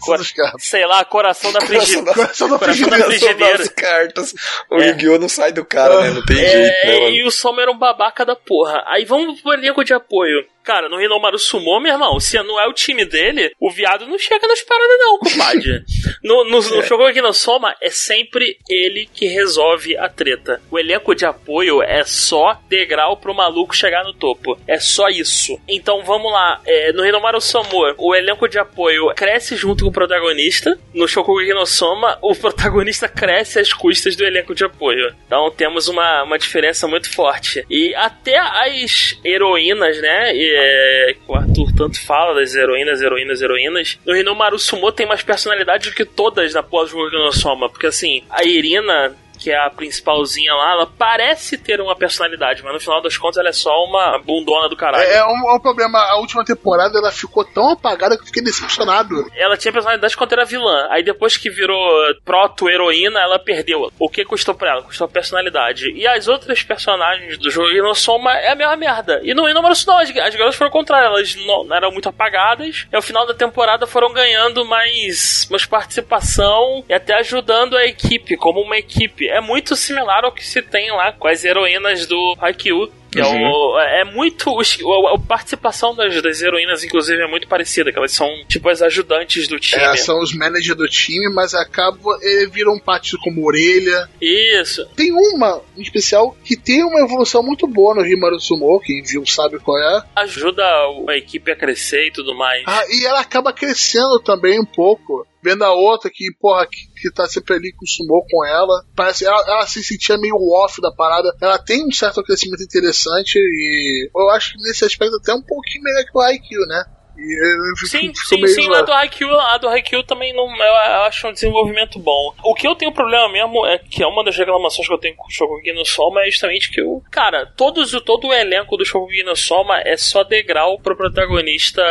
[0.00, 0.54] Cor- Dos caras.
[0.58, 2.12] sei lá, coração da frigideira.
[2.14, 3.58] Coração da Coração da Coração frigideira.
[3.58, 4.34] das cartas.
[4.70, 4.88] O É.
[4.88, 5.18] Yu-Gi-Oh!
[5.18, 6.10] não sai do cara, né?
[6.10, 7.14] Não tem jeito, né, É, mano?
[7.14, 8.82] e o Soma era um babaca da porra.
[8.86, 10.44] Aí vamos pro elenco de apoio.
[10.64, 14.18] Cara, no Hinomaru Sumo, meu irmão, se não é o time dele, o viado não
[14.18, 15.82] chega nas paradas não, compadre.
[16.24, 20.62] no, no, no aqui no Soma, é sempre ele que resolve a treta.
[20.70, 24.58] O elenco de apoio é só degrau pro maluco chegar no topo.
[24.66, 25.60] É só isso.
[25.68, 26.62] Então vamos lá.
[26.64, 30.78] É, no Hinomaru Sumo, o elenco de apoio cresce junto com o protagonista.
[30.94, 35.14] No Shokugeki no Soma, o protagonista cresce às custas do elenco de apoio.
[35.26, 37.66] Então temos uma, uma diferença muito forte.
[37.68, 40.34] E até as heroínas, né?
[40.34, 43.98] E, é, o Arthur tanto fala das heroínas, heroínas, heroínas.
[44.04, 47.68] No Hinomaru Sumo tem mais personalidade do que todas na porra do Shokugeki no Soma.
[47.68, 49.14] Porque assim, a Irina
[49.44, 53.36] que é a principalzinha lá, ela parece ter uma personalidade, mas no final das contas
[53.36, 55.04] ela é só uma bundona do caralho.
[55.04, 55.98] É, é um, é um problema.
[55.98, 59.30] A última temporada ela ficou tão apagada que eu fiquei decepcionado.
[59.36, 60.88] Ela tinha personalidade quando era vilã.
[60.90, 61.76] Aí depois que virou
[62.24, 63.92] proto-heroína, ela perdeu.
[63.98, 64.82] O que custou pra ela?
[64.82, 65.92] Custou personalidade.
[65.92, 69.20] E as outras personagens do jogo não são uma, é a mesma merda.
[69.22, 71.08] E no Inomaru não, as, as garotas foram contrário.
[71.08, 72.86] Elas não, eram muito apagadas.
[72.90, 78.38] E ao final da temporada foram ganhando mais, mais participação e até ajudando a equipe,
[78.38, 79.28] como uma equipe.
[79.34, 82.88] É muito similar ao que se tem lá com as heroínas do Haikyuu.
[83.16, 84.50] É, o, é muito.
[84.60, 87.92] A, participação das, das heroínas, inclusive, é muito parecida.
[87.92, 89.82] Que elas são tipo as ajudantes do time.
[89.82, 92.16] É, são os managers do time, mas acabam.
[92.22, 94.08] Ele vira um partido como orelha.
[94.20, 94.86] Isso.
[94.96, 99.24] Tem uma em especial que tem uma evolução muito boa no Himaru Sumo, quem viu
[99.26, 100.02] sabe qual é.
[100.16, 100.64] Ajuda
[101.08, 102.62] a equipe a crescer e tudo mais.
[102.66, 105.26] Ah, e ela acaba crescendo também um pouco.
[105.44, 108.82] Vendo a outra que, porra, que, que tá sempre ali Sumo com ela.
[108.96, 111.36] Parece ela, ela se sentia meio off da parada.
[111.38, 115.84] Ela tem um certo crescimento interessante e eu acho que nesse aspecto até um pouquinho
[115.84, 116.84] melhor que o Haikyuu, né?
[117.16, 118.86] E Sim, sim, sim, a zoado.
[118.86, 122.34] do Haikyuu, a do Haikyuu também não, eu acho um desenvolvimento bom.
[122.42, 125.16] O que eu tenho problema mesmo é que é uma das reclamações que eu tenho
[125.16, 128.84] com o Shokugeki no Soma é justamente que o cara, todos, todo o elenco do
[128.84, 131.82] Shokugeki no Soma é só degrau pro protagonista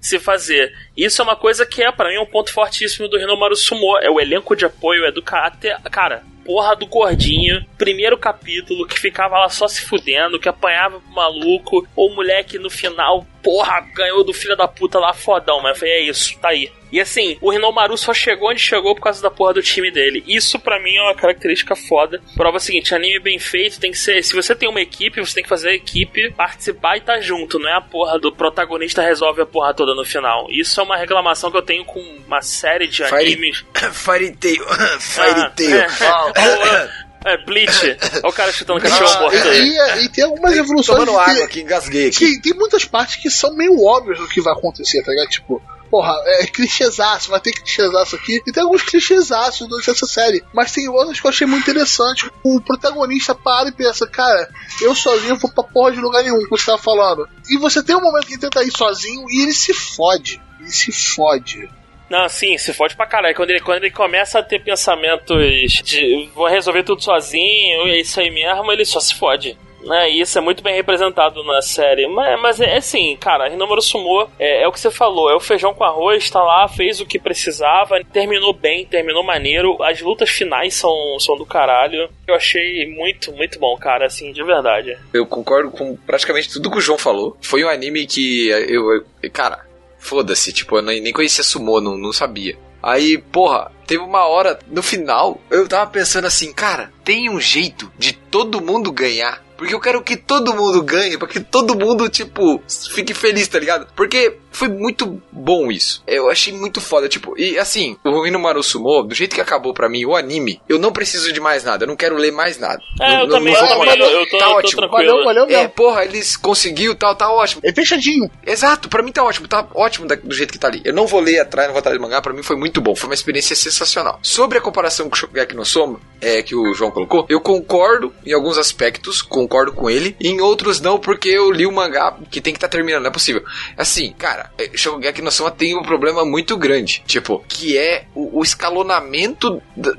[0.00, 0.72] se fazer.
[0.96, 4.10] Isso é uma coisa que é pra mim um ponto fortíssimo do Hinomaru Sumo, é
[4.10, 9.38] o elenco de apoio, é do caráter, cara, porra do gordinho, primeiro capítulo, que ficava
[9.38, 14.24] lá só se fudendo, que apanhava pro maluco, ou o moleque no final, porra, ganhou
[14.24, 16.70] do filho da puta lá fodão, mas falei, é isso, tá aí.
[16.96, 20.24] E assim, o Hinomaru só chegou onde chegou por causa da porra do time dele.
[20.26, 22.22] Isso pra mim é uma característica foda.
[22.34, 25.42] Prova seguinte, anime bem feito tem que ser, se você tem uma equipe, você tem
[25.42, 29.42] que fazer a equipe participar e tá junto, não é a porra do protagonista resolve
[29.42, 30.46] a porra toda no final.
[30.50, 33.62] Isso é uma reclamação que eu tenho com uma série de Fire- animes.
[33.92, 34.64] Fairy Tail.
[34.70, 35.80] Ah, Fairy Tail.
[35.80, 36.88] é,
[37.34, 37.96] é, Bleach.
[38.22, 39.60] Olha o cara chutando cachorro Ah, morto aí.
[39.68, 40.98] e, e- e tem algumas evoluções.
[40.98, 42.36] Tomando que- água aqui, engasguei aqui.
[42.36, 45.28] que tem muitas partes que são meio óbvias do que vai acontecer, tá ligado?
[45.28, 48.42] Tipo, porra, é clichêzaço, vai ter clichêzaço aqui.
[48.46, 50.42] E tem alguns clichêzaços durante essa série.
[50.52, 52.30] Mas tem outras que eu achei muito interessante.
[52.42, 54.48] O protagonista para e pensa, cara,
[54.80, 57.28] eu sozinho vou pra porra de lugar nenhum, como você tava falando.
[57.48, 60.40] E você tem um momento que ele tenta ir sozinho e ele se fode.
[60.60, 61.68] Ele se fode.
[62.08, 63.34] Não, sim, se fode pra caralho.
[63.34, 65.36] Quando ele, quando ele começa a ter pensamentos
[65.84, 69.58] de vou resolver tudo sozinho, é isso aí mesmo, ele só se fode.
[69.86, 72.08] Né, e isso é muito bem representado na série.
[72.08, 75.40] Mas, mas é assim, cara, Hinomaru Sumo é, é o que você falou, é o
[75.40, 79.80] feijão com arroz, tá lá, fez o que precisava, terminou bem, terminou maneiro.
[79.82, 82.08] As lutas finais são, são do caralho.
[82.26, 84.96] Eu achei muito, muito bom, cara, assim, de verdade.
[85.12, 87.36] Eu concordo com praticamente tudo que o João falou.
[87.40, 88.92] Foi um anime que eu.
[88.92, 89.64] eu- cara,
[89.98, 92.56] foda-se, tipo, eu nem conhecia Sumo, não, não sabia.
[92.82, 97.90] Aí, porra, teve uma hora no final, eu tava pensando assim, cara, tem um jeito
[97.96, 99.46] de todo mundo ganhar.
[99.56, 103.58] Porque eu quero que todo mundo ganhe, para que todo mundo, tipo, fique feliz, tá
[103.58, 103.86] ligado?
[103.96, 106.02] Porque foi muito bom isso.
[106.06, 109.88] Eu achei muito foda, tipo, e assim, o Inomaru Sumo, do jeito que acabou pra
[109.88, 112.82] mim o anime, eu não preciso de mais nada, eu não quero ler mais nada.
[113.00, 114.88] É, Não- eu não- também, não eu também, tô, tá eu tô ótimo.
[114.90, 115.68] Valeu, valeu É, mesmo.
[115.70, 117.62] porra, eles conseguiu, tal, tá ótimo.
[117.64, 118.30] É fechadinho.
[118.46, 120.82] Exato, pra mim tá ótimo, tá ótimo da- do jeito que tá ali.
[120.84, 122.94] Eu não vou ler atrás, não vou atrás do mangá, pra mim foi muito bom,
[122.94, 124.18] foi uma experiência sensacional.
[124.22, 128.12] Sobre a comparação com o Shokugeki no Soma, é, que o João colocou, eu concordo
[128.24, 132.16] em alguns aspectos, concordo com ele, e em outros não, porque eu li o mangá
[132.30, 133.44] que tem que estar terminando, não é possível.
[133.76, 138.40] Assim, cara, é, Shokugeki no Soma tem um problema muito grande, tipo, que é o,
[138.40, 139.94] o escalonamento do-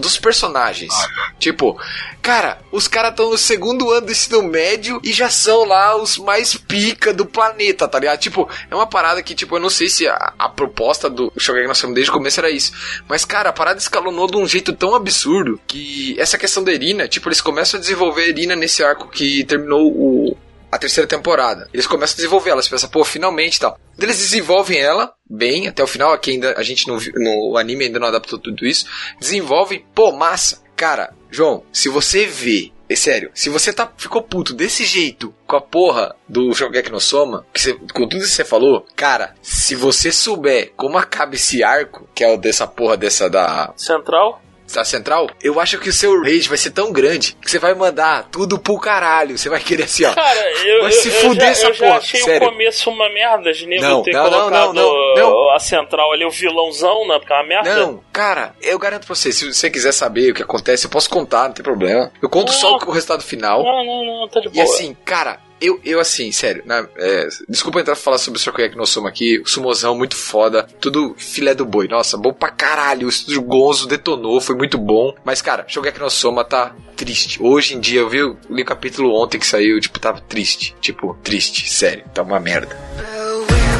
[0.00, 0.92] dos personagens.
[1.38, 1.78] Tipo,
[2.20, 6.18] cara, os caras estão no segundo ano do ensino médio e já são lá os
[6.18, 8.18] mais pica do planeta, tá ligado?
[8.18, 11.68] Tipo, é uma parada que, tipo, eu não sei se a, a proposta do Shogeki
[11.68, 12.72] no Soma desde o começo era isso.
[13.08, 17.08] Mas, cara, a parada escalonou de um jeito tão absurdo que essa questão da Irina,
[17.08, 20.36] tipo, eles começam a desenvolver a Irina nesse arco que terminou o,
[20.70, 21.68] a terceira temporada.
[21.72, 23.78] Eles começam a desenvolver ela, você pensa, pô, finalmente tal.
[23.98, 27.84] Eles desenvolvem ela bem até o final, aqui ainda a gente não viu, no anime
[27.84, 28.86] ainda não adaptou tudo isso.
[29.18, 30.64] Desenvolvem, pô, massa.
[30.76, 35.56] Cara, João, se você vê, é sério, se você tá ficou puto desse jeito com
[35.56, 39.34] a porra do Shogeki no Soma, que você, com tudo isso que você falou, cara,
[39.40, 44.42] se você souber como acaba esse arco, que é o dessa porra dessa da Central?
[44.74, 47.74] Da central, eu acho que o seu rage vai ser tão grande que você vai
[47.74, 49.38] mandar tudo pro caralho.
[49.38, 50.12] Você vai querer assim, ó.
[50.14, 52.46] Cara, eu, Vai eu, se eu fuder já, essa eu já porra, achei sério.
[52.46, 56.12] o começo uma merda de nego Não, ter não, não, colocado não, não, a Central
[56.12, 57.18] ali, o vilãozão, né?
[57.18, 57.74] Porque é uma merda.
[57.74, 61.08] Não, cara, eu garanto pra você, se você quiser saber o que acontece, eu posso
[61.08, 62.12] contar, não tem problema.
[62.20, 63.62] Eu conto só o resultado final.
[63.62, 64.64] Não, não, não, tá de E boa.
[64.64, 68.86] assim, cara, eu, eu assim, sério, né, é, desculpa entrar falar sobre o Shokugeki no
[68.86, 73.42] Soma aqui, sumozão muito foda, tudo filé do boi, nossa, bom pra caralho, o estúdio
[73.42, 77.42] Gonzo detonou, foi muito bom, mas cara, Shokugeki no Soma tá triste.
[77.42, 80.74] Hoje em dia, eu vi, eu li o capítulo ontem que saiu, tipo, tava triste,
[80.80, 82.76] tipo, triste, sério, tá uma merda.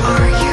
[0.06, 0.45] Are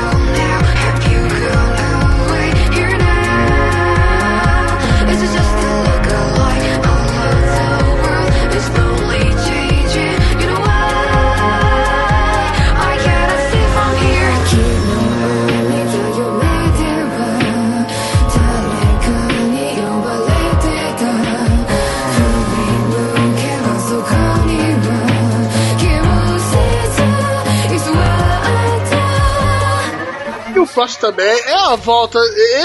[30.74, 32.20] Próximo também é a volta.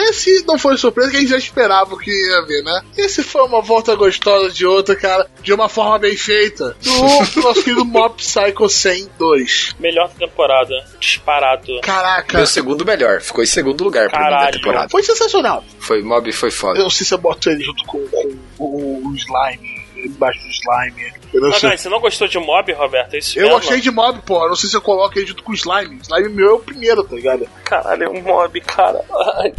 [0.09, 2.81] Esse não foi surpresa que a gente já esperava que ia ver, né?
[2.97, 6.77] Esse foi uma volta gostosa de outra, cara, de uma forma bem feita.
[6.83, 9.75] Do nosso querido Mob Psycho 102.
[9.79, 11.81] Melhor temporada, disparado.
[11.83, 14.57] Caraca, Meu segundo melhor, ficou em segundo lugar pra mim da Caralho.
[14.59, 14.89] temporada.
[14.89, 15.65] foi sensacional.
[15.79, 16.79] Foi, Mob foi Eu foda.
[16.81, 21.13] não sei se eu boto ele junto com, com o Slime, embaixo do Slime.
[21.33, 21.69] Eu não Mas, sei.
[21.69, 23.15] peraí, você não gostou de Mob, Roberto?
[23.15, 23.59] É isso Eu mesmo?
[23.59, 24.43] gostei de Mob, pô.
[24.45, 25.99] Eu não sei se eu coloco ele junto com o Slime.
[26.03, 27.49] Slime meu é o primeiro, tá ligado?
[27.65, 29.05] Caralho, é um Mob, cara.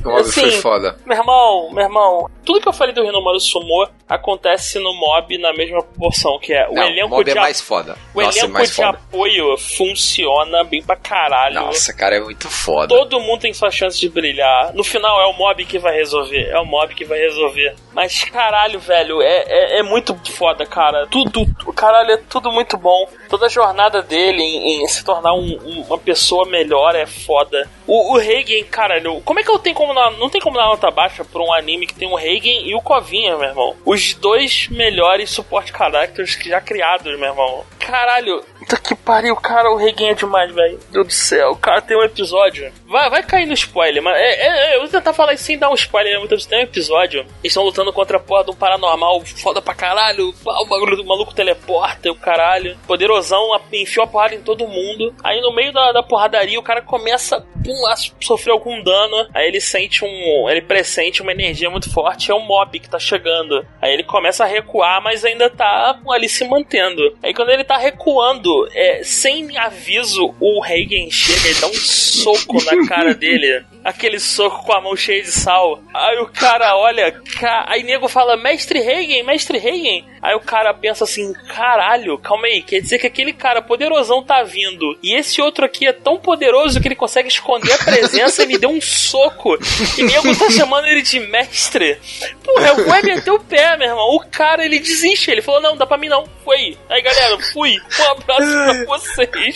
[0.04, 0.98] Mob assim, foi foda.
[1.06, 5.54] Meu irmão, meu irmão, tudo que eu falei do Rinomaru Sumo acontece no Mob na
[5.54, 7.96] mesma proporção, que é o Não, elenco Mob de é mais foda.
[8.14, 8.90] O Nossa, é elenco mais de foda.
[8.90, 11.56] apoio funciona bem pra caralho.
[11.62, 12.88] Nossa, cara, é muito foda.
[12.88, 14.74] Todo mundo tem sua chance de brilhar.
[14.74, 16.48] No final é o mob que vai resolver.
[16.50, 17.76] É o mob que vai resolver.
[17.94, 21.08] Mas caralho, velho, é, é, é muito foda, cara.
[21.08, 23.07] Tudo, caralho, é tudo muito bom.
[23.30, 27.70] Toda a jornada dele em, em se tornar um- um- uma pessoa melhor é foda.
[27.86, 30.89] O, o Reigen, caralho, como é que eu tenho como não tem como dar nota
[30.91, 33.76] baixa pra um anime que tem o Reigen e o Covinha, meu irmão?
[33.86, 37.64] Os dois melhores suporte characters já criados, meu irmão.
[37.80, 40.80] Caralho, puta que pariu, cara, o Reigen é demais, velho.
[40.91, 42.72] Deus do céu, o cara tem um episódio.
[42.88, 45.70] Vai, vai cair no spoiler, mas é, é- é, eu vou tentar falar sem dar
[45.70, 46.20] um spoiler.
[46.20, 46.28] né?
[46.28, 47.22] Vezes tem um episódio.
[47.22, 50.34] Eles estão lutando contra a porra de um paranormal foda pra caralho.
[50.45, 52.78] O bagulho do maluco teleporta, o caralho.
[52.86, 55.14] Poderosão enfiou a porrada em todo mundo.
[55.24, 59.28] Aí no meio da, da porradaria o cara começa pum, a sofrer algum dano.
[59.34, 60.50] Aí ele sente um.
[60.50, 62.32] Ele pressente uma energia muito forte.
[62.32, 63.66] É um mob que tá chegando.
[63.82, 67.02] Aí ele começa a recuar, mas ainda tá ali se mantendo.
[67.24, 72.58] Aí quando ele tá recuando, é, sem aviso, o Reigen chega e dá um soco
[72.64, 73.64] na cara dele.
[73.84, 75.82] Aquele soco com a mão cheia de sal.
[75.94, 77.66] Aí o cara olha, ca...
[77.68, 80.06] aí nego fala, mestre Reigen, mestre Reigen.
[80.22, 84.44] Aí o cara pensa assim, caralho, calma aí, quer dizer que aquele cara poderosão tá
[84.44, 84.98] vindo.
[85.02, 88.58] E esse outro aqui é tão poderoso que ele consegue esconder a presença e me
[88.58, 89.58] deu um soco.
[89.98, 91.98] E nego tá chamando ele de mestre.
[92.44, 94.16] Porra, eu vou meter o pé, meu irmão.
[94.16, 95.32] O cara, ele desiste.
[95.32, 96.28] Ele falou, não, dá pra mim não.
[96.44, 96.78] Foi.
[96.90, 97.78] Aí, galera, fui.
[98.00, 99.56] Um abraço pra vocês.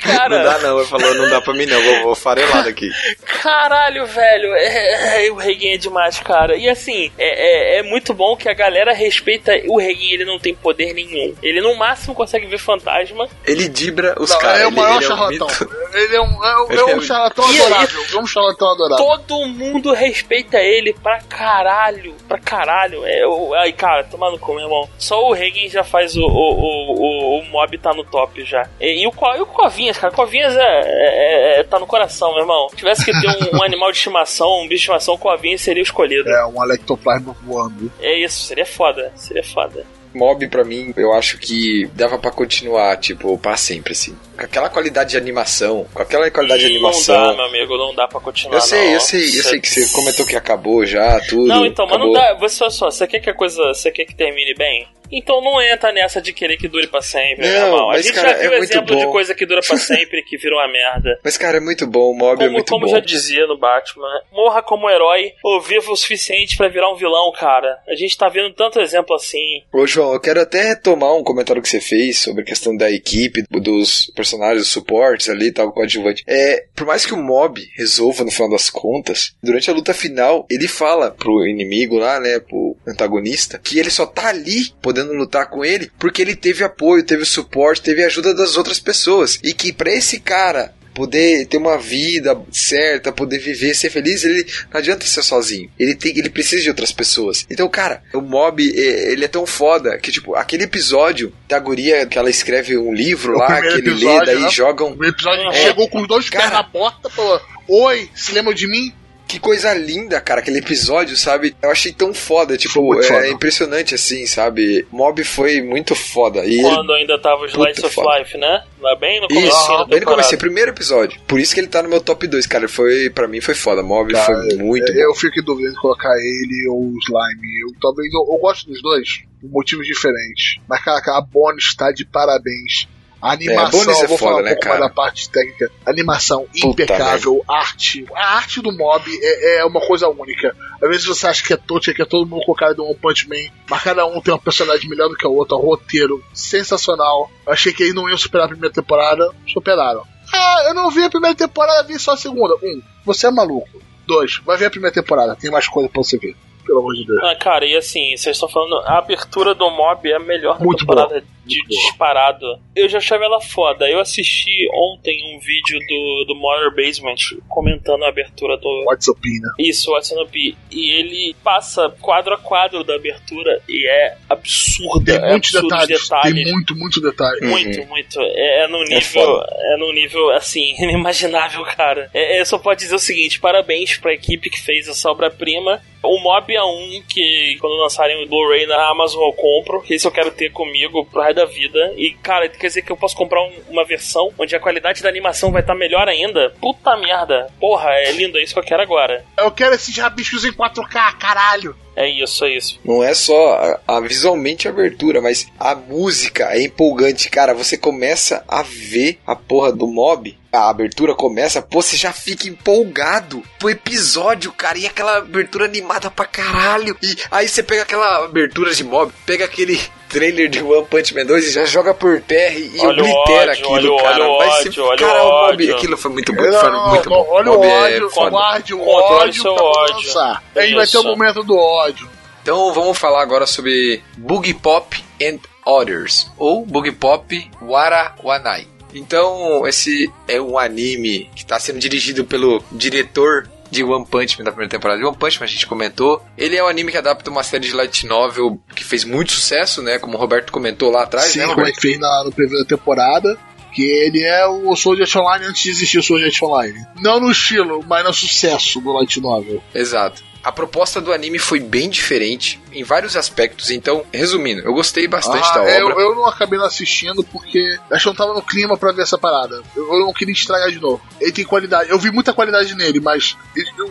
[0.00, 0.38] Cara...
[0.38, 2.90] Não dá não, ele falou, não dá pra mim não, vou, vou farelar daqui.
[3.44, 6.56] Caralho, velho, é, é, o Reguin é demais, cara.
[6.56, 10.38] E assim, é, é, é muito bom que a galera respeita o Reguin, ele não
[10.38, 11.34] tem poder nenhum.
[11.42, 13.28] Ele no máximo consegue ver fantasma.
[13.46, 14.62] Ele dibra os caras.
[14.62, 15.48] é o maior ele é charlatão.
[15.92, 18.02] ele é um, é um, Ele é é um charlatão E- adorável.
[18.14, 19.04] É um charlatão adorável.
[19.04, 23.04] Todo mundo respeita ele pra caralho, pra caralho.
[23.04, 24.88] É, o, ai, cara, toma no cu, meu irmão.
[24.96, 28.66] Só o Reagan já faz o, o, o, o, o mob tá no top já.
[28.80, 32.40] E, e o, e o Covinhas, cara, Covinhas é, é- é- tá no coração, meu
[32.40, 32.70] irmão.
[32.70, 35.82] Se tivesse que ter um, um animal de estimação, um bicho de estimação, Covinhas seria
[35.82, 36.28] o escolhido.
[36.28, 37.90] É, um Electoplasma voando.
[38.00, 39.84] É isso, seria foda, seria foda.
[40.14, 44.16] Mob, pra mim, eu acho que dava pra continuar, tipo, pra sempre, assim.
[44.38, 47.16] Com aquela qualidade de animação, com aquela qualidade de Não animação.
[47.30, 48.58] dá, meu amigo, não dá pra continuar.
[48.58, 48.92] eu sei, não.
[48.92, 51.48] eu sei, eu sei que você comentou que acabou já, tudo.
[51.48, 52.34] Não, então, mas não acabou.
[52.34, 52.48] dá.
[52.48, 53.60] Você só, você quer que a coisa.
[53.74, 54.86] Você quer que termine bem?
[55.10, 57.90] Então não entra nessa de querer que dure pra sempre, Não, meu irmão.
[57.90, 60.36] A mas, gente cara, já viu é exemplo de coisa que dura pra sempre que
[60.36, 61.18] vira uma merda.
[61.22, 62.92] Mas, cara, é muito bom, o Mob é Como, muito como bom.
[62.92, 67.30] já dizia no Batman, morra como herói ou viva o suficiente pra virar um vilão,
[67.32, 67.78] cara.
[67.88, 69.62] A gente tá vendo tanto exemplo assim.
[69.72, 72.90] Ô, João, eu quero até retomar um comentário que você fez sobre a questão da
[72.90, 76.24] equipe, dos personagens, dos suportes ali e tal, coadjuvante.
[76.26, 80.46] É, por mais que o mob resolva no final das contas, durante a luta final,
[80.50, 85.48] ele fala pro inimigo lá, né, pro antagonista, que ele só tá ali podendo lutar
[85.50, 89.38] com ele porque ele teve apoio, teve suporte, teve ajuda das outras pessoas.
[89.42, 94.46] E que pra esse cara poder ter uma vida certa, poder viver, ser feliz, ele
[94.72, 95.68] não adianta ser sozinho.
[95.76, 97.44] Ele tem, ele precisa de outras pessoas.
[97.50, 102.06] Então, cara, o Mob, eh, ele é tão foda que tipo, aquele episódio da guria
[102.06, 104.50] que ela escreve um livro O lá, que ele lê, episódio, daí né?
[104.50, 105.52] jogam O episódio É.
[105.64, 106.58] chegou com dois pés Cara.
[106.58, 108.92] na porta falou: Oi, se lembra de mim?
[109.34, 111.56] Que coisa linda, cara, aquele episódio, sabe?
[111.60, 113.28] Eu achei tão foda, tipo, é foda.
[113.28, 114.86] impressionante assim, sabe?
[114.92, 116.44] Mob foi muito foda.
[116.44, 118.18] E ele, Quando ainda tava o Slice Puta of foda.
[118.18, 118.62] Life, né?
[118.80, 121.20] Lá bem no começo isso, da bem no começo, primeiro episódio.
[121.26, 122.68] Por isso que ele tá no meu top 2, cara.
[122.68, 123.82] Foi, pra mim foi foda.
[123.82, 125.00] Mob Cara, foi muito É, bom.
[125.00, 127.60] Eu fico em dúvida de colocar ele ou o Slime.
[127.62, 130.60] Eu, talvez eu, eu gosto dos dois, por motivos diferentes.
[130.68, 132.86] Mas, caraca, a Bonnie está de parabéns.
[133.24, 134.78] A animação, é eu vou foda, falar um né, pouco cara?
[134.80, 135.72] mais da parte técnica.
[135.86, 138.04] Animação Puta impecável, arte.
[138.14, 140.54] A arte do mob é, é uma coisa única.
[140.74, 142.94] Às vezes você acha que é Tocha, que é todo mundo com cara do One
[142.96, 147.30] Punch Man, mas cada um tem uma personagem melhor do que a outra, roteiro sensacional.
[147.46, 150.02] Eu achei que eles não iam superar a primeira temporada, superaram.
[150.30, 152.54] Ah, eu não vi a primeira temporada, vi só a segunda.
[152.56, 153.80] Um, você é maluco.
[154.06, 156.36] Dois, vai ver a primeira temporada, tem mais coisa pra você ver.
[156.64, 157.22] Pelo amor de Deus.
[157.22, 160.64] Ah, cara, e assim, vocês estão falando, a abertura do Mob é a melhor da
[160.64, 161.80] Muito temporada de Muito boa.
[161.80, 162.58] disparado.
[162.74, 163.88] Eu já achava ela foda.
[163.88, 167.16] Eu assisti ontem um vídeo do, do Modern Basement
[167.48, 168.84] comentando a abertura do.
[168.86, 169.50] What's up, né?
[169.58, 170.56] Isso, What's Up.
[170.70, 175.18] E ele passa quadro a quadro da abertura e é absurda.
[175.18, 176.44] Tem é muitos detalhes, detalhes.
[176.44, 177.46] Tem muito, muito detalhe.
[177.46, 178.20] Muito, muito.
[178.20, 179.00] É, é num nível.
[179.02, 179.46] foda.
[179.50, 182.10] É, num nível, assim, inimaginável, cara.
[182.14, 185.80] É, eu só posso dizer o seguinte: parabéns pra equipe que fez essa obra-prima.
[186.04, 189.82] O Mob é um que, quando lançarem o Blu-ray na Amazon, eu compro.
[189.88, 191.92] Esse eu quero ter comigo pro resto da vida.
[191.96, 195.08] E, cara, quer dizer que eu posso comprar um- uma versão onde a qualidade da
[195.08, 196.54] animação vai estar melhor ainda?
[196.60, 197.48] Puta merda.
[197.58, 199.24] Porra, é lindo, é isso que eu quero agora.
[199.38, 201.74] Eu quero esses rabiscos em 4K, caralho.
[201.96, 202.80] É isso, é isso.
[202.84, 203.54] Não é só
[203.86, 207.54] a, a- visualmente a abertura, mas a música é empolgante, cara.
[207.54, 210.36] Você começa a ver a porra do mob.
[210.52, 214.78] A abertura começa, pô, você já fica empolgado pro episódio, cara.
[214.78, 216.96] E aquela abertura animada pra caralho.
[217.02, 219.80] E aí você pega aquela abertura de mob, pega aquele
[220.14, 223.50] trailer de One Punch Man 2 e já joga por terra e Olha o oblitera
[223.50, 224.14] ódio, aquilo, olha o- cara.
[224.24, 225.74] olha o Vai ódio, ser- olha o cara, o mob, ódio.
[225.76, 226.42] aquilo foi muito bom.
[226.42, 227.26] Não, Foi muito não, bom.
[227.30, 228.30] olha o é ódio, foda.
[228.30, 229.96] guarde o ódio pra ódio.
[229.96, 230.42] lançar.
[230.54, 232.08] A gente vai ter o momento do ódio.
[232.42, 238.66] Então vamos falar agora sobre Boogie Pop and Others, ou Boogie Pop Wara Wanai.
[238.96, 244.44] Então, esse é um anime que está sendo dirigido pelo diretor de One Punch Man
[244.44, 246.22] da primeira temporada de One Punch Man, a gente comentou.
[246.38, 249.82] Ele é um anime que adapta uma série de light novel que fez muito sucesso,
[249.82, 249.98] né?
[249.98, 253.36] Como o Roberto comentou lá atrás, Sim, né, como ele fez na, na primeira temporada.
[253.72, 256.86] Que ele é o Sword Art Online antes de existir o Sword Art Online.
[257.00, 259.60] Não no estilo, mas no sucesso do Light Novel.
[259.74, 260.22] Exato.
[260.44, 263.70] A proposta do anime foi bem diferente em vários aspectos.
[263.70, 266.02] Então, resumindo, eu gostei bastante Ah, da eu, obra.
[266.02, 269.02] eu não acabei não assistindo porque acho que eu não tava no clima pra ver
[269.02, 269.62] essa parada.
[269.74, 271.00] Eu, eu não queria estragar de novo.
[271.18, 271.88] Ele tem qualidade.
[271.88, 273.36] Eu vi muita qualidade nele, mas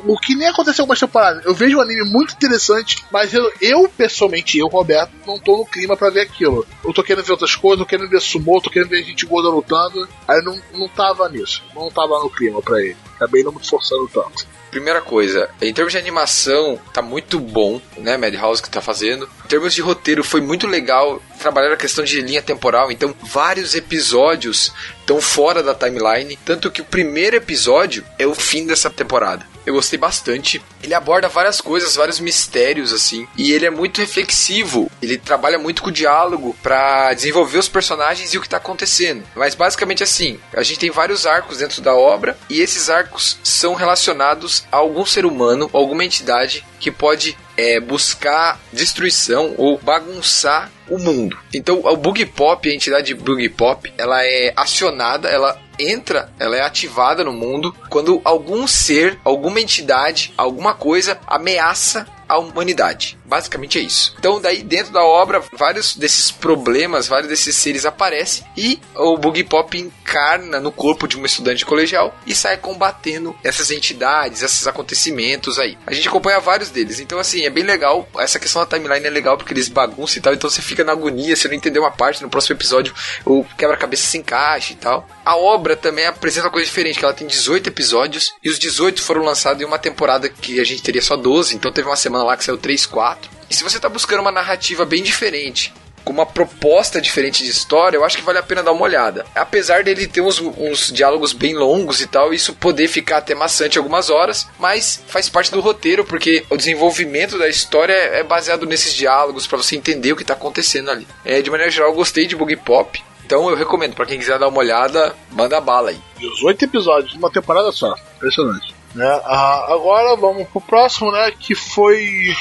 [0.05, 1.41] o que nem aconteceu com essa temporada.
[1.43, 5.65] Eu vejo um anime muito interessante, mas eu, eu, pessoalmente, eu, Roberto, não tô no
[5.65, 6.67] clima pra ver aquilo.
[6.85, 9.49] Eu tô querendo ver outras coisas, tô querendo ver sumô, tô querendo ver gente gorda
[9.49, 10.07] lutando.
[10.27, 11.63] Aí eu não, não tava nisso.
[11.73, 12.95] Não tava no clima pra ele.
[13.15, 14.45] Acabei não me forçando tanto.
[14.73, 19.29] Primeira coisa, em termos de animação, tá muito bom, né, Madhouse que tá fazendo.
[19.45, 23.75] Em termos de roteiro, foi muito legal trabalhar a questão de linha temporal, então vários
[23.75, 29.52] episódios estão fora da timeline, tanto que o primeiro episódio é o fim dessa temporada.
[29.65, 30.61] Eu gostei bastante.
[30.81, 34.91] Ele aborda várias coisas, vários mistérios assim, e ele é muito reflexivo.
[35.01, 39.23] Ele trabalha muito com o diálogo pra desenvolver os personagens e o que tá acontecendo.
[39.35, 43.73] Mas basicamente assim, a gente tem vários arcos dentro da obra e esses arcos são
[43.73, 50.97] relacionados a algum ser humano, alguma entidade que pode é, buscar destruição ou bagunçar o
[50.97, 51.37] mundo.
[51.53, 56.61] Então, o Bug Pop, a entidade Bug Pop, ela é acionada, ela entra, ela é
[56.61, 57.75] ativada no mundo.
[57.89, 63.17] Quando algum ser, alguma entidade, alguma coisa ameaça a humanidade.
[63.25, 64.15] Basicamente é isso.
[64.17, 69.43] Então, daí dentro da obra, vários desses problemas, vários desses seres aparecem e o Boogie
[69.43, 75.59] Pop encarna no corpo de uma estudante colegial e sai combatendo essas entidades, esses acontecimentos
[75.59, 75.77] aí.
[75.85, 76.99] A gente acompanha vários deles.
[76.99, 78.07] Então, assim, é bem legal.
[78.17, 80.33] Essa questão da timeline é legal porque eles bagunçam e tal.
[80.33, 82.93] Então você fica na agonia, você não entendeu uma parte, no próximo episódio
[83.25, 85.07] o quebra-cabeça se encaixa e tal.
[85.25, 89.01] A obra também apresenta uma coisa diferente, que ela tem 18 episódios e os 18
[89.01, 92.12] foram lançados em uma temporada que a gente teria só 12, então teve uma semana
[92.21, 93.31] lá que saiu 3, 4.
[93.49, 97.97] E se você tá buscando uma narrativa bem diferente, com uma proposta diferente de história,
[97.97, 99.25] eu acho que vale a pena dar uma olhada.
[99.33, 103.77] Apesar dele ter uns, uns diálogos bem longos e tal, isso poder ficar até maçante
[103.77, 108.93] algumas horas, mas faz parte do roteiro, porque o desenvolvimento da história é baseado nesses
[108.93, 111.07] diálogos, para você entender o que tá acontecendo ali.
[111.23, 113.01] É, de maneira geral, eu gostei de Boogie Pop.
[113.25, 115.97] Então eu recomendo, para quem quiser dar uma olhada, manda bala aí.
[116.19, 117.95] 18 episódios, uma temporada só.
[118.17, 118.72] Impressionante.
[118.93, 119.21] Né?
[119.25, 121.31] Ah, agora vamos pro próximo, né?
[121.31, 122.33] Que foi.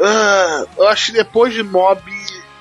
[0.00, 2.02] ah, eu acho que depois de Mob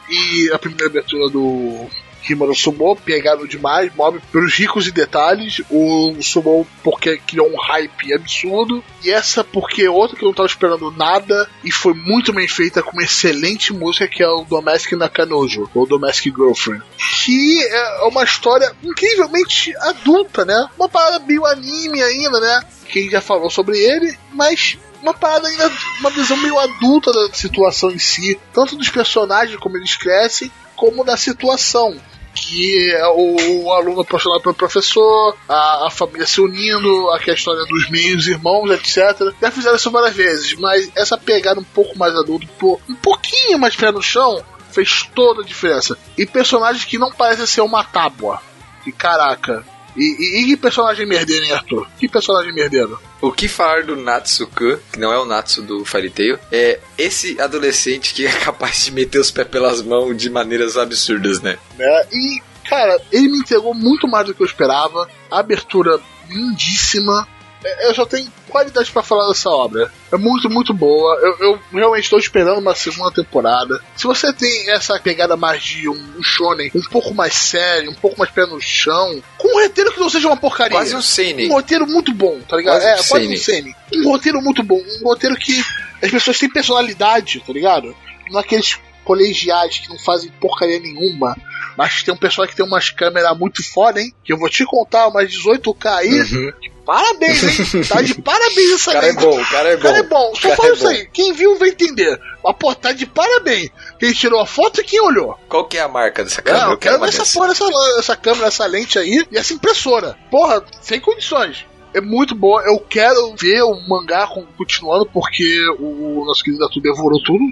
[0.09, 1.87] e a primeira abertura do
[2.23, 8.13] Kimura Sumo, pegaram demais, Mob pelos ricos e detalhes, o Sumo porque criou um hype
[8.13, 12.33] absurdo, e essa porque é outra que eu não tava esperando nada, e foi muito
[12.33, 16.83] bem feita com uma excelente música que é o Domestic Nakanojo, ou Domestic Girlfriend,
[17.23, 20.67] que é uma história incrivelmente adulta, né?
[20.77, 22.63] Uma parada meio anime ainda, né?
[22.87, 27.91] Quem já falou sobre ele, mas uma parada ainda, uma visão meio adulta da situação
[27.91, 31.95] em si, tanto dos personagens como eles crescem, como da situação.
[32.33, 37.65] Que é o, o aluno apaixonado pelo professor, a, a família se unindo, a história
[37.65, 39.33] dos meios irmãos, etc.
[39.41, 43.57] Já fizeram isso várias vezes, mas essa pegada um pouco mais adulta, pô, um pouquinho
[43.59, 45.97] mais pé no chão, fez toda a diferença.
[46.17, 48.39] E personagens que não parecem ser uma tábua.
[48.85, 49.65] E caraca.
[49.99, 51.85] E, e, e que personagem merdeiro, hein, Arthur?
[51.99, 52.97] Que personagem merdeiro?
[53.21, 57.39] O que falar do Natsuka, que não é o Natsu do Fairy Tail, é esse
[57.39, 61.57] adolescente que é capaz de meter os pés pelas mãos de maneiras absurdas, né?
[61.77, 62.07] né?
[62.13, 65.09] E, cara, ele me entregou muito mais do que eu esperava.
[65.29, 67.27] A abertura lindíssima.
[67.63, 69.91] É, Eu só tenho qualidade pra falar dessa obra.
[70.11, 71.15] É muito, muito boa.
[71.21, 73.81] Eu, eu realmente estou esperando uma segunda temporada.
[73.95, 77.95] Se você tem essa pegada mais de um, um shonen um pouco mais sério, um
[77.95, 80.77] pouco mais pé no chão, com um roteiro que não seja uma porcaria.
[80.77, 81.49] Quase um seinen.
[81.49, 82.81] Um roteiro muito bom, tá ligado?
[82.81, 83.37] Quase é, um quase um seinen.
[83.37, 83.75] seinen.
[83.93, 84.81] Um roteiro muito bom.
[85.01, 85.63] Um roteiro que
[86.01, 87.95] as pessoas têm personalidade, tá ligado?
[88.31, 91.35] Não aqueles colegiais que não fazem porcaria nenhuma.
[91.75, 94.13] Mas tem um pessoal que tem umas câmeras muito foda, hein?
[94.23, 96.21] Que eu vou te contar, umas 18K aí.
[96.21, 96.53] Uhum.
[96.89, 97.43] Parabéns,
[97.75, 97.83] hein?
[97.87, 99.21] Tá de parabéns essa O cara é lente.
[99.21, 99.83] bom, o cara é O bom.
[99.83, 100.33] cara é bom.
[100.35, 100.89] Só fala é isso bom.
[100.89, 101.07] aí.
[101.13, 102.19] Quem viu vai entender.
[102.43, 103.69] Mas, pô, tá de parabéns.
[103.99, 105.37] Quem tirou a foto e quem olhou.
[105.47, 106.71] Qual que é a marca dessa câmera?
[106.71, 107.65] eu quero essa porra, essa,
[107.99, 110.17] essa câmera, essa lente aí e essa impressora.
[110.31, 111.63] Porra, sem condições.
[111.93, 112.63] É muito boa.
[112.63, 114.27] Eu quero ver o mangá
[114.57, 117.43] continuando porque o nosso querido Arthur devorou tudo.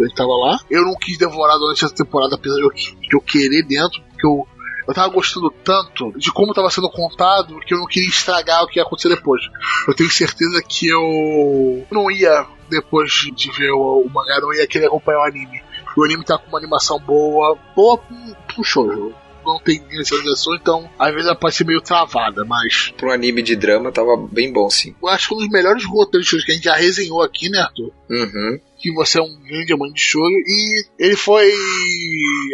[0.00, 0.58] Ele tava lá.
[0.70, 4.26] Eu não quis devorar durante essa temporada, apesar de eu, de eu querer dentro, porque
[4.26, 4.46] eu,
[4.86, 8.66] eu tava gostando tanto de como tava sendo contado que eu não queria estragar o
[8.66, 9.42] que ia acontecer depois.
[9.88, 14.66] Eu tenho certeza que eu não ia, depois de- ver o, o mangá, não ia
[14.66, 15.62] querer acompanhar o anime.
[15.96, 18.16] O anime tá com uma animação boa, boa pro,
[18.54, 19.14] pro shoujo.
[19.46, 23.42] Não tem inicialização, então às vezes ela pode ser meio travada, mas Pra um anime
[23.42, 24.94] de drama tava bem bom, sim.
[25.02, 27.92] eu acho que um dos melhores roteiros que a gente já resenhou aqui, né, Arthur?
[28.08, 28.58] Uhum.
[28.84, 31.50] Que você é um grande amante de shoujo e ele foi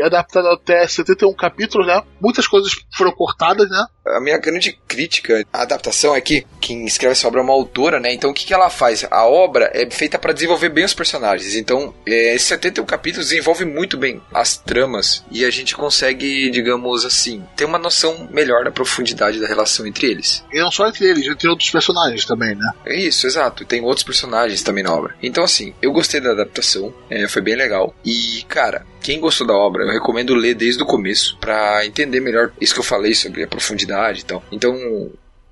[0.04, 2.00] adaptado até 71 capítulos, né?
[2.20, 3.84] Muitas coisas foram cortadas, né?
[4.06, 7.98] A minha grande crítica à adaptação é que quem escreve essa obra é uma autora,
[7.98, 8.14] né?
[8.14, 9.04] Então o que, que ela faz?
[9.10, 11.56] A obra é feita para desenvolver bem os personagens.
[11.56, 17.04] Então, é, esses 71 capítulos desenvolve muito bem as tramas e a gente consegue, digamos
[17.04, 20.44] assim, ter uma noção melhor da profundidade da relação entre eles.
[20.52, 22.70] E não só entre eles, entre outros personagens também, né?
[22.86, 23.64] É isso, exato.
[23.64, 25.16] Tem outros personagens também na obra.
[25.20, 27.94] Então, assim, eu gostei da adaptação, é, foi bem legal.
[28.04, 32.52] E, cara, quem gostou da obra, eu recomendo ler desde o começo pra entender melhor
[32.60, 34.44] isso que eu falei sobre a profundidade e tal.
[34.52, 35.10] Então,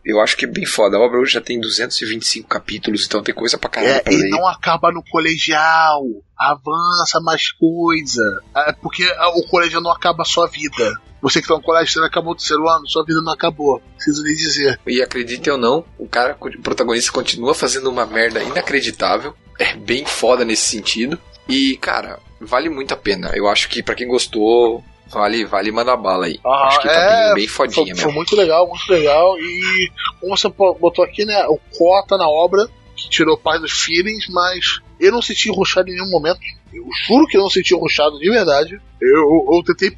[0.09, 0.97] eu acho que é bem foda.
[0.97, 4.17] A obra hoje já tem 225 capítulos, então tem coisa pra caralho É, pra e
[4.17, 4.31] ler.
[4.31, 6.03] não acaba no colegial.
[6.37, 8.23] Avança mais coisa.
[8.57, 9.05] É, porque
[9.37, 10.99] o colegial não acaba a sua vida.
[11.21, 13.83] Você que tá no colégio, você não acabou o terceiro ano, sua vida não acabou.
[13.97, 14.79] Preciso lhe dizer.
[14.87, 19.35] E acredite ou não, o cara, o protagonista continua fazendo uma merda inacreditável.
[19.59, 21.19] É bem foda nesse sentido.
[21.49, 23.33] E, cara, vale muito a pena.
[23.35, 26.39] Eu acho que pra quem gostou, vale, vale mandar bala aí.
[26.45, 28.13] Acho que tá é, bem, bem fodinha Foi, foi mesmo.
[28.13, 29.39] muito legal, muito legal.
[29.39, 29.91] E
[30.21, 31.47] como você botou aqui, né?
[31.49, 35.95] O Cota na obra, que tirou parte dos feelings, mas eu não senti ruxado em
[35.95, 36.41] nenhum momento.
[36.73, 38.81] Eu juro que eu não senti ruxado de verdade.
[39.01, 39.97] Eu, eu tentei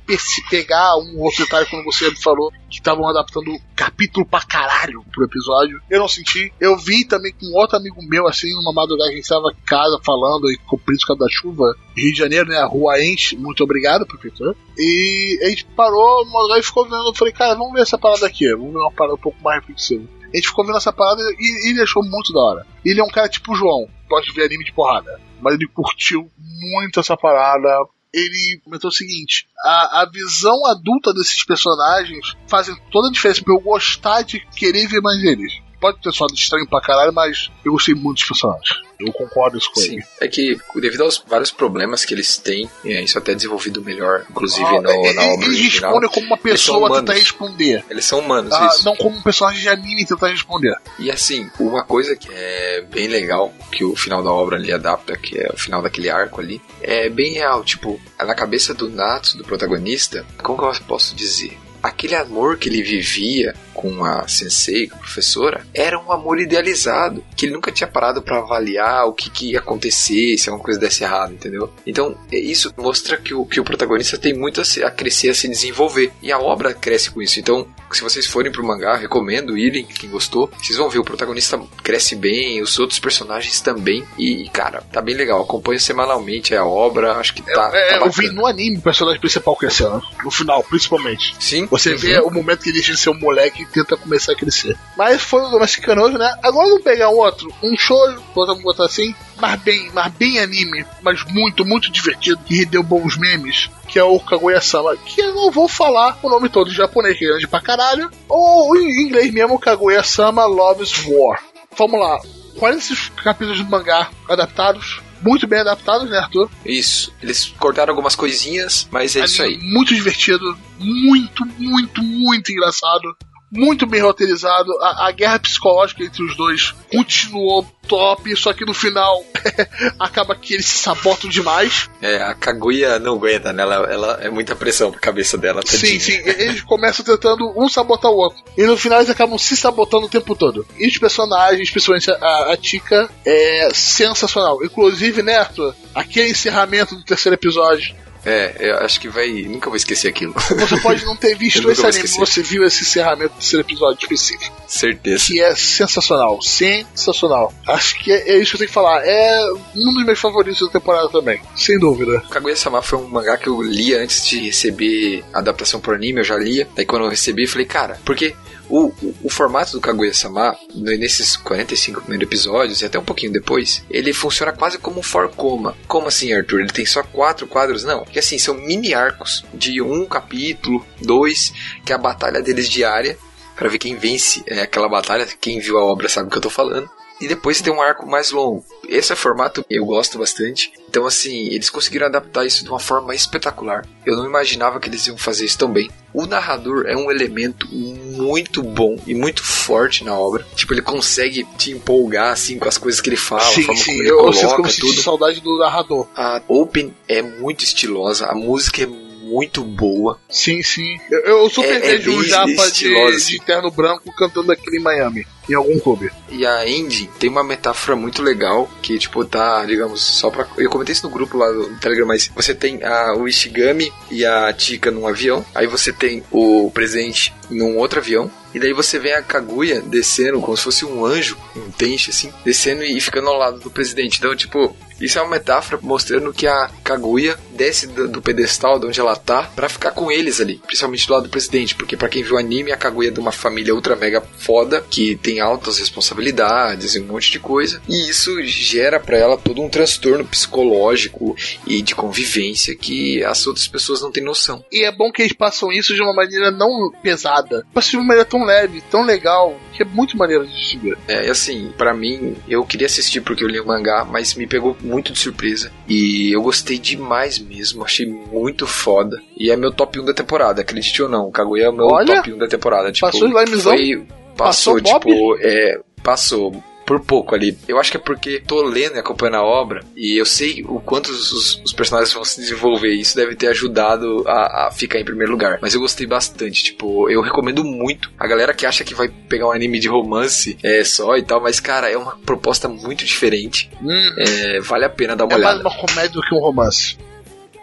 [0.50, 5.80] pegar um outro detalhe quando você falou que estavam adaptando capítulo pra caralho pro episódio.
[5.88, 6.52] Eu não senti.
[6.60, 9.98] Eu vi também com outro amigo meu, assim, numa madrugada a gente tava em casa
[10.04, 11.74] falando e com por causa da chuva.
[11.96, 12.58] Rio de Janeiro, né?
[12.58, 13.36] A rua enche.
[13.36, 14.54] Muito obrigado, prefeitura.
[14.76, 17.08] E a gente parou numa madrugada e ficou vendo.
[17.08, 18.50] Eu falei, cara, vamos ver essa parada aqui.
[18.50, 20.04] Vamos ver uma parada um pouco mais reflexiva.
[20.32, 22.66] A gente ficou vendo essa parada e ele achou muito da hora.
[22.84, 25.20] Ele é um cara tipo o João, gosta de ver anime de porrada.
[25.40, 27.68] Mas ele curtiu muito essa parada.
[28.12, 33.54] Ele comentou o seguinte: a, a visão adulta desses personagens fazem toda a diferença pra
[33.54, 35.52] eu gostar de querer ver mais eles.
[35.80, 38.68] Pode ter soado estranho pra caralho, mas eu gostei muito dos personagens.
[38.98, 40.04] Eu concordo isso com Sim, ele.
[40.20, 44.26] é que devido aos vários problemas que eles têm, é, isso até é desenvolvido melhor,
[44.30, 45.90] inclusive Ah, no, ele- na obra eles original.
[45.92, 46.98] respondem como uma pessoa humanos.
[46.98, 47.84] tenta responder.
[47.88, 48.84] Eles são humanos, Ah, isso.
[48.84, 50.76] não como um personagem de anime tenta responder.
[50.98, 55.16] E assim, uma coisa que é bem legal, que o final da obra ali adapta,
[55.16, 57.64] que é o final daquele arco ali, é bem real.
[57.64, 61.58] Tipo, na cabeça do Natsu, do protagonista, como que eu posso dizer?
[61.82, 67.24] Aquele amor que ele vivia com a sensei, com a professora, era um amor idealizado,
[67.34, 70.78] que ele nunca tinha parado pra avaliar o que, que ia acontecer se alguma coisa
[70.78, 71.72] desse errado, entendeu?
[71.86, 75.30] Então, é- isso mostra que o, que o protagonista tem muito a, se- a crescer,
[75.30, 76.12] a se desenvolver.
[76.22, 77.40] E a obra cresce com isso.
[77.40, 77.66] Então,
[77.96, 80.50] se vocês forem pro mangá, recomendo irem, quem gostou.
[80.58, 84.04] Vocês vão ver, o protagonista cresce bem, os outros personagens também.
[84.18, 85.42] E, cara, tá bem legal.
[85.42, 89.20] Acompanho semanalmente a obra, acho que tá, É, tá eu vi no anime o personagem
[89.20, 90.02] principal crescendo.
[90.24, 91.34] No final, principalmente.
[91.38, 91.98] Sim, Você uhum.
[91.98, 94.76] vê o momento que ele deixa de ser um moleque e tenta começar a crescer.
[94.96, 96.34] Mas foi o Mexicanoso, né?
[96.42, 97.52] Agora vamos pegar um outro.
[97.62, 97.98] Um show,
[98.34, 99.14] vamos botar assim.
[99.40, 100.84] Mas bem, mas bem anime.
[101.02, 102.40] Mas muito, muito divertido.
[102.44, 103.70] Que deu bons memes.
[103.88, 104.96] Que é o Kaguya-sama.
[104.96, 108.10] Que eu não vou falar o nome todo em japonês, que é grande pra caralho.
[108.28, 111.42] Ou em inglês mesmo, Kaguya-sama Loves War.
[111.76, 112.20] Vamos lá.
[112.58, 115.00] Quais esses capítulos do mangá adaptados?
[115.22, 116.50] Muito bem adaptados, né, Arthur?
[116.64, 117.12] Isso.
[117.22, 119.54] Eles cortaram algumas coisinhas, mas é isso aí.
[119.54, 123.14] Anime Muito divertido, muito, muito, muito engraçado,
[123.50, 124.70] muito bem roteirizado.
[124.80, 129.24] A, a guerra psicológica entre os dois continuou top, só que no final
[129.98, 131.90] acaba que eles se sabotam demais.
[132.00, 133.62] É, a Kaguya não aguenta, né?
[133.62, 135.62] Ela, ela é muita pressão pra cabeça dela.
[135.64, 136.00] Sim, tadinha.
[136.00, 138.42] sim, eles começam tentando um sabotar o outro.
[138.56, 140.64] E no final eles acabam se sabotando o tempo todo.
[140.78, 144.64] E os personagens, principalmente a, a Tika, é sensacional.
[144.64, 145.74] Inclusive, Arthur?
[145.94, 147.94] Aquele encerramento do terceiro episódio.
[148.24, 149.30] É, eu acho que vai.
[149.42, 150.34] Nunca vou esquecer aquilo.
[150.34, 154.54] Você pode não ter visto esse anime, você viu esse encerramento do terceiro episódio específico.
[154.66, 155.24] Certeza.
[155.26, 157.52] que é sensacional, sensacional.
[157.66, 159.02] Acho que é, é isso que eu tenho que falar.
[159.04, 159.40] É
[159.74, 162.20] um dos meus favoritos da temporada também, sem dúvida.
[162.30, 166.24] Kaguya-sama foi um mangá que eu lia antes de receber a adaptação pro anime, eu
[166.24, 166.68] já lia.
[166.76, 168.34] Daí quando eu recebi, eu falei, cara, porque
[168.70, 173.32] o, o, o formato do Kaguya-sama, no- nesses 45 primeiros episódios, e até um pouquinho
[173.32, 175.76] depois, ele funciona quase como um forcoma.
[175.88, 176.60] Como assim, Arthur?
[176.60, 177.84] Ele tem só quatro quadros?
[177.84, 181.52] Não, porque assim, são mini arcos de um capítulo, dois,
[181.84, 183.18] que é a batalha deles diária,
[183.56, 185.26] pra ver quem vence é, aquela batalha.
[185.40, 186.88] Quem viu a obra sabe o que eu tô falando.
[187.20, 188.64] E depois tem um arco mais longo.
[188.88, 190.72] Esse é formato eu gosto bastante.
[190.88, 193.86] Então, assim, eles conseguiram adaptar isso de uma forma espetacular.
[194.06, 195.90] Eu não imaginava que eles iam fazer isso tão bem.
[196.12, 200.44] O narrador é um elemento muito bom e muito forte na obra.
[200.56, 203.80] Tipo, ele consegue te empolgar, assim, com as coisas que ele fala, a sim, forma
[203.80, 205.02] sim, como ele eu, eu coloca senti tudo.
[205.02, 206.08] saudade do narrador.
[206.16, 210.18] A Open é muito estilosa, a música é muito boa.
[210.28, 210.98] Sim, sim.
[211.08, 213.32] Eu, eu super É- vejo um japa estilosa, de, assim.
[213.38, 216.10] de terno branco cantando aqui em Miami, em algum clube.
[216.28, 220.46] E a Ending tem uma metáfora muito legal que, tipo, tá, digamos, só pra.
[220.56, 224.24] Eu comentei isso no grupo lá do Telegram, mas você tem a, o Ishigami e
[224.24, 228.98] a Tika num avião, aí você tem o presente num outro avião, e daí você
[228.98, 233.28] vê a Kaguya descendo como se fosse um anjo, um tenche, assim, descendo e ficando
[233.28, 234.18] ao lado do presidente.
[234.18, 234.74] Então, tipo.
[235.00, 239.16] Isso é uma metáfora mostrando que a Kaguya desce do, do pedestal de onde ela
[239.16, 242.34] tá pra ficar com eles ali, principalmente do lado do presidente, porque pra quem viu
[242.34, 246.94] o anime, a Kaguya é de uma família ultra mega foda, que tem altas responsabilidades
[246.94, 247.80] e um monte de coisa.
[247.88, 253.68] E isso gera para ela todo um transtorno psicológico e de convivência que as outras
[253.68, 254.64] pessoas não têm noção.
[254.72, 257.66] E é bom que eles passam isso de uma maneira não pesada.
[257.72, 260.98] Passam de uma maneira tão leve, tão legal, que é muito maneiro de ver.
[261.06, 264.46] É, e assim, pra mim, eu queria assistir porque eu li o mangá, mas me
[264.46, 265.70] pegou muito de surpresa.
[265.88, 269.22] E eu gostei demais mesmo, achei muito foda.
[269.36, 271.30] E é meu top 1 da temporada, acredite ou não.
[271.30, 272.92] Kaguya é o meu Olha, top 1 da temporada.
[272.92, 273.72] Tipo, passou o Slimezão?
[273.72, 274.06] foi,
[274.46, 277.56] Passou passou, tipo, é, passou por pouco ali.
[277.68, 280.80] Eu acho que é porque tô lendo e acompanhando a obra e eu sei o
[280.80, 282.92] quanto os, os personagens vão se desenvolver.
[282.92, 285.60] E isso deve ter ajudado a, a ficar em primeiro lugar.
[285.62, 286.64] Mas eu gostei bastante.
[286.64, 288.10] Tipo, eu recomendo muito.
[288.18, 291.40] A galera que acha que vai pegar um anime de romance é só e tal,
[291.40, 293.70] mas cara, é uma proposta muito diferente.
[293.80, 295.68] Hum, É, vale a pena dar uma é mais olhada.
[295.68, 296.98] uma comédia do que um romance.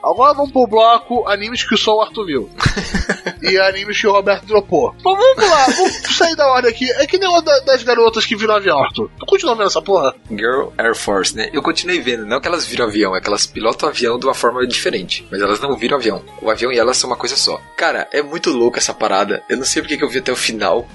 [0.09, 2.49] Agora vamos pro bloco animes que só o Arthur viu.
[3.41, 4.95] e animes que o Roberto dropou.
[5.03, 6.89] Mas vamos lá, vamos sair da ordem aqui.
[6.93, 9.09] É que nem uma da- das garotas que viram avião, Arthur.
[9.19, 10.15] Tu continua vendo essa porra?
[10.29, 11.49] Girl Air Force, né?
[11.53, 14.33] Eu continuei vendo, não que elas viram avião, é que elas pilotam avião de uma
[14.33, 16.23] forma diferente, mas elas não viram avião.
[16.41, 17.59] O avião e elas são uma coisa só.
[17.75, 19.43] Cara, é muito louco essa parada.
[19.49, 20.87] Eu não sei porque que eu vi até o final.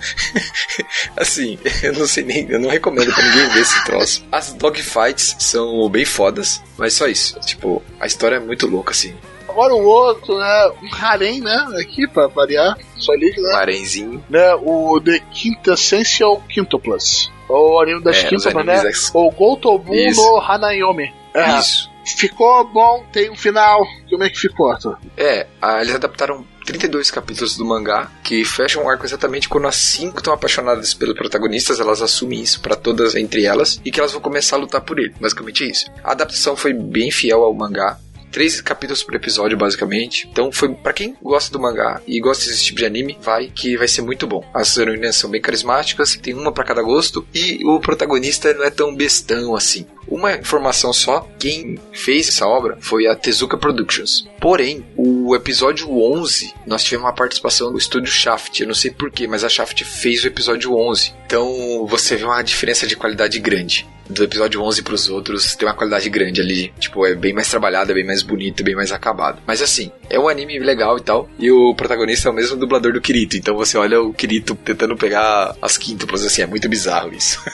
[1.17, 4.25] assim, eu não sei nem, eu não recomendo pra ninguém ver esse troço.
[4.31, 7.39] As dogfights são bem fodas, mas só isso.
[7.41, 9.15] Tipo, a história é muito louca, assim.
[9.49, 10.71] Agora o outro, né?
[10.83, 11.67] Um harem, né?
[11.81, 12.79] Aqui, pra variar.
[12.97, 13.55] Só liga, Um né?
[13.55, 14.25] arenzinho.
[14.31, 14.55] né?
[14.63, 17.31] O The Quintessential Quintuplus.
[17.49, 18.83] O anime das É, né?
[19.15, 21.13] O Gotobu no Hanayomi.
[21.35, 21.91] É, Isso.
[22.17, 23.85] ficou bom, tem um final.
[24.09, 24.97] Como é que ficou, Arthur?
[25.17, 25.47] É,
[25.81, 30.33] eles adaptaram 32 capítulos do mangá que fecham o arco exatamente quando as cinco estão
[30.33, 34.57] apaixonadas pelos protagonistas, elas assumem isso pra todas entre elas e que elas vão começar
[34.57, 35.15] a lutar por ele.
[35.21, 35.87] Basicamente é isso.
[36.05, 37.99] A adaptação foi bem fiel ao mangá.
[38.33, 40.27] Três capítulos por episódio, basicamente.
[40.33, 43.77] Então foi pra quem gosta do mangá e gosta desse tipo de anime, vai que
[43.77, 44.43] vai ser muito bom.
[44.55, 48.71] As heroínas são bem carismáticas, tem uma pra cada gosto e o protagonista não é
[48.71, 49.87] tão bestão assim.
[50.07, 54.27] Uma informação só, quem fez essa obra foi a Tezuka Productions.
[54.41, 58.61] Porém, o episódio 11, nós tivemos uma participação do estúdio Shaft.
[58.61, 61.15] Eu não sei porquê, mas a Shaft fez o episódio 11.
[61.27, 63.89] Então você vê uma diferença de qualidade grande.
[64.11, 66.75] Do episódio 11 pros outros, tem uma qualidade grande ali.
[66.79, 69.41] Tipo, é bem mais trabalhado, é bem mais bonito, bem mais acabado.
[69.47, 71.29] Mas assim, é um anime legal e tal.
[71.39, 73.37] E o protagonista é o mesmo dublador do Kirito.
[73.37, 77.41] Então você olha o Kirito tentando pegar as quíntuplas, assim, é muito bizarro isso.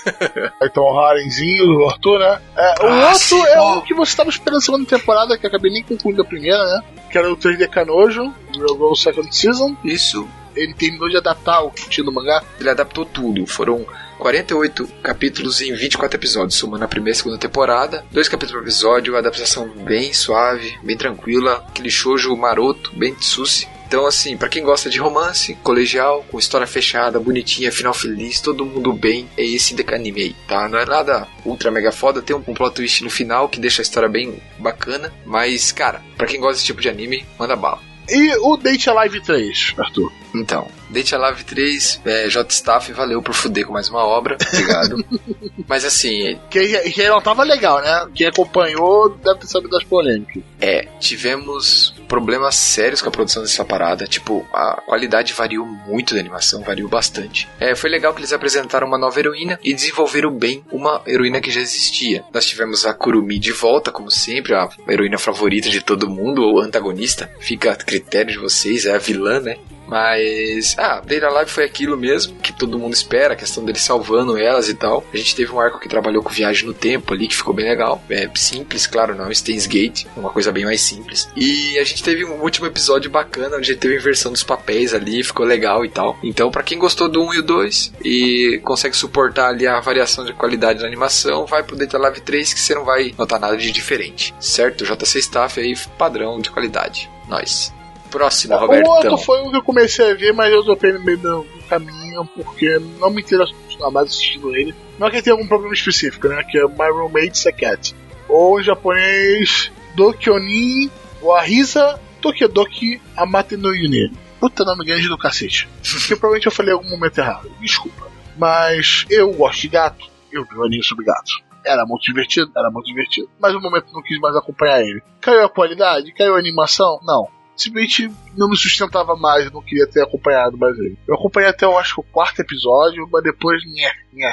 [0.61, 2.38] Então o harenzinho do Arthur, né?
[2.57, 5.47] É, o Ah, outro sim, é o que você estava esperando na segunda temporada, que
[5.47, 6.81] acabei nem concluindo a primeira, né?
[7.11, 8.23] Que era o 3D Canojo,
[8.55, 9.77] Real Girl Second Season.
[9.85, 12.43] Isso Ele terminou de adaptar o que tinha no mangá.
[12.59, 13.47] ele adaptou tudo.
[13.47, 13.87] Foram
[14.19, 18.05] 48 capítulos em 24 episódios, somando a primeira e segunda temporada.
[18.11, 23.69] Dois capítulos por episódio, adaptação bem suave, bem tranquila, aquele shoujo maroto, bem tsushi.
[23.89, 28.67] Então, assim, pra quem gosta de romance, colegial, com história fechada, bonitinha, final feliz, todo
[28.67, 30.69] mundo bem, é esse anime aí, tá?
[30.69, 33.81] Não é nada ultra mega foda, tem um, um plot twist no final que deixa
[33.81, 37.81] a história bem bacana, mas, cara, pra quem gosta desse tipo de anime, manda bala.
[38.11, 40.13] E o Date Alive 3, Arthur.
[40.35, 45.05] Então, Date Alive 3, é, J-Staff, valeu por fuder com mais uma obra, obrigado.
[45.69, 48.09] Mas assim, Que, que não tava legal, né?
[48.15, 50.43] Quem acompanhou deve ter sabido das polêmicas.
[50.61, 54.07] é, tivemos problemas sérios com a produção dessa parada.
[54.07, 57.47] Tipo, a qualidade variou muito da animação, variou bastante.
[57.61, 61.51] É, foi legal que eles apresentaram uma nova heroína e desenvolveram bem uma heroína que
[61.51, 62.25] já existia.
[62.33, 66.61] Nós tivemos a Kurumi de volta, como sempre, a heroína favorita de todo mundo, ou
[66.61, 67.31] antagonista.
[67.41, 69.57] Fica a critério de vocês, é a vilã, né?
[69.89, 74.37] Mas, ah, Date Alive foi aquilo mesmo que todo mundo espera, a questão dele salvando
[74.37, 75.03] elas e tal.
[75.13, 77.67] A gente teve um arco que trabalhou com viagem no tempo ali, que ficou bem
[77.67, 78.03] legal.
[78.11, 81.29] É simples, claro, não Stains Gate, uma coisa bem mais simples.
[81.35, 85.47] E a gente teve um último episódio bacana, onde teve inversão dos papéis ali, ficou
[85.47, 86.19] legal e tal.
[86.23, 90.25] Então, pra quem gostou do 1 e o 2 e consegue suportar ali a variação
[90.25, 93.57] de qualidade da animação, vai pro Date Alive 3 que você não vai notar nada
[93.57, 94.35] de diferente.
[94.39, 94.85] Certo?
[94.85, 97.11] JC Staff aí, padrão de qualidade.
[97.27, 97.73] Nós.
[98.11, 98.93] Próximo, o Robertão.
[98.93, 102.25] outro foi o que eu comecei a ver, mas eu dropei no meio do caminho,
[102.35, 104.75] porque não me interessou continuar mais assistindo ele.
[104.99, 106.43] Não é que ele tenha algum problema específico, né?
[106.45, 107.95] Que é My Roommate's a Cat.
[108.29, 110.91] Ou em japonês, Dokyonin
[111.23, 114.13] Wahisa Tokedoki Amate no Yune.
[114.41, 115.69] Puta nome grande do cacete.
[115.83, 117.51] que provavelmente eu falei em algum momento errado.
[117.61, 118.09] Desculpa.
[118.37, 120.07] Mas eu gosto de gato.
[120.31, 121.33] Eu vi o anime sobre gato.
[121.65, 123.29] Era muito divertido, era muito divertido.
[123.41, 125.03] Mas no momento não quis mais acompanhar ele.
[125.21, 126.13] Caiu a qualidade?
[126.13, 127.01] Caiu a animação?
[127.03, 127.29] Não
[127.59, 130.99] simplesmente não me sustentava mais, não queria ter acompanhado mais ele.
[131.07, 134.33] Eu acompanhei até, eu acho que o quarto episódio, mas depois, nhé, nhé.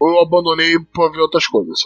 [0.00, 1.78] Eu abandonei pra ver outras coisas.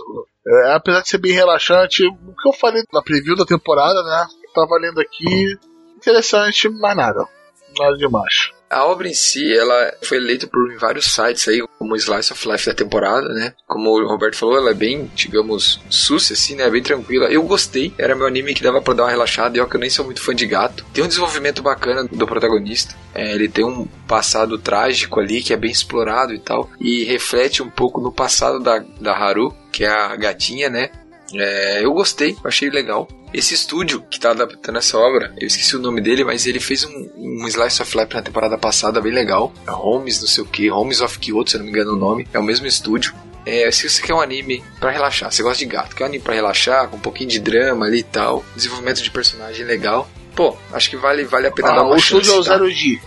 [0.46, 4.26] É, apesar de ser bem relaxante, o que eu falei na preview da temporada, né?
[4.54, 5.56] Tava lendo aqui,
[5.96, 7.26] interessante, mas nada.
[7.76, 8.53] Nada demais.
[8.74, 12.66] A obra em si, ela foi eleita por vários sites aí, como Slice of Life
[12.66, 13.54] da temporada, né?
[13.68, 16.68] Como o Roberto falou, ela é bem, digamos, sucia, assim, né?
[16.68, 17.26] Bem tranquila.
[17.26, 19.80] Eu gostei, era meu anime que dava pra dar uma relaxada, e eu que eu
[19.80, 20.84] nem sou muito fã de gato.
[20.92, 22.96] Tem um desenvolvimento bacana do protagonista.
[23.14, 27.62] É, ele tem um passado trágico ali, que é bem explorado e tal, e reflete
[27.62, 30.90] um pouco no passado da, da Haru, que é a gatinha, né?
[31.36, 33.08] É, eu gostei, achei legal.
[33.32, 36.84] Esse estúdio que tá adaptando essa obra, eu esqueci o nome dele, mas ele fez
[36.84, 39.52] um, um Slice of Life na temporada passada bem legal.
[39.66, 41.96] É Homes, não sei o que, Homes of Kyoto, se eu não me engano o
[41.98, 42.28] nome.
[42.32, 43.12] É o mesmo estúdio.
[43.46, 46.22] É, se você quer um anime pra relaxar, você gosta de gato, quer um anime
[46.22, 50.08] pra relaxar, com um pouquinho de drama ali e tal, desenvolvimento de personagem legal.
[50.34, 52.28] Pô, acho que vale, vale a pena dar Ah, uma o chance.
[52.30, 52.52] é o tá?
[52.52, 52.98] Zero G.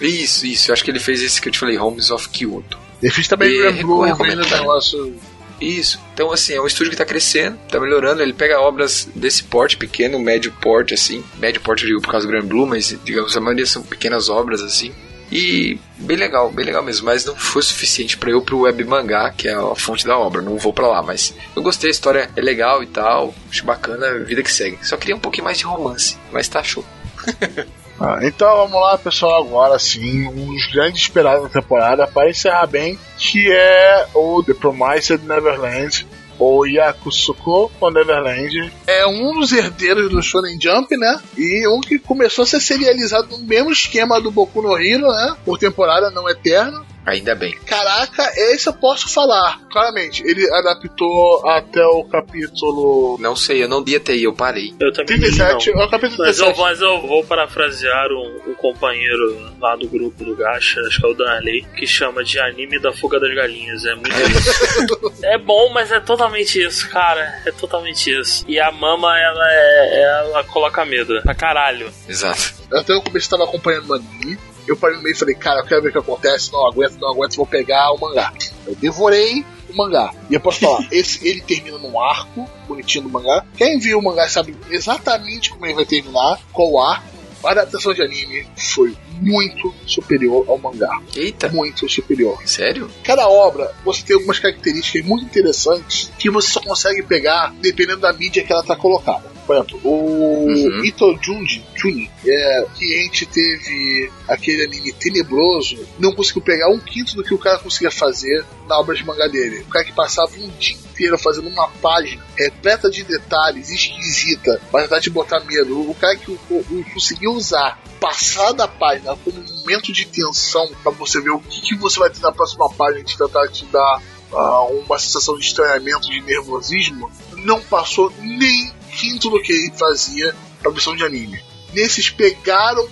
[0.00, 0.70] Isso, isso.
[0.70, 2.78] Eu acho que ele fez esse que eu te falei, Homes of Kyoto.
[3.02, 5.16] Ele fez também E o Blue, recomendo, o negócio.
[5.60, 6.00] Isso.
[6.14, 8.22] Então, assim, é um estúdio que tá crescendo, tá melhorando.
[8.22, 11.24] Ele pega obras desse porte, pequeno, médio porte, assim.
[11.36, 14.28] Médio porte, eu digo, por causa do Grand Blue, mas, digamos, a maioria são pequenas
[14.28, 14.92] obras, assim.
[15.30, 17.06] E bem legal, bem legal mesmo.
[17.06, 20.40] Mas não foi suficiente pra eu pro web mangá, que é a fonte da obra.
[20.40, 23.34] Não vou pra lá, mas eu gostei, a história é legal e tal.
[23.50, 24.78] Acho bacana, vida que segue.
[24.82, 26.84] Só queria um pouquinho mais de romance, mas tá show.
[28.00, 29.44] Ah, então vamos lá, pessoal.
[29.44, 34.54] Agora sim, um dos grandes esperados da temporada para encerrar bem, que é o The
[34.54, 36.06] Promised Neverland.
[36.38, 38.72] Ou Yakusuko ou Neverland.
[38.86, 41.20] É um dos herdeiros do Shonen Jump, né?
[41.36, 45.36] E um que começou a ser serializado no mesmo esquema do Boku no Hero, né?
[45.44, 46.86] Por temporada, não eterno.
[47.08, 47.56] Ainda bem.
[47.66, 49.60] Caraca, esse eu posso falar.
[49.70, 54.74] Claramente, ele adaptou até o capítulo Não sei, eu não li até aí, eu parei.
[54.78, 55.72] Eu também 37.
[55.72, 55.82] não.
[55.82, 56.58] É o capítulo Mas eu, 37.
[56.60, 61.08] mas eu vou parafrasear um, um companheiro lá do grupo do Gacha, acho que é
[61.08, 63.84] o Danley, que chama de anime da fuga das galinhas.
[63.84, 65.12] É muito isso.
[65.24, 67.40] é bom, mas é totalmente isso, cara.
[67.46, 68.44] É totalmente isso.
[68.46, 70.02] E a mama, ela é.
[70.02, 71.20] Ela coloca medo.
[71.22, 71.90] Pra caralho.
[72.08, 72.54] Exato.
[72.72, 74.38] Até eu comecei estava acompanhando o anime.
[74.68, 76.98] Eu parei no meio e falei, cara, eu quero ver o que acontece, não aguento,
[76.98, 78.32] não aguento, vou pegar o mangá.
[78.66, 80.12] Eu devorei o mangá.
[80.28, 83.44] E eu posso falar, esse, ele termina num arco bonitinho do mangá.
[83.56, 87.18] Quem viu o mangá sabe exatamente como ele vai terminar, qual arco.
[87.44, 91.00] A adaptação de anime foi muito superior ao mangá.
[91.14, 92.36] Eita, Muito superior.
[92.44, 92.90] sério?
[93.04, 98.12] Cada obra, você tem algumas características muito interessantes que você só consegue pegar dependendo da
[98.12, 99.37] mídia que ela está colocada.
[99.48, 100.84] Por exemplo, o Uhum.
[100.84, 106.78] Ito Junji, Juni, é, que a gente teve aquele anime tenebroso, não conseguiu pegar um
[106.78, 109.60] quinto do que o cara conseguia fazer na obra de mangá dele.
[109.60, 114.82] O cara que passava um dia inteiro fazendo uma página repleta de detalhes, esquisita, para
[114.82, 115.80] tentar te botar medo.
[115.90, 120.68] O cara que o- o- conseguiu usar passar da página como um momento de tensão
[120.82, 123.64] para você ver o que, que você vai ter na próxima página de tentar te
[123.66, 129.72] dar ah, uma sensação de estranhamento, de nervosismo, não passou nem quinto do que ele
[129.76, 131.40] fazia pra versão de anime.
[131.72, 132.88] Nesses pegaram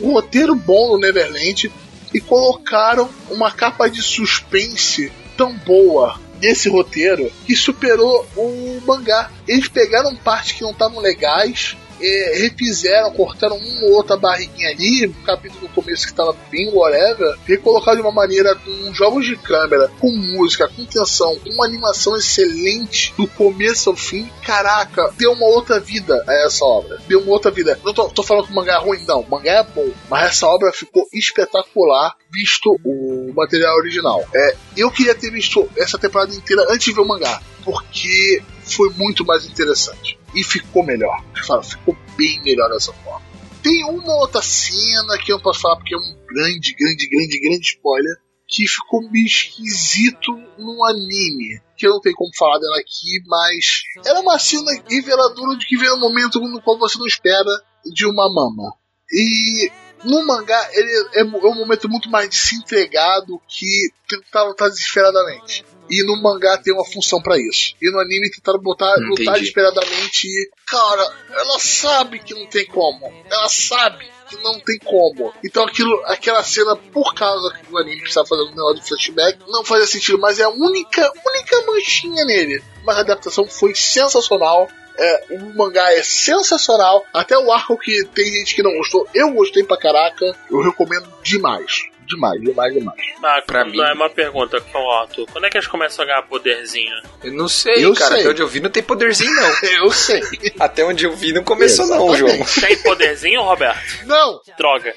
[0.00, 1.70] um roteiro bom no Neverland
[2.12, 9.30] e colocaram uma capa de suspense tão boa nesse roteiro que superou o mangá.
[9.46, 15.06] Eles pegaram partes que não estavam legais, eh, refizeram, cortaram uma ou outra barriguinha ali,
[15.06, 19.36] um capítulo no começo que estava bem whatever, colocaram de uma maneira com jogos de
[19.36, 24.28] câmera, com música, com tensão, com uma animação excelente do começo ao fim.
[24.42, 26.98] Caraca, deu uma outra vida a essa obra.
[27.08, 27.78] Deu uma outra vida.
[27.84, 29.20] Não tô, tô falando que o mangá é ruim, não.
[29.20, 34.24] O mangá é bom, mas essa obra ficou espetacular visto o material original.
[34.34, 38.90] É, eu queria ter visto essa temporada inteira antes de ver o mangá, porque foi
[38.90, 40.18] muito mais interessante.
[40.34, 41.22] E ficou melhor.
[41.62, 43.24] Ficou bem melhor dessa forma.
[43.62, 47.40] Tem uma outra cena que eu não posso falar porque é um grande, grande, grande,
[47.40, 48.16] grande spoiler.
[48.46, 51.60] Que ficou meio esquisito no anime.
[51.76, 53.82] Que eu não tenho como falar dela aqui, mas.
[54.04, 57.50] Era uma cena reveladora de que vem um momento no qual você não espera
[57.92, 58.74] de uma mama.
[59.10, 59.70] E
[60.04, 64.44] no mangá ele é, é um momento muito mais de se entregar do que tentar
[64.44, 65.64] lutar desesperadamente.
[65.90, 67.74] E no mangá tem uma função pra isso.
[67.80, 70.50] E no anime tentaram botar lutar desesperadamente e.
[70.66, 73.12] Cara, ela sabe que não tem como.
[73.30, 75.32] Ela sabe que não tem como.
[75.44, 79.38] Então aquilo, aquela cena, por causa que o anime estava fazendo o negócio do flashback,
[79.48, 82.62] não fazia sentido, mas é a única, única manchinha nele.
[82.84, 84.68] Mas a adaptação foi sensacional.
[84.96, 87.04] É, o mangá é sensacional.
[87.12, 90.24] Até o arco que tem gente que não gostou, eu gostei pra caraca.
[90.50, 91.84] Eu recomendo demais.
[92.06, 92.98] Demais, demais, demais.
[93.22, 95.26] Ah, Pra não, mim- é uma pergunta com o Otto.
[95.32, 96.94] Quando é que eles começam a ganhar poderzinho?
[97.22, 98.12] Eu não sei, Eu cara.
[98.16, 98.20] sei.
[98.20, 99.54] Até onde eu vi não tem poderzinho, não.
[99.84, 100.22] Eu sei.
[100.60, 102.30] Até onde eu vi não começou, não, João.
[102.34, 102.60] Exatamente.
[102.60, 104.06] Tem poderzinho, Roberto?
[104.06, 104.40] Não!
[104.58, 104.92] Droga.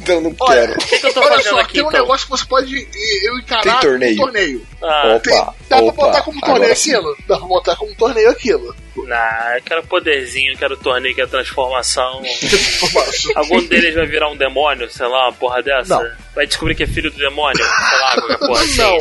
[0.00, 0.72] Então não Olha, quero.
[0.72, 2.00] O que, que eu tô olha fazendo só, aqui tem um então?
[2.00, 4.16] negócio que você pode eh, eu encarar Tem torneio.
[4.16, 4.66] como torneio.
[4.82, 7.16] Ah, Opa, Tem- dá opa, pra botar como torneio aquilo?
[7.26, 8.74] Dá pra botar como torneio aquilo.
[9.06, 12.22] Nah, eu quero poderzinho, quero torneio, quero transformação.
[12.24, 13.32] Informação.
[13.36, 15.98] Algum deles vai virar um demônio, sei lá, uma porra dessa?
[15.98, 16.10] Não.
[16.34, 17.64] Vai descobrir que é filho do demônio?
[17.64, 18.78] Sei lá, qualquer porra assim.
[18.78, 18.98] Não,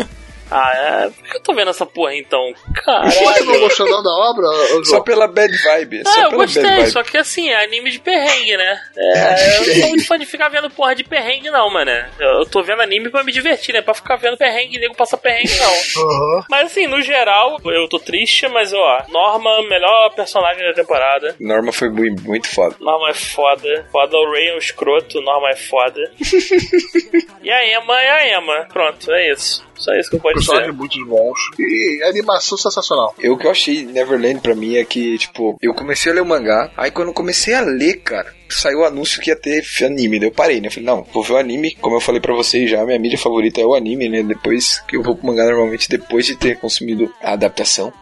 [0.00, 0.08] não.
[0.54, 1.10] Ah, é.
[1.10, 2.52] Por que eu tô vendo essa porra então?
[2.54, 3.44] Você Caralho.
[3.46, 4.46] não gostou não da obra?
[4.84, 6.02] Só pela bad vibe.
[6.06, 6.90] Ah, só eu pela gostei, bad vibe.
[6.90, 8.80] só que assim, é anime de perrengue, né?
[8.96, 11.90] É, eu não sou muito fã de ficar vendo porra de perrengue, não, mano.
[12.20, 13.80] Eu tô vendo anime pra me divertir, né?
[13.82, 16.02] Pra ficar vendo perrengue e nego passar perrengue, não.
[16.04, 16.44] Aham.
[16.50, 21.34] Mas assim, no geral, eu tô triste, mas ó, Norma, melhor personagem da temporada.
[21.40, 22.76] Norma foi mui- muito foda.
[22.80, 23.86] Norma é foda.
[23.90, 26.00] Foda o Ray é um escroto, Norma é foda.
[27.42, 28.66] e a Emma é a Emma.
[28.72, 29.64] Pronto, é isso.
[29.82, 30.78] Só isso que eu posso Personagens dizer.
[30.78, 31.38] muito bons.
[31.58, 33.14] E animação sensacional.
[33.18, 36.20] Eu, o que eu achei Neverland pra mim é que, tipo, eu comecei a ler
[36.20, 39.62] o mangá, aí quando eu comecei a ler, cara, saiu o anúncio que ia ter
[39.84, 40.68] anime, daí eu parei, né?
[40.68, 43.18] Eu falei, não, vou ver o anime, como eu falei pra vocês já, minha mídia
[43.18, 44.22] favorita é o anime, né?
[44.22, 47.92] Depois que eu vou pro mangá normalmente, depois de ter consumido a adaptação.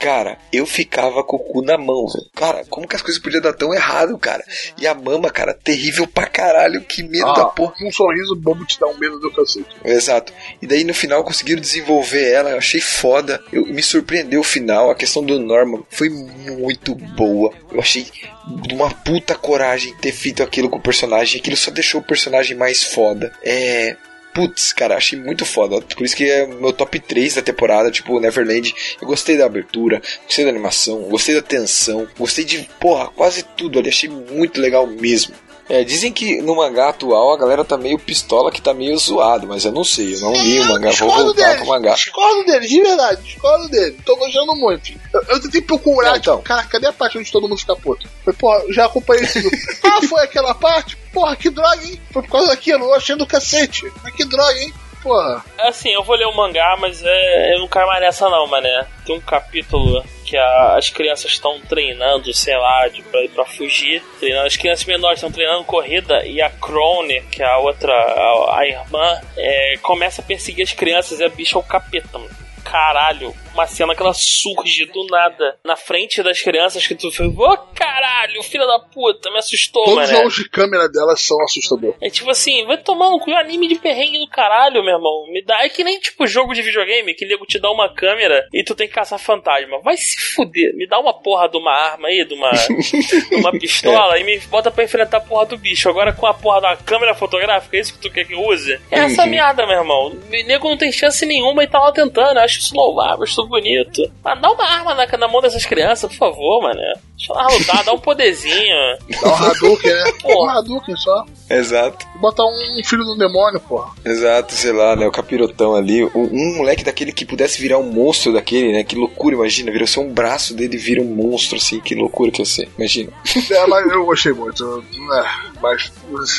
[0.00, 2.26] Cara, eu ficava com o cu na mão, velho.
[2.34, 4.42] Cara, como que as coisas podiam dar tão errado, cara?
[4.78, 7.74] E a mama, cara, terrível pra caralho, que medo da Ah, porra.
[7.82, 9.68] um sorriso bobo te dá um medo do cacete.
[9.84, 10.32] Exato.
[10.62, 13.42] E daí no final conseguiram desenvolver ela, eu achei foda.
[13.52, 17.52] Eu, me surpreendeu o final, a questão do Norman foi muito boa.
[17.70, 18.06] Eu achei
[18.46, 22.56] de uma puta coragem ter feito aquilo com o personagem, aquilo só deixou o personagem
[22.56, 23.32] mais foda.
[23.42, 23.96] É.
[24.32, 25.80] Putz, cara, achei muito foda.
[25.80, 28.74] Por isso que é meu top 3 da temporada, tipo, Neverland.
[29.00, 33.78] Eu gostei da abertura, gostei da animação, gostei da tensão, gostei de, porra, quase tudo
[33.78, 33.88] ali.
[33.88, 35.34] Achei muito legal mesmo.
[35.70, 39.46] É, dizem que no mangá atual a galera tá meio pistola, que tá meio zoado,
[39.46, 41.94] mas eu não sei, eu não li o mangá, vou voltar deles, pro mangá.
[41.94, 43.96] Discordo deles, de verdade, discordo deles.
[44.04, 44.92] Tô gostando muito.
[45.14, 46.36] Eu, eu tentei procurar, Não, então.
[46.38, 48.08] tipo, cara, cadê a parte onde todo mundo fica puto?
[48.24, 49.56] Falei, pô, já acompanhei esse grupo.
[49.84, 50.96] ah, foi aquela parte?
[51.12, 52.00] Porra, que droga, hein?
[52.10, 53.90] Foi por causa daquilo, eu achei do cacete.
[54.02, 54.74] Mas que droga, hein?
[55.02, 55.42] Porra.
[55.58, 58.86] Assim, eu vou ler o mangá, mas é, eu não caio mais nessa não, mané.
[59.06, 64.02] Tem um capítulo que a- as crianças estão treinando, sei lá, de, pra, pra fugir.
[64.18, 64.46] Treinando.
[64.46, 68.66] As crianças menores estão treinando corrida e a Crone, que é a outra, a, a
[68.66, 72.30] irmã, é, começa a perseguir as crianças e a bicha é o capeta, mano.
[72.62, 77.28] Caralho, uma cena que ela surge do nada na frente das crianças que tu fez,
[77.36, 81.96] ô caralho, filha da puta, me assustou, Todos os jogos de câmera delas são assustadores.
[82.00, 85.26] É tipo assim, vai tomar um cu, anime de perrengue do caralho, meu irmão.
[85.32, 85.64] Me dá.
[85.64, 88.74] É que nem tipo jogo de videogame que nego te dá uma câmera e tu
[88.74, 89.80] tem que caçar fantasma.
[89.82, 90.74] Vai se fuder.
[90.74, 94.38] Me dá uma porra de uma arma aí, de uma, de uma pistola e me
[94.46, 95.88] bota pra enfrentar a porra do bicho.
[95.88, 98.80] Agora com a porra da câmera fotográfica, é isso que tu quer que use?
[98.90, 99.30] É essa Uhum.
[99.30, 100.06] merda, meu irmão.
[100.08, 102.38] O nego não tem chance nenhuma e tá lá tentando.
[102.38, 104.10] Eu acho isso louvável, acho bonito.
[104.24, 106.80] Mas dá uma arma na, na mão dessas crianças, por favor, mano.
[107.16, 108.96] Deixa ela lutar, dá um poderzinho.
[109.22, 110.04] Dá um Hadouken, né?
[110.22, 110.54] Porra.
[110.54, 111.26] Um Hadouken só.
[111.50, 113.90] Exato, Bota um filho do demônio, porra.
[114.04, 115.06] exato, sei lá, né?
[115.06, 116.04] O capirotão ali.
[116.04, 118.84] Um, um moleque daquele que pudesse virar um monstro daquele, né?
[118.84, 119.72] Que loucura, imagina.
[119.72, 121.80] Virou só um braço dele e vira um monstro, assim.
[121.80, 123.12] Que loucura que ia ser, imagina.
[123.50, 124.84] É, mas eu gostei muito.
[125.12, 125.90] É, mas.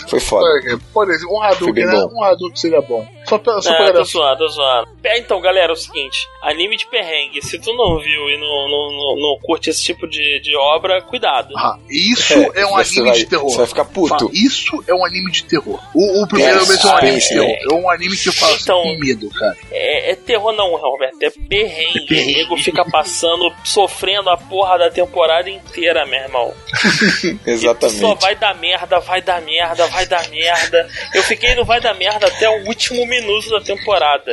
[0.08, 0.46] Foi foda.
[0.46, 2.06] Olha, Pode ser, um Hadouken, né?
[2.14, 3.06] Um Hadouken seria bom.
[3.28, 4.88] Só pra, só É, pra tô zoando, tô zoando.
[5.04, 7.42] É, Então, galera, é o seguinte: anime de perrengue.
[7.42, 11.02] Se tu não viu e não, não, não, não curte esse tipo de, de obra,
[11.02, 11.54] cuidado.
[11.58, 13.50] Ah, isso é, um você anime vai- de terror.
[13.50, 14.30] Você vai ficar puto.
[14.34, 15.80] Isso é um anime de terror.
[15.94, 17.58] O, o primeiro É, mesmo é um anime de terror.
[17.72, 19.58] É um anime que fala assim, Então- com medo, cara.
[19.72, 21.22] É, é terror, não, Roberto.
[21.22, 22.06] É perrengue.
[22.08, 22.32] perrengue.
[22.34, 26.54] O nego fica passando, sofrendo a porra da temporada inteira, meu irmão.
[27.46, 28.00] E Exatamente.
[28.00, 30.88] só vai dar merda, vai dar merda, vai dar merda.
[31.14, 34.32] Eu fiquei no vai dar merda até o último minuto da temporada.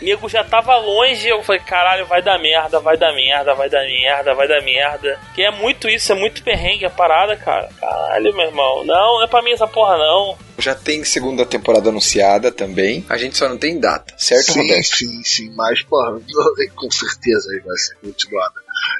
[0.00, 3.68] O nego já tava longe, eu falei, caralho, vai dar merda, vai dar merda, vai
[3.68, 5.18] dar merda, vai dar merda.
[5.34, 7.68] Que é muito isso, é muito perrengue a parada, cara.
[7.80, 8.84] Caralho, meu irmão.
[8.84, 10.38] Não, não é pra mim essa porra, não.
[10.58, 13.04] Já tem segunda temporada anunciada também.
[13.08, 14.96] A gente só não tem data, certo, sim, Roberto?
[14.96, 15.52] sim, sim.
[15.54, 16.20] Mas, porra,
[16.74, 18.54] com certeza aí vai ser continuada.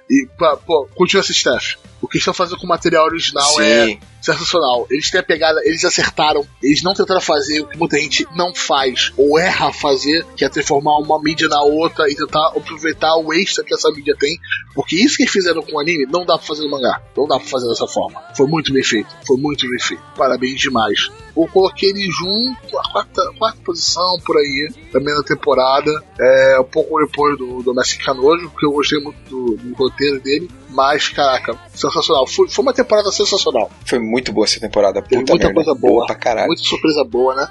[0.08, 1.76] E, pá, pô, continua esse Steph.
[2.00, 4.00] O que estão fazendo com o material original é Sim.
[4.20, 4.86] sensacional.
[4.90, 8.54] Eles têm a pegada, eles acertaram, eles não tentaram fazer o que muita gente não
[8.54, 13.32] faz ou erra fazer, que é transformar uma mídia na outra e tentar aproveitar o
[13.32, 14.38] extra que essa mídia tem.
[14.74, 17.02] Porque isso que eles fizeram com o anime não dá pra fazer no mangá.
[17.16, 18.22] Não dá pra fazer dessa forma.
[18.36, 19.08] Foi muito bem feito.
[19.26, 20.02] Foi muito bem feito.
[20.16, 21.10] Parabéns demais.
[21.36, 25.90] Eu coloquei ele junto, a quarta, quarta posição por aí, também na temporada.
[26.18, 30.20] É, um pouco depois do, do Messi Canojo, porque eu gostei muito do, do roteiro
[30.20, 30.50] dele.
[30.72, 32.26] Mas, caraca, sensacional.
[32.26, 33.70] Foi, foi uma temporada sensacional.
[33.84, 35.02] Foi muito boa essa temporada.
[35.02, 35.54] Teve Puta muita merda.
[35.64, 36.06] coisa boa.
[36.06, 36.46] pra caralho.
[36.46, 37.48] Muita surpresa boa, né?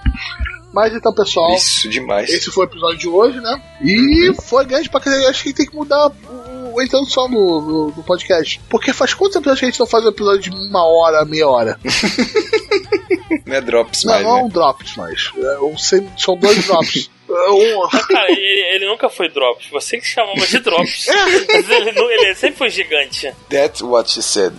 [0.72, 2.30] Mas então, pessoal, Isso, demais.
[2.30, 3.62] esse foi o episódio de hoje, né?
[3.82, 5.28] E foi grande pra caralho.
[5.28, 8.62] Acho que tem que mudar o, a introdução do, do, do podcast.
[8.70, 11.48] Porque faz quantos episódios que a gente não faz um episódio de uma hora, meia
[11.48, 11.80] hora?
[13.46, 14.44] Não é drops Não, mais, não é né?
[14.44, 15.32] um drops mais.
[15.36, 17.10] É, um são dois drops.
[17.30, 19.68] Um- cara, ele, ele nunca foi Drops.
[19.72, 21.06] Você que chamava de Drops.
[21.54, 23.34] Mas ele, ele sempre foi gigante.
[23.50, 24.54] That's what she said.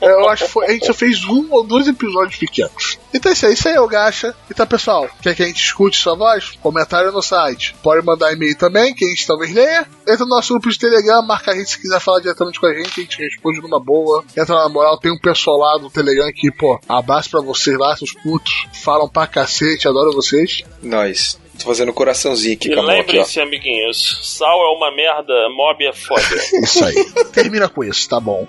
[0.00, 2.98] É, Eu acho que foi, a gente só fez um ou dois episódios pequenos.
[3.12, 4.34] Então é isso aí, isso aí é o Gacha.
[4.50, 6.52] Então, pessoal, quer que a gente escute sua voz?
[6.62, 7.74] Comentário no site.
[7.82, 9.86] Pode mandar e-mail também, que a gente talvez leia.
[10.06, 12.74] Entra no nosso grupo de Telegram, marca a gente se quiser falar diretamente com a
[12.74, 14.24] gente, a gente responde numa boa.
[14.36, 17.96] Entra na moral, tem um pessoal lá do Telegram que, pô, abraço pra vocês lá,
[17.96, 18.66] seus putos.
[18.84, 20.62] Falam pra cacete, adoro vocês.
[20.82, 21.38] Nós.
[21.59, 23.03] Tô fazendo coraçãozinho aqui E com a mão aqui, ó.
[23.21, 26.21] lembrem-se, amiguinhos: Sal é uma merda, mob é foda.
[26.63, 26.95] Isso aí.
[27.33, 28.47] Termina com isso, tá bom.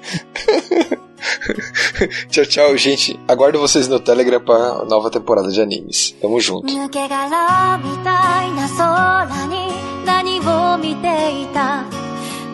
[2.31, 3.19] Tchau, tchau, gente.
[3.29, 6.13] Aguardo vocês no Telegram pra nova temporada de animes.
[6.21, 6.67] Tamo junto.
[6.67, 9.69] 抜け殻みたいな空に
[10.05, 11.85] 何を見ていた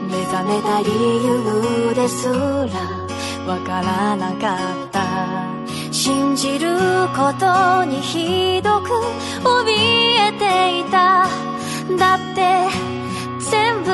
[0.09, 0.89] 目覚めた理
[1.24, 2.35] 由ですら
[3.47, 5.61] わからなかった
[5.94, 6.76] 信じる
[7.15, 8.90] ことにひどく
[9.44, 11.28] 怯えていた。
[11.99, 12.68] だって
[13.40, 13.91] 全部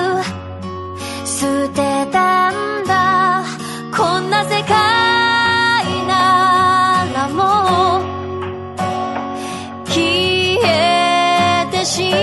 [1.26, 3.44] 捨てたんだ。
[3.96, 4.70] こんな世界
[6.08, 8.02] ならもう
[9.86, 12.14] 消えてし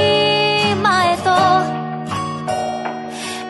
[0.83, 1.29] まえと。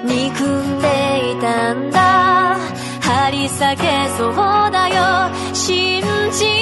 [0.04, 2.58] 憎んでいたんだ。
[3.00, 4.34] 張り裂けそう
[4.72, 5.35] だよ。
[5.66, 6.55] 静静